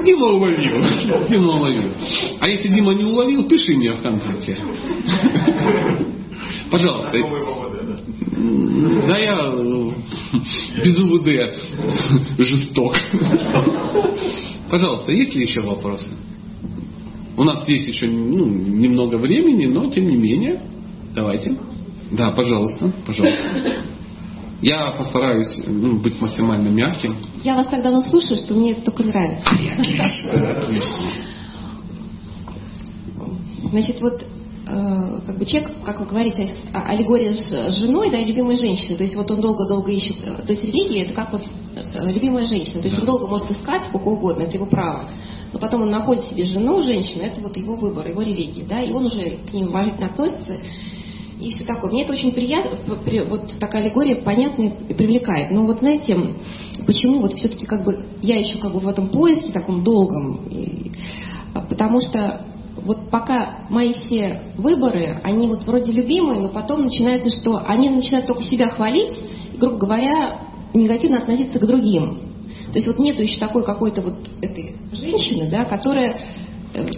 [0.03, 1.27] Дима уловил.
[1.27, 1.91] Дима уловил.
[2.39, 4.57] А если Дима не уловил, пиши мне ВКонтакте.
[6.71, 7.17] Пожалуйста.
[9.07, 9.91] Да я э,
[10.83, 11.27] без УВД
[12.37, 12.95] жесток.
[14.69, 16.09] Пожалуйста, есть ли еще вопросы?
[17.37, 20.61] У нас есть еще ну, немного времени, но тем не менее,
[21.13, 21.57] давайте.
[22.11, 23.83] Да, пожалуйста, пожалуйста.
[24.61, 27.15] Я постараюсь ну, быть максимально мягким.
[27.43, 29.45] Я вас так давно слушаю, что мне это только нравится.
[33.69, 34.23] Значит, вот
[35.25, 38.97] как бы человек, как вы говорите, аллегория с женой, да, и любимой женщиной.
[38.97, 40.17] То есть вот он долго-долго ищет.
[40.25, 41.43] Э, то есть религия это как вот
[41.75, 42.81] э, любимая женщина.
[42.81, 45.09] То есть он долго может искать сколько угодно, это его право.
[45.53, 48.91] Но потом он находит себе жену, женщину, это вот его выбор, его религия, да, и
[48.91, 50.57] он уже к ним уважительно относится
[51.39, 51.91] и все такое.
[51.91, 52.77] Мне это очень приятно,
[53.29, 55.51] вот такая аллегория понятная и привлекает.
[55.51, 56.15] Но вот знаете,
[56.85, 60.91] почему вот все-таки как бы я еще как бы в этом поиске таком долгом, и,
[61.53, 62.45] а, потому что
[62.87, 68.27] вот пока мои все выборы, они вот вроде любимые, но потом начинается, что они начинают
[68.27, 69.13] только себя хвалить,
[69.53, 70.39] и, грубо говоря,
[70.73, 72.19] негативно относиться к другим.
[72.71, 76.17] То есть вот нету еще такой какой-то вот этой женщины, да, которая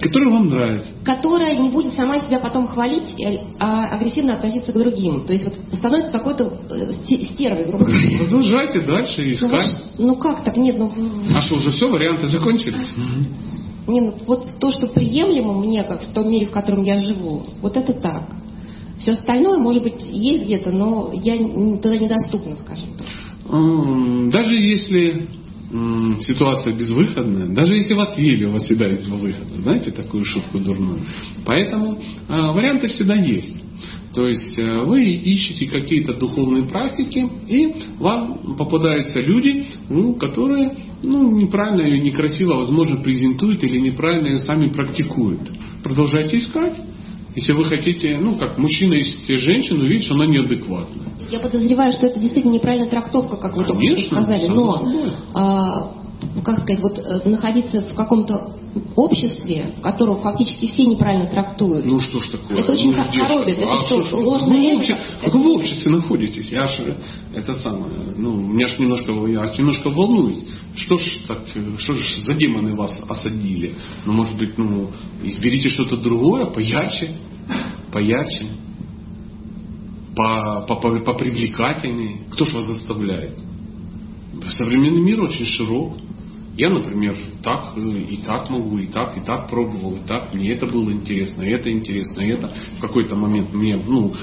[0.01, 0.87] Которая вам нравится.
[1.05, 3.15] Которая не будет сама себя потом хвалить,
[3.59, 5.25] а агрессивно относиться к другим.
[5.25, 8.17] То есть вот становится какой-то э, стервой, грубо говоря.
[8.19, 9.75] Продолжайте дальше ну, искать.
[9.97, 10.57] Ну, ну как так?
[10.57, 10.91] Нет, ну...
[11.35, 12.93] А что, уже все, варианты закончились?
[13.89, 17.43] Не, ну, вот то, что приемлемо мне, как в том мире, в котором я живу,
[17.61, 18.29] вот это так.
[18.99, 23.07] Все остальное, может быть, есть где-то, но я туда недоступна, скажем так.
[24.31, 25.27] Даже если
[26.21, 29.61] ситуация безвыходная, даже если вас еле, у вас всегда есть два выхода.
[29.61, 30.99] Знаете такую шутку дурную?
[31.45, 33.55] Поэтому э, варианты всегда есть.
[34.13, 41.29] То есть э, вы ищете какие-то духовные практики, и вам попадаются люди, ну, которые ну,
[41.31, 45.41] неправильно или некрасиво, возможно, презентуют или неправильно сами практикуют.
[45.83, 46.73] Продолжайте искать.
[47.35, 51.03] Если вы хотите, ну, как мужчина ищет себе женщину, видит, что она неадекватна.
[51.29, 54.47] Я подозреваю, что это действительно неправильная трактовка, как вы только что сказали.
[54.47, 54.83] Но,
[55.35, 55.91] а,
[56.35, 58.55] ну, как сказать, вот э, находиться в каком-то
[58.95, 61.85] обществе, в котором фактически все неправильно трактуют.
[61.85, 62.59] Ну что ж такое?
[62.59, 63.57] Это очень ну, коробит.
[63.57, 64.97] Это а что, что ложное вы, это...
[65.31, 66.51] вы в обществе находитесь.
[66.51, 66.97] Я же
[67.33, 70.43] это самое, ну, меня ж немножко, я немножко волнуюсь.
[70.75, 71.39] Что ж так,
[71.79, 73.75] что ж за демоны вас осадили?
[74.05, 74.91] Ну, может быть, ну,
[75.23, 77.17] изберите что-то другое, поярче,
[77.91, 78.45] поярче
[80.15, 82.19] по, по, по, попривлекательнее.
[82.31, 83.37] Кто же вас заставляет?
[84.49, 85.97] Современный мир очень широк.
[86.59, 90.33] Я, например, так и так могу, и так, и так пробовал, и так.
[90.33, 92.53] Мне это было интересно, и это интересно, и это.
[92.75, 94.13] В какой-то момент мне ну,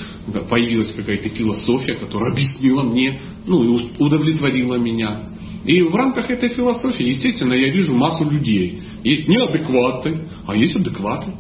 [0.51, 5.31] появилась какая-то философия, которая объяснила мне, ну, и удовлетворила меня.
[5.65, 8.83] И в рамках этой философии, естественно, я вижу массу людей.
[9.03, 11.33] Есть неадекваты, а есть адекваты.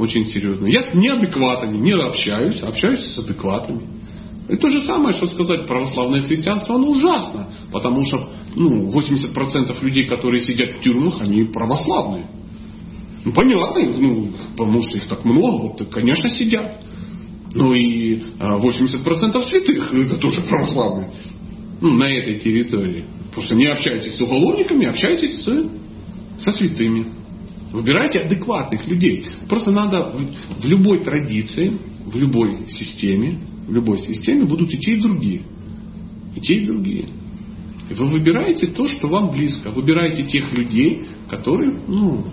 [0.00, 0.66] Очень серьезно.
[0.66, 3.82] Я с неадекватами не общаюсь, общаюсь с адекватами.
[4.48, 7.50] И то же самое, что сказать православное христианство, оно ужасно.
[7.70, 12.26] Потому что ну, 80% людей, которые сидят в тюрьмах, они православные.
[13.24, 16.82] Ну, понятно, ну, потому что их так много, вот, конечно, сидят.
[17.52, 21.10] Ну и 80% а, святых, это тоже православные.
[21.80, 23.06] Ну, на этой территории.
[23.34, 27.06] Просто не общайтесь с уголовниками, общайтесь с, со святыми.
[27.72, 29.24] Выбирайте адекватных людей.
[29.48, 30.14] Просто надо
[30.58, 31.72] в, любой традиции,
[32.06, 33.40] в любой системе
[33.70, 35.42] в любой системе будут и те, и другие.
[36.34, 37.08] И те, и другие.
[37.90, 39.70] Вы выбираете то, что вам близко.
[39.70, 42.24] Выбираете тех людей, которые ну,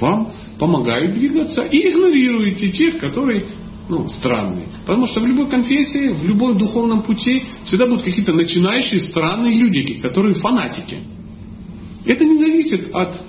[0.00, 3.46] вам помогают двигаться, и игнорируете тех, которые
[3.88, 4.68] ну, странные.
[4.86, 9.94] Потому что в любой конфессии, в любом духовном пути всегда будут какие-то начинающие странные люди,
[10.00, 10.98] которые фанатики.
[12.06, 13.20] Это не зависит от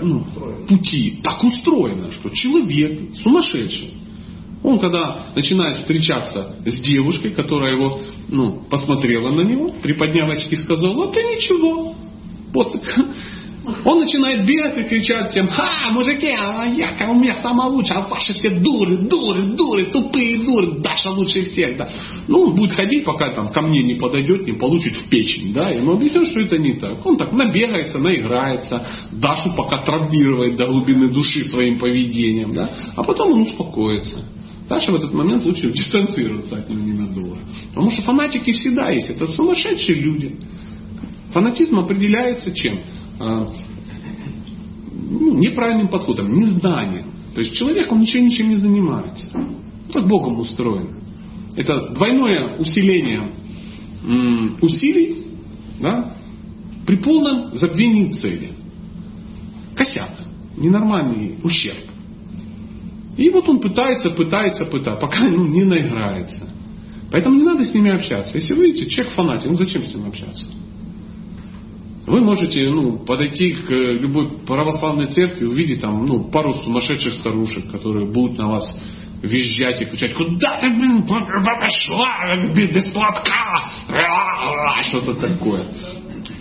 [0.00, 0.24] ну,
[0.68, 1.20] пути.
[1.22, 3.99] Так устроено, что человек сумасшедший
[4.62, 10.58] он когда начинает встречаться с девушкой, которая его, ну, посмотрела на него, приподняла очки и
[10.58, 11.94] сказала, а ты ничего,
[12.52, 12.82] поцик.
[13.84, 18.08] Он начинает бегать и кричать всем, ха, мужики, а я, у меня самая лучшая, а
[18.08, 21.88] ваши все дуры, дуры, дуры, тупые дуры, Даша лучше всех, да.
[22.26, 25.70] Ну, он будет ходить, пока там ко мне не подойдет, не получит в печень, да,
[25.70, 27.04] и мы объясним, что это не так.
[27.04, 33.32] Он так набегается, наиграется, Дашу пока травмирует до глубины души своим поведением, да, а потом
[33.32, 34.24] он успокоится.
[34.70, 37.38] Даша в этот момент лучше дистанцироваться от него ненадолго.
[37.70, 39.10] Потому что фанатики всегда есть.
[39.10, 40.36] Это сумасшедшие люди.
[41.32, 42.78] Фанатизм определяется чем?
[43.18, 43.48] А,
[44.92, 47.10] ну, неправильным подходом, незнанием.
[47.34, 49.30] То есть человек, он ничем ничем не занимается.
[49.92, 51.00] Так Богом устроено.
[51.56, 53.32] Это двойное усиление
[54.62, 55.24] усилий
[55.80, 56.14] да,
[56.86, 58.52] при полном забвении цели.
[59.74, 60.12] Косяк,
[60.56, 61.89] ненормальный ущерб.
[63.16, 66.48] И вот он пытается, пытается, пытается, пока ну, не наиграется.
[67.10, 68.36] Поэтому не надо с ними общаться.
[68.36, 70.44] Если вы видите, человек фанатик, ну зачем с ним общаться?
[72.06, 78.06] Вы можете ну, подойти к любой православной церкви, увидеть там ну, пару сумасшедших старушек, которые
[78.10, 78.78] будут на вас
[79.22, 83.70] визжать и кричать, куда ты, блин, пошла, без платка,
[84.84, 85.64] что-то такое.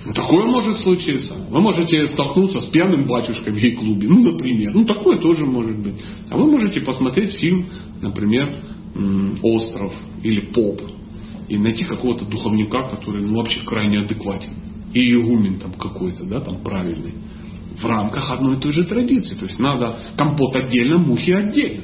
[0.05, 1.35] Ну, такое может случиться.
[1.49, 4.73] Вы можете столкнуться с пьяным батюшкой в гей-клубе, ну, например.
[4.73, 5.95] Ну, такое тоже может быть.
[6.29, 7.67] А вы можете посмотреть фильм,
[8.01, 8.63] например,
[9.43, 9.93] «Остров»
[10.23, 10.81] или «Поп»
[11.49, 14.51] и найти какого-то духовника, который ну, вообще крайне адекватен
[14.93, 17.13] и игумен там какой-то, да, там правильный,
[17.79, 19.35] в рамках одной и той же традиции.
[19.35, 21.83] То есть надо компот отдельно, мухи отдельно.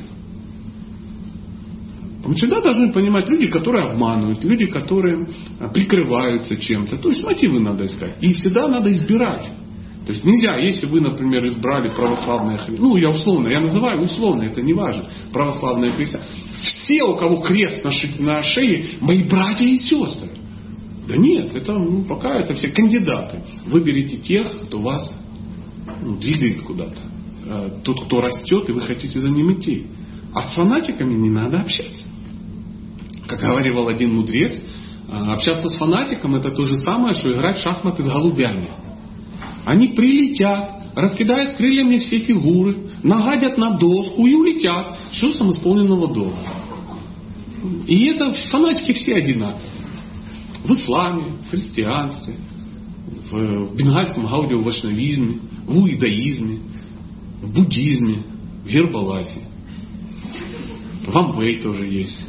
[2.25, 5.27] Мы всегда должны понимать люди, которые обманывают, люди, которые
[5.59, 6.97] а, прикрываются чем-то.
[6.97, 8.15] То есть мотивы надо искать.
[8.21, 9.47] И всегда надо избирать.
[10.05, 14.43] То есть нельзя, если вы, например, избрали православное христианство, ну я условно, я называю условно,
[14.43, 16.31] это не важно, православное христианство.
[16.61, 20.29] Все, у кого крест на, шее, на шее, мои братья и сестры.
[21.07, 23.43] Да нет, это ну, пока это все кандидаты.
[23.65, 25.11] Выберите тех, кто вас
[26.03, 26.97] ну, двигает куда-то.
[27.45, 29.85] Э, тот, кто растет, и вы хотите за ним идти.
[30.33, 32.05] А с фанатиками не надо общаться.
[33.27, 37.63] Как говорил один мудрец, э, общаться с фанатиком это то же самое, что играть в
[37.63, 38.69] шахматы с голубями.
[39.65, 44.97] Они прилетят, раскидают крыльями все фигуры, нагадят на доску и улетят.
[45.11, 46.37] Все самоисполненного долга.
[47.87, 49.75] И это фанатики все одинаковые
[50.65, 52.35] в исламе, в христианстве,
[53.29, 56.59] в бенгальском гаудио-вашнавизме, в уидаизме,
[57.41, 58.23] в буддизме,
[58.63, 59.41] в гербалафе.
[61.05, 62.19] В Амвей тоже есть.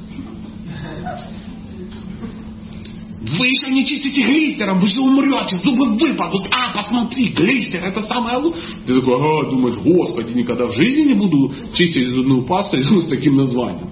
[3.29, 6.49] Вы еще не чистите глистером, вы же умрете, зубы выпадут.
[6.53, 8.63] А, посмотри, глистер, это самое лучшее.
[8.87, 13.37] Ты такой, ага, думаешь, господи, никогда в жизни не буду чистить зубную пасту с таким
[13.37, 13.91] названием.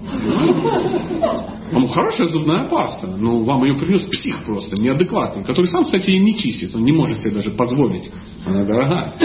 [1.71, 6.19] Ну, хорошая зубная паста, но вам ее принес псих просто, неадекватный, который сам, кстати, и
[6.19, 8.09] не чистит, он не может себе даже позволить.
[8.45, 9.15] Она дорогая.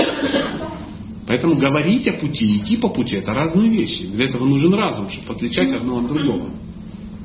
[1.28, 4.06] Поэтому говорить о пути, идти по пути, это разные вещи.
[4.06, 6.50] Для этого нужен разум, чтобы отличать одно от другого.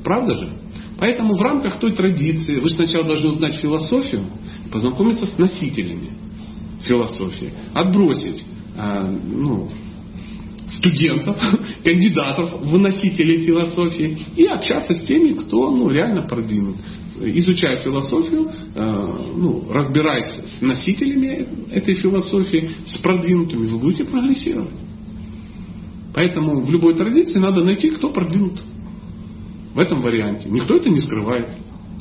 [0.04, 0.60] Правда же?
[0.98, 4.26] Поэтому в рамках той традиции вы сначала должны узнать философию,
[4.72, 6.12] познакомиться с носителями
[6.84, 8.44] философии, отбросить
[8.78, 9.70] а, ну,
[10.78, 11.38] студентов,
[11.84, 16.78] кандидатов в носители философии и общаться с теми, кто ну, реально продвинут.
[17.18, 18.82] Изучая философию, э,
[19.38, 24.74] ну, разбираясь с носителями этой философии, с продвинутыми, вы будете прогрессировать.
[26.14, 28.62] Поэтому в любой традиции надо найти, кто продвинут.
[29.76, 30.50] В этом варианте.
[30.50, 31.48] Никто это не скрывает.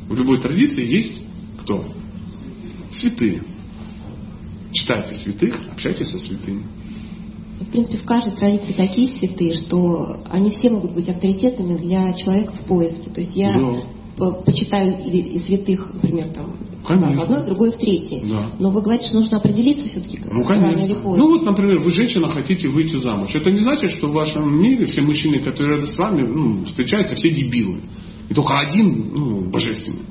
[0.09, 1.23] В любой традиции есть
[1.61, 1.85] кто?
[2.93, 3.43] Святые.
[4.73, 6.65] Читайте святых, общайтесь со святыми
[7.61, 12.53] в принципе, в каждой традиции такие святые, что они все могут быть авторитетами для человека
[12.53, 13.11] в поиске.
[13.11, 13.53] То есть я
[14.17, 14.31] да.
[14.45, 17.20] почитаю и, святых, например, там, конечно.
[17.20, 18.23] в одной, в другой, в третьей.
[18.28, 18.51] Да.
[18.59, 21.24] Но вы говорите, что нужно определиться все-таки ну, рано или поздно.
[21.24, 23.35] Ну вот, например, вы женщина, хотите выйти замуж.
[23.35, 27.16] Это не значит, что в вашем мире все мужчины, которые рядом с вами, ну, встречаются,
[27.16, 27.81] все дебилы.
[28.28, 30.02] И только один ну, божественный.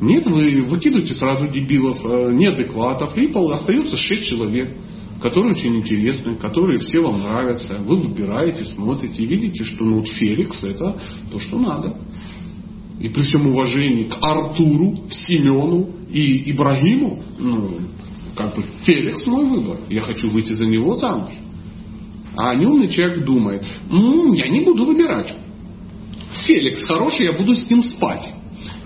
[0.00, 4.76] Нет, вы выкидываете сразу дебилов, э, неадекватов, и остается шесть человек
[5.20, 7.78] которые очень интересны, которые все вам нравятся.
[7.78, 10.98] Вы выбираете, смотрите и видите, что ну, вот Феликс это
[11.30, 11.96] то, что надо.
[13.00, 17.70] И при всем уважении к Артуру, Семену и Ибрагиму, ну,
[18.36, 19.78] как бы Феликс мой выбор.
[19.88, 21.32] Я хочу выйти за него замуж.
[22.36, 25.34] А неумный человек думает, ну, я не буду выбирать.
[26.46, 28.34] Феликс хороший, я буду с ним спать.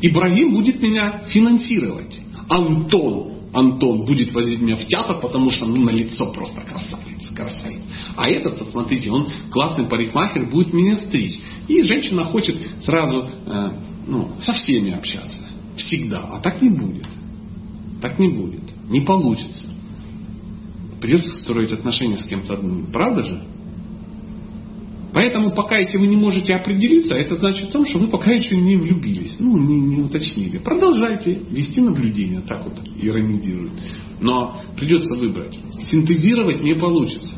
[0.01, 2.19] Ибрагим будет меня финансировать.
[2.49, 7.83] Антон Антон будет возить меня в театр, потому что ну, на лицо просто красавец, красавец.
[8.17, 11.39] А этот, смотрите, он классный парикмахер, будет меня стричь.
[11.69, 13.71] И женщина хочет сразу э,
[14.07, 15.41] ну, со всеми общаться.
[15.77, 16.21] Всегда.
[16.21, 17.07] А так не будет.
[18.01, 18.63] Так не будет.
[18.89, 19.67] Не получится.
[21.01, 22.87] придется строить отношения с кем-то одним.
[22.87, 23.43] Правда же?
[25.15, 28.57] Поэтому пока если вы не можете определиться, это значит в том, что вы пока еще
[28.57, 30.59] не влюбились, ну, не, не уточнили.
[30.59, 33.73] Продолжайте вести наблюдение, так вот иронизируют.
[34.21, 35.57] Но придется выбрать.
[35.89, 37.37] Синтезировать не получится.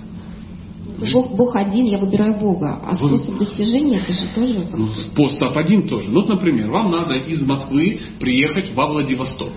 [1.13, 2.81] Бог, Бог один, я выбираю Бога.
[2.83, 4.69] А способ достижения это же тоже...
[4.73, 6.09] Ну, способ один тоже.
[6.09, 9.53] Ну, вот, например, вам надо из Москвы приехать во Владивосток.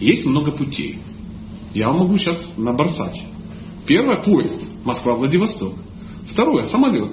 [0.00, 1.00] Есть много путей.
[1.74, 3.20] Я вам могу сейчас набросать.
[3.86, 4.58] Первое– поезд.
[4.84, 5.74] Москва-Владивосток.
[6.30, 7.12] Второе– самолет.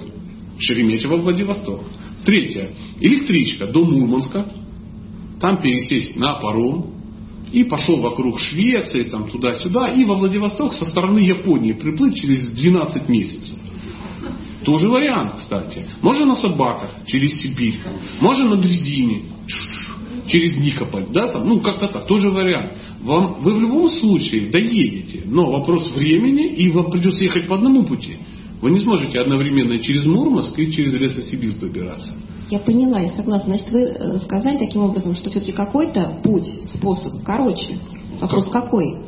[0.58, 1.80] Шереметьево-Владивосток.
[2.24, 4.46] Третье– электричка до Мурманска.
[5.40, 7.01] Там пересесть на паром.
[7.52, 9.88] И пошел вокруг Швеции, там туда-сюда.
[9.88, 13.58] И во Владивосток со стороны Японии приплыть через 12 месяцев.
[14.64, 15.86] Тоже вариант, кстати.
[16.00, 17.78] Можно на собаках через Сибирь.
[18.20, 19.24] Можно на дрезине
[20.26, 22.78] через Никополь, да, там, ну как-то так, тоже вариант.
[23.02, 27.84] Вам, вы в любом случае доедете, но вопрос времени, и вам придется ехать по одному
[27.84, 28.18] пути.
[28.62, 32.12] Вы не сможете одновременно через Мурманск и через Лесосибирск добираться.
[32.48, 33.56] Я поняла, я согласна.
[33.56, 37.80] Значит, вы э, сказали таким образом, что все-таки какой-то путь, способ короче.
[38.20, 38.64] Вопрос как?
[38.64, 38.98] какой?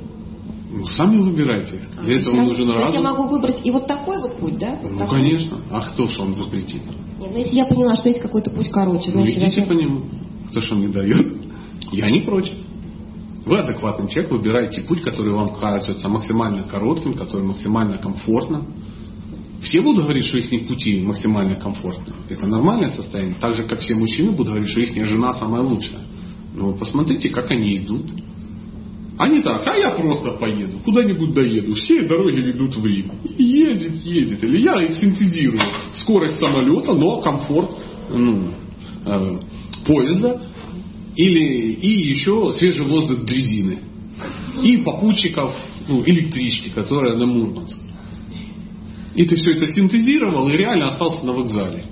[0.72, 1.82] Ну, сами выбирайте.
[1.96, 2.76] А, Для этого нужен разум.
[2.76, 4.76] То есть я могу выбрать и вот такой вот путь, да?
[4.82, 5.20] ну, такой?
[5.20, 5.58] конечно.
[5.70, 6.82] А кто же вам запретит?
[7.20, 9.66] Нет, ну если я поняла, что есть какой-то путь короче, ну, идите я...
[9.66, 10.02] по нему.
[10.50, 11.32] Кто что мне дает?
[11.92, 12.54] Я не против.
[13.46, 18.66] Вы адекватный человек, выбираете путь, который вам кажется максимально коротким, который максимально комфортным.
[19.64, 22.14] Все будут говорить, что их пути максимально комфортны.
[22.28, 23.36] Это нормальное состояние.
[23.40, 26.02] Так же, как все мужчины будут говорить, что их жена самая лучшая.
[26.54, 28.10] Но посмотрите, как они идут.
[29.16, 31.74] Они так, а я просто поеду, куда-нибудь доеду.
[31.74, 33.12] Все дороги ведут в Рим.
[33.38, 34.44] И едет, едет.
[34.44, 35.62] Или я синтезирую
[35.94, 37.74] скорость самолета, но комфорт
[38.10, 38.50] ну,
[39.06, 39.38] э,
[39.86, 40.42] поезда.
[41.16, 43.78] Или и еще свежий воздух дрезины.
[44.62, 45.54] И попутчиков
[45.88, 47.78] ну, электрички, которая на Мурманск.
[49.14, 51.84] И ты все это синтезировал и реально остался на вокзале.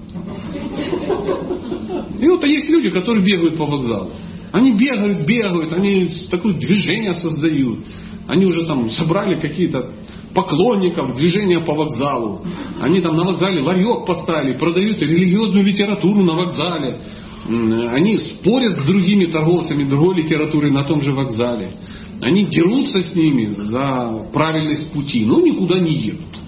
[2.19, 4.11] И вот а есть люди, которые бегают по вокзалу.
[4.53, 7.81] Они бегают, бегают, они такое движение создают.
[8.28, 9.93] Они уже там собрали какие-то
[10.35, 12.44] поклонников движения по вокзалу.
[12.81, 17.01] Они там на вокзале ларек поставили, продают религиозную литературу на вокзале.
[17.47, 21.77] Они спорят с другими торговцами другой литературы на том же вокзале.
[22.20, 26.41] Они дерутся с ними за правильность пути, но никуда не едут.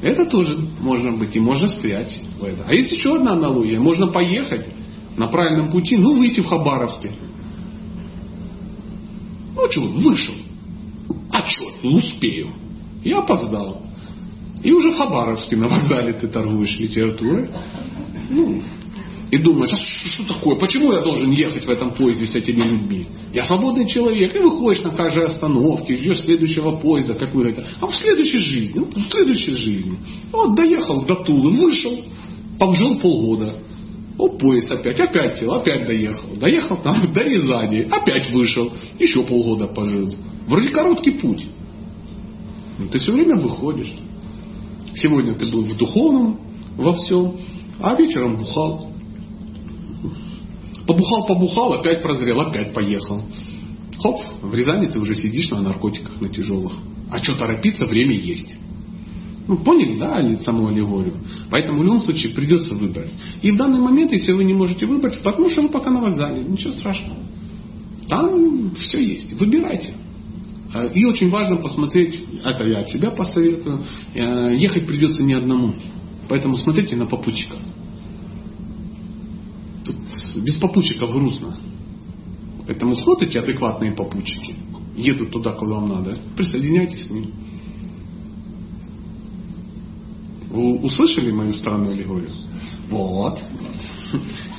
[0.00, 2.64] Это тоже можно быть, и можно стрять в это.
[2.66, 3.80] А есть еще одна аналогия.
[3.80, 4.66] Можно поехать
[5.16, 7.10] на правильном пути, ну, выйти в Хабаровске.
[9.54, 10.34] Ну, что, вышел.
[11.32, 12.54] А черт, успею.
[13.04, 13.82] Я опоздал.
[14.62, 17.50] И уже в Хабаровске на вокзале ты торгуешь литературой.
[18.30, 18.62] Ну,
[19.30, 23.06] и думаешь, а что такое, почему я должен ехать в этом поезде с этими людьми?
[23.32, 27.66] Я свободный человек, и выходишь на каждой остановке, ждешь следующего поезда, как вы это.
[27.80, 29.98] А в следующей жизни, ну, в следующей жизни.
[30.32, 31.98] Вот доехал до Тулы, вышел,
[32.58, 33.56] пожил полгода.
[34.16, 36.34] О, поезд опять, опять сел, опять доехал.
[36.36, 40.10] Доехал там до Рязани, опять вышел, еще полгода пожил.
[40.46, 41.46] Вроде короткий путь.
[42.78, 43.92] Но ты все время выходишь.
[44.94, 46.40] Сегодня ты был в духовном
[46.76, 47.36] во всем,
[47.78, 48.87] а вечером бухал.
[50.88, 53.22] Побухал, побухал, опять прозрел, опять поехал.
[54.00, 56.72] Хоп, в Рязани ты уже сидишь на наркотиках, на тяжелых.
[57.10, 58.56] А что торопиться, время есть.
[59.46, 61.12] Ну, поняли, да, саму аллегорию?
[61.50, 63.10] Поэтому в любом случае придется выбрать.
[63.42, 66.42] И в данный момент, если вы не можете выбрать, потому что вы пока на вокзале,
[66.42, 67.18] ничего страшного.
[68.08, 69.38] Там все есть.
[69.38, 69.94] Выбирайте.
[70.72, 73.84] А, и очень важно посмотреть, это я от себя посоветую,
[74.14, 75.74] э, ехать придется не одному.
[76.30, 77.04] Поэтому смотрите на
[79.84, 81.56] попутчиков без попутчиков грустно.
[82.66, 84.56] Поэтому смотрите адекватные попутчики.
[84.96, 86.18] Едут туда, куда вам надо.
[86.36, 87.32] Присоединяйтесь к ним.
[90.50, 92.32] Вы услышали мою странную аллегорию?
[92.90, 93.38] Вот.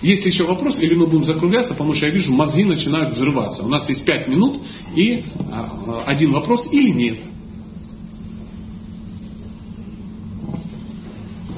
[0.01, 3.63] Есть еще вопрос, или мы будем закругляться, потому что я вижу, мозги начинают взрываться.
[3.63, 4.59] У нас есть пять минут
[4.95, 7.19] и а, один вопрос или нет.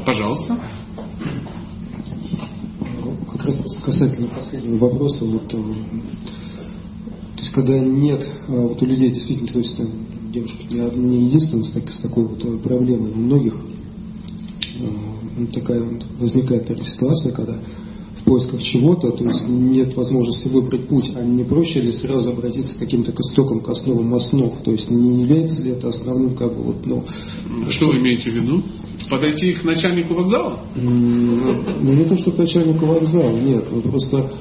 [0.06, 0.60] Пожалуйста
[3.42, 5.58] как раз касательно последнего вопроса, вот, э,
[7.36, 9.80] то есть когда нет, а вот у людей действительно, то есть
[10.32, 13.56] девушка не, не единственная с, так, с такой вот э, проблемой, у многих
[14.80, 17.60] э, такая возникает такая ситуация, когда
[18.18, 22.76] в поисках чего-то, то есть нет возможности выбрать путь, а не проще ли сразу обратиться
[22.76, 26.64] к каким-то к к основам основ, то есть не является ли это основным как бы
[26.64, 27.04] вот, ну...
[27.70, 28.64] Что вы имеете в виду?
[29.12, 30.62] Подойти к начальнику вокзала?
[30.74, 33.66] Ну, не то, что к начальнику вокзала, нет.
[33.70, 34.32] Ну, просто...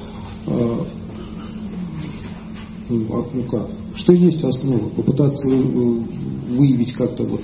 [0.47, 0.85] А,
[2.87, 3.69] ну, ну как?
[3.95, 4.87] Что есть основа?
[4.95, 5.53] Попытаться э,
[6.51, 7.41] выявить как-то вот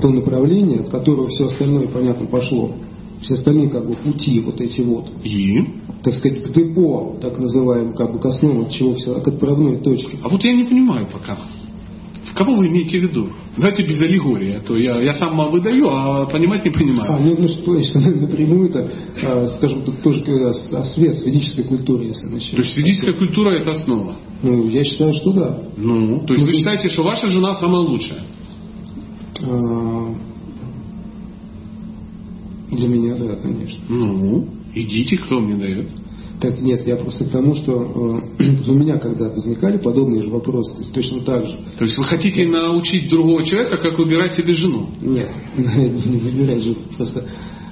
[0.00, 2.70] то направление, от которого все остальное, понятно, пошло.
[3.20, 5.10] Все остальные как бы пути вот эти вот.
[5.24, 5.62] И?
[6.02, 9.76] Так сказать, к депо, так называемым, как бы к основе, от чего все, к отправной
[9.82, 10.18] точке.
[10.22, 11.38] А вот я не понимаю пока.
[12.36, 13.30] Кого вы имеете в виду?
[13.56, 17.10] Давайте без аллегории, а то я, я сам выдаю, а понимать не понимаю.
[17.10, 18.90] А, ну, ну что, если напрямую это,
[19.22, 22.50] а, скажем, тут тоже о, свет, ведической культуре, если начать.
[22.50, 24.16] То есть ведическая культура это основа?
[24.42, 25.62] Ну, я считаю, что да.
[25.78, 28.20] Ну, то есть ну, вы считаете, что ваша жена самая лучшая?
[29.42, 30.14] А,
[32.70, 33.82] для меня, да, конечно.
[33.88, 35.88] Ну, идите, кто мне дает.
[36.40, 40.72] Так нет, я просто к тому, что э, у меня когда возникали подобные же вопросы,
[40.72, 41.58] то есть точно так же.
[41.78, 44.88] То есть вы хотите научить другого человека, как выбирать себе жену?
[45.00, 47.24] Нет, не выбирать же, просто,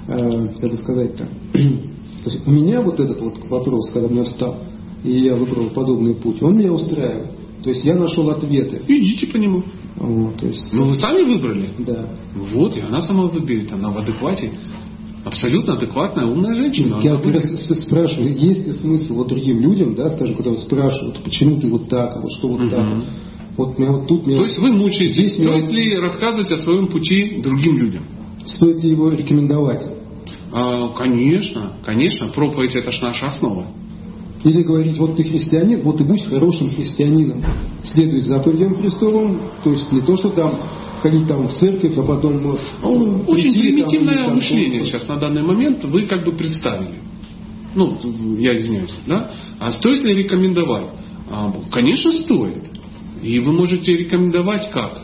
[0.09, 1.28] э, как бы сказать-то.
[1.53, 4.57] То есть у меня вот этот вот вопрос, когда мне встал,
[5.03, 7.32] и я выбрал подобный путь, он меня устраивает.
[7.62, 8.81] То есть я нашел ответы.
[8.89, 9.62] Идите по нему.
[9.97, 11.69] Вот, то есть, ну вы сами выбрали?
[11.78, 12.09] Да.
[12.35, 14.53] Вот, и она сама выберет, она в адеквате
[15.25, 17.01] абсолютно адекватная, умная женщина.
[17.03, 17.45] Я как раз
[17.83, 21.89] спрашиваю, есть ли смысл вот другим людям, да, скажем, когда вот спрашивают, почему ты вот
[21.89, 22.71] так, а вот что вот угу.
[22.71, 23.05] так.
[23.57, 24.39] Вот меня вот тут меня...
[24.39, 25.13] То есть вы мучаетесь.
[25.13, 25.77] Здесь Стоит меня...
[25.77, 28.03] ли рассказывать о своем пути другим людям?
[28.47, 29.87] Стоит ли его рекомендовать?
[30.53, 32.29] А, конечно, конечно.
[32.29, 33.67] Проповедь это же наша основа.
[34.43, 37.43] Или говорить, вот ты христианин, вот и будь хорошим христианином.
[37.85, 40.61] Следуй заповедям Христовым, то есть не то, что там
[41.05, 42.59] ходить там в церковь, а потом...
[42.82, 46.94] Ну, очень прийти, примитивное там, мышление там, сейчас на данный момент вы как бы представили.
[47.74, 47.98] Ну,
[48.39, 49.31] я извиняюсь, да?
[49.60, 50.86] А стоит ли рекомендовать?
[51.31, 52.70] А, конечно, стоит.
[53.22, 55.02] И вы можете рекомендовать как?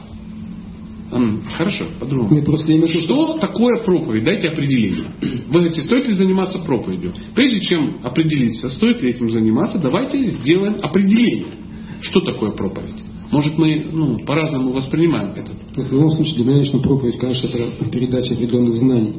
[1.56, 2.42] Хорошо, по-другому.
[2.44, 4.24] просто именно что такое проповедь?
[4.24, 5.12] Дайте определение.
[5.48, 7.12] Вы говорите, стоит ли заниматься проповедью?
[7.34, 11.52] Прежде чем определиться, стоит ли этим заниматься, давайте сделаем определение.
[12.00, 13.09] Что такое проповедь?
[13.30, 15.56] Может, мы ну, по-разному воспринимаем этот.
[15.76, 19.14] В любом случае, для меня лично проповедь, конечно, это передача определенных знаний.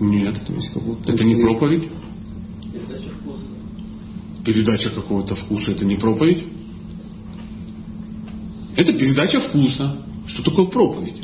[0.00, 0.42] Нет.
[0.46, 1.88] То есть, как будто это не проповедь.
[2.72, 3.44] Передача вкуса.
[4.44, 6.44] Передача какого-то вкуса это не проповедь.
[8.74, 9.96] Это передача вкуса.
[10.26, 11.22] Что такое проповедь?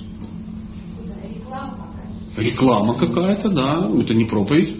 [2.36, 3.90] Реклама какая-то, да.
[3.98, 4.76] Это не проповедь.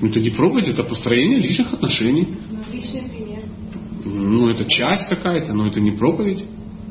[0.00, 2.28] Это не проповедь, это построение личных отношений.
[2.72, 3.02] Личный
[4.18, 6.44] ну, это часть какая-то, но это не проповедь.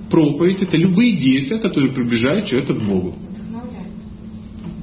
[0.09, 3.15] Проповедь это любые действия, которые приближают человека к Богу.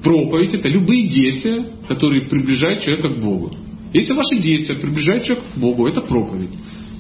[0.03, 3.57] Проповедь это любые действия, которые приближают человека к Богу.
[3.93, 6.51] Если ваши действия приближают человека к Богу, это проповедь.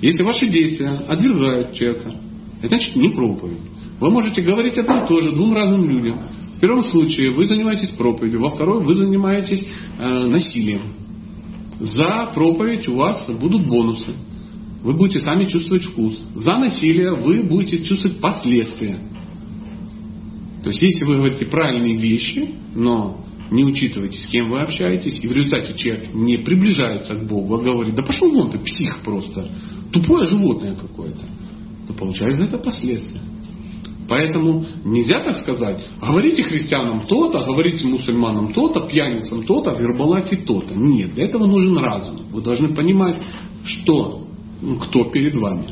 [0.00, 2.14] Если ваши действия отвергают человека,
[2.58, 3.60] это значит не проповедь.
[4.00, 6.22] Вы можете говорить одно и то же двум разным людям.
[6.56, 9.66] В первом случае вы занимаетесь проповедью, во втором вы занимаетесь
[9.98, 10.94] э, насилием.
[11.80, 14.14] За проповедь у вас будут бонусы
[14.84, 16.20] вы будете сами чувствовать вкус.
[16.34, 18.98] За насилие вы будете чувствовать последствия.
[20.62, 25.26] То есть, если вы говорите правильные вещи, но не учитываете, с кем вы общаетесь, и
[25.26, 29.50] в результате человек не приближается к Богу, а говорит, да пошел вон ты, псих просто,
[29.90, 31.24] тупое животное какое-то,
[31.88, 33.20] то получается это последствия.
[34.06, 40.74] Поэтому нельзя так сказать, говорите христианам то-то, говорите мусульманам то-то, пьяницам то-то, вербалафе то-то.
[40.74, 42.26] Нет, для этого нужен разум.
[42.30, 43.22] Вы должны понимать,
[43.64, 44.23] что
[44.82, 45.68] кто перед вами.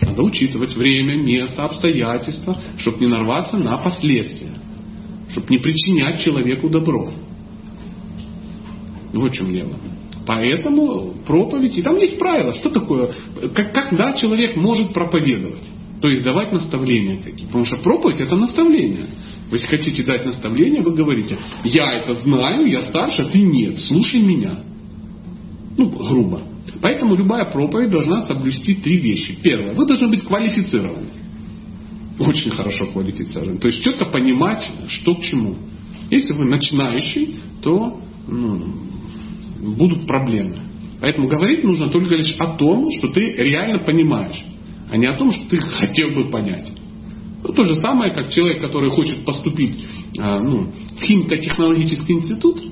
[0.00, 4.54] Надо учитывать время, место, обстоятельства, чтобы не нарваться на последствия,
[5.30, 7.12] чтобы не причинять человеку добро.
[9.12, 9.76] Вот в чем дело.
[10.26, 13.12] Поэтому проповедь, и там есть правила, что такое,
[13.54, 15.62] как, когда человек может проповедовать.
[16.00, 17.46] То есть давать наставления какие.
[17.46, 19.06] Потому что проповедь это наставление.
[19.50, 23.78] Вы если хотите дать наставление, вы говорите, я это знаю, я старше, а ты нет,
[23.80, 24.58] слушай меня.
[25.76, 26.42] Ну, грубо.
[26.80, 29.36] Поэтому любая проповедь должна соблюсти три вещи.
[29.42, 31.08] Первое, вы должны быть квалифицированы.
[32.18, 33.58] Очень хорошо квалифицированы.
[33.58, 35.56] То есть четко понимать, что к чему.
[36.10, 38.74] Если вы начинающий, то ну,
[39.76, 40.68] будут проблемы.
[41.00, 44.42] Поэтому говорить нужно только лишь о том, что ты реально понимаешь,
[44.90, 46.70] а не о том, что ты хотел бы понять.
[47.42, 49.84] Ну, то же самое, как человек, который хочет поступить
[50.18, 52.62] а, ну, в химико-технологический институт,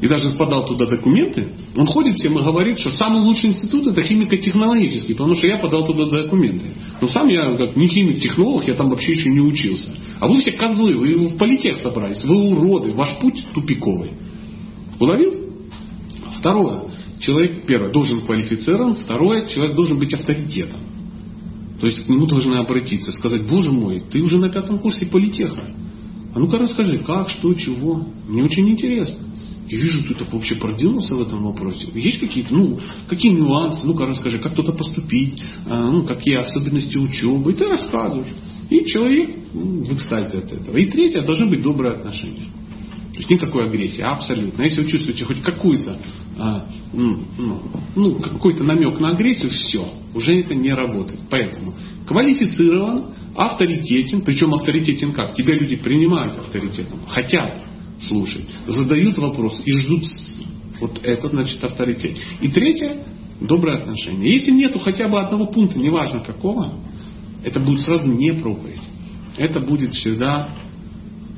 [0.00, 4.02] и даже подал туда документы, он ходит всем и говорит, что самый лучший институт это
[4.02, 6.72] химико-технологический, потому что я подал туда документы.
[7.00, 9.96] Но сам я как не химик-технолог, я там вообще еще не учился.
[10.20, 14.12] А вы все козлы, вы в политех собрались, вы уроды, ваш путь тупиковый.
[15.00, 15.32] Уловил?
[16.38, 16.90] Второе.
[17.18, 18.96] Человек, первое, должен квалифицирован.
[18.96, 20.80] Второе, человек должен быть авторитетом.
[21.80, 25.74] То есть к нему должны обратиться, сказать, боже мой, ты уже на пятом курсе политеха.
[26.34, 28.06] А ну-ка расскажи, как, что, чего.
[28.28, 29.25] Мне очень интересно.
[29.68, 31.88] Я вижу, так вообще продвинулся в этом вопросе.
[31.94, 32.78] Есть какие-то, ну,
[33.08, 38.32] какие нюансы, ну-ка расскажи, как кто-то поступить, а, ну, какие особенности учебы, и ты рассказываешь.
[38.70, 40.76] И человек ну, в экстазе от этого.
[40.76, 42.48] И третье, должны быть добрые отношения.
[43.12, 44.62] То есть никакой агрессии, абсолютно.
[44.62, 45.98] Если вы чувствуете хоть какую-то,
[46.38, 47.62] а, ну, ну,
[47.96, 51.20] ну, какой-то намек на агрессию, все, уже это не работает.
[51.28, 51.74] Поэтому
[52.06, 55.34] квалифицирован, авторитетен, причем авторитетен как?
[55.34, 57.65] Тебя люди принимают авторитетом, хотят
[58.00, 60.04] слушать, задают вопрос и ждут
[60.80, 62.16] вот это значит авторитет.
[62.40, 63.04] И третье,
[63.40, 64.32] доброе отношение.
[64.32, 66.74] Если нету хотя бы одного пункта, неважно какого,
[67.42, 68.80] это будет сразу не проповедь.
[69.36, 70.56] Это будет всегда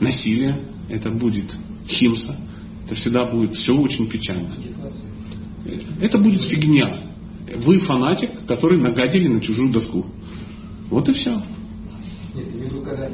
[0.01, 1.55] насилие, это будет
[1.87, 2.37] химса,
[2.85, 4.57] это всегда будет все очень печально.
[6.01, 7.09] Это будет фигня.
[7.57, 10.07] Вы фанатик, который нагадили на чужую доску.
[10.91, 11.31] Вот и все.
[11.31, 11.45] Нет,
[12.35, 13.11] я имею в виду, когда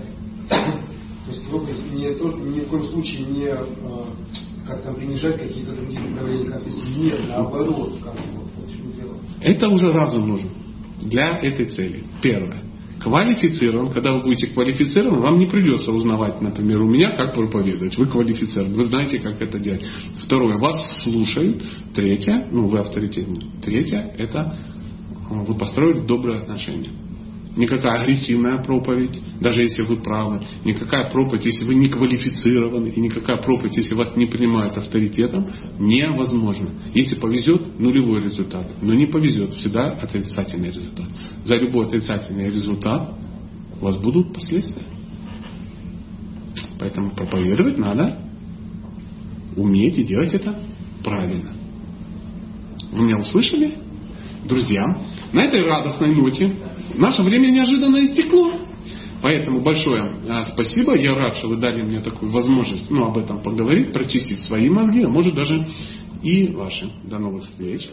[1.27, 3.67] то есть проповедь не то, ни в коем случае не а,
[4.67, 6.99] как там принижать какие-то другие направления конфессии.
[6.99, 9.17] Нет, наоборот, как вот, в чем дело.
[9.41, 10.49] Это уже разум нужен
[11.01, 12.05] для этой цели.
[12.23, 12.63] Первое
[13.05, 17.99] квалифицирован, когда вы будете квалифицированы, вам не придется узнавать, например, у меня, как проповедовать.
[17.99, 19.85] Вы квалифицированы, вы знаете, как это делать.
[20.21, 21.63] Второе, вас слушают.
[21.95, 23.61] Третье, ну вы авторитетны.
[23.63, 24.59] Третье, это
[25.31, 26.91] э, вы построили добрые отношения.
[27.57, 33.41] Никакая агрессивная проповедь, даже если вы правы, никакая проповедь, если вы не квалифицированы, и никакая
[33.41, 35.47] проповедь, если вас не принимают авторитетом,
[35.79, 36.71] невозможно.
[36.95, 38.67] Если повезет, нулевой результат.
[38.83, 41.07] Но не повезет, всегда отрицательный результат.
[41.45, 43.15] За любой отрицательный результат
[43.81, 44.87] у вас будут последствия.
[46.81, 48.19] Поэтому проповедовать надо
[49.57, 50.59] уметь и делать это
[51.05, 51.53] правильно.
[52.91, 53.75] Вы меня услышали?
[54.45, 54.85] Друзья,
[55.33, 56.53] на этой радостной ноте
[56.97, 58.53] Наше время неожиданно истекло.
[59.23, 60.95] Поэтому большое а, спасибо.
[60.97, 65.03] Я рад, что вы дали мне такую возможность ну, об этом поговорить, прочистить свои мозги,
[65.03, 65.67] а может даже
[66.23, 66.91] и ваши.
[67.05, 67.89] До новых встреч.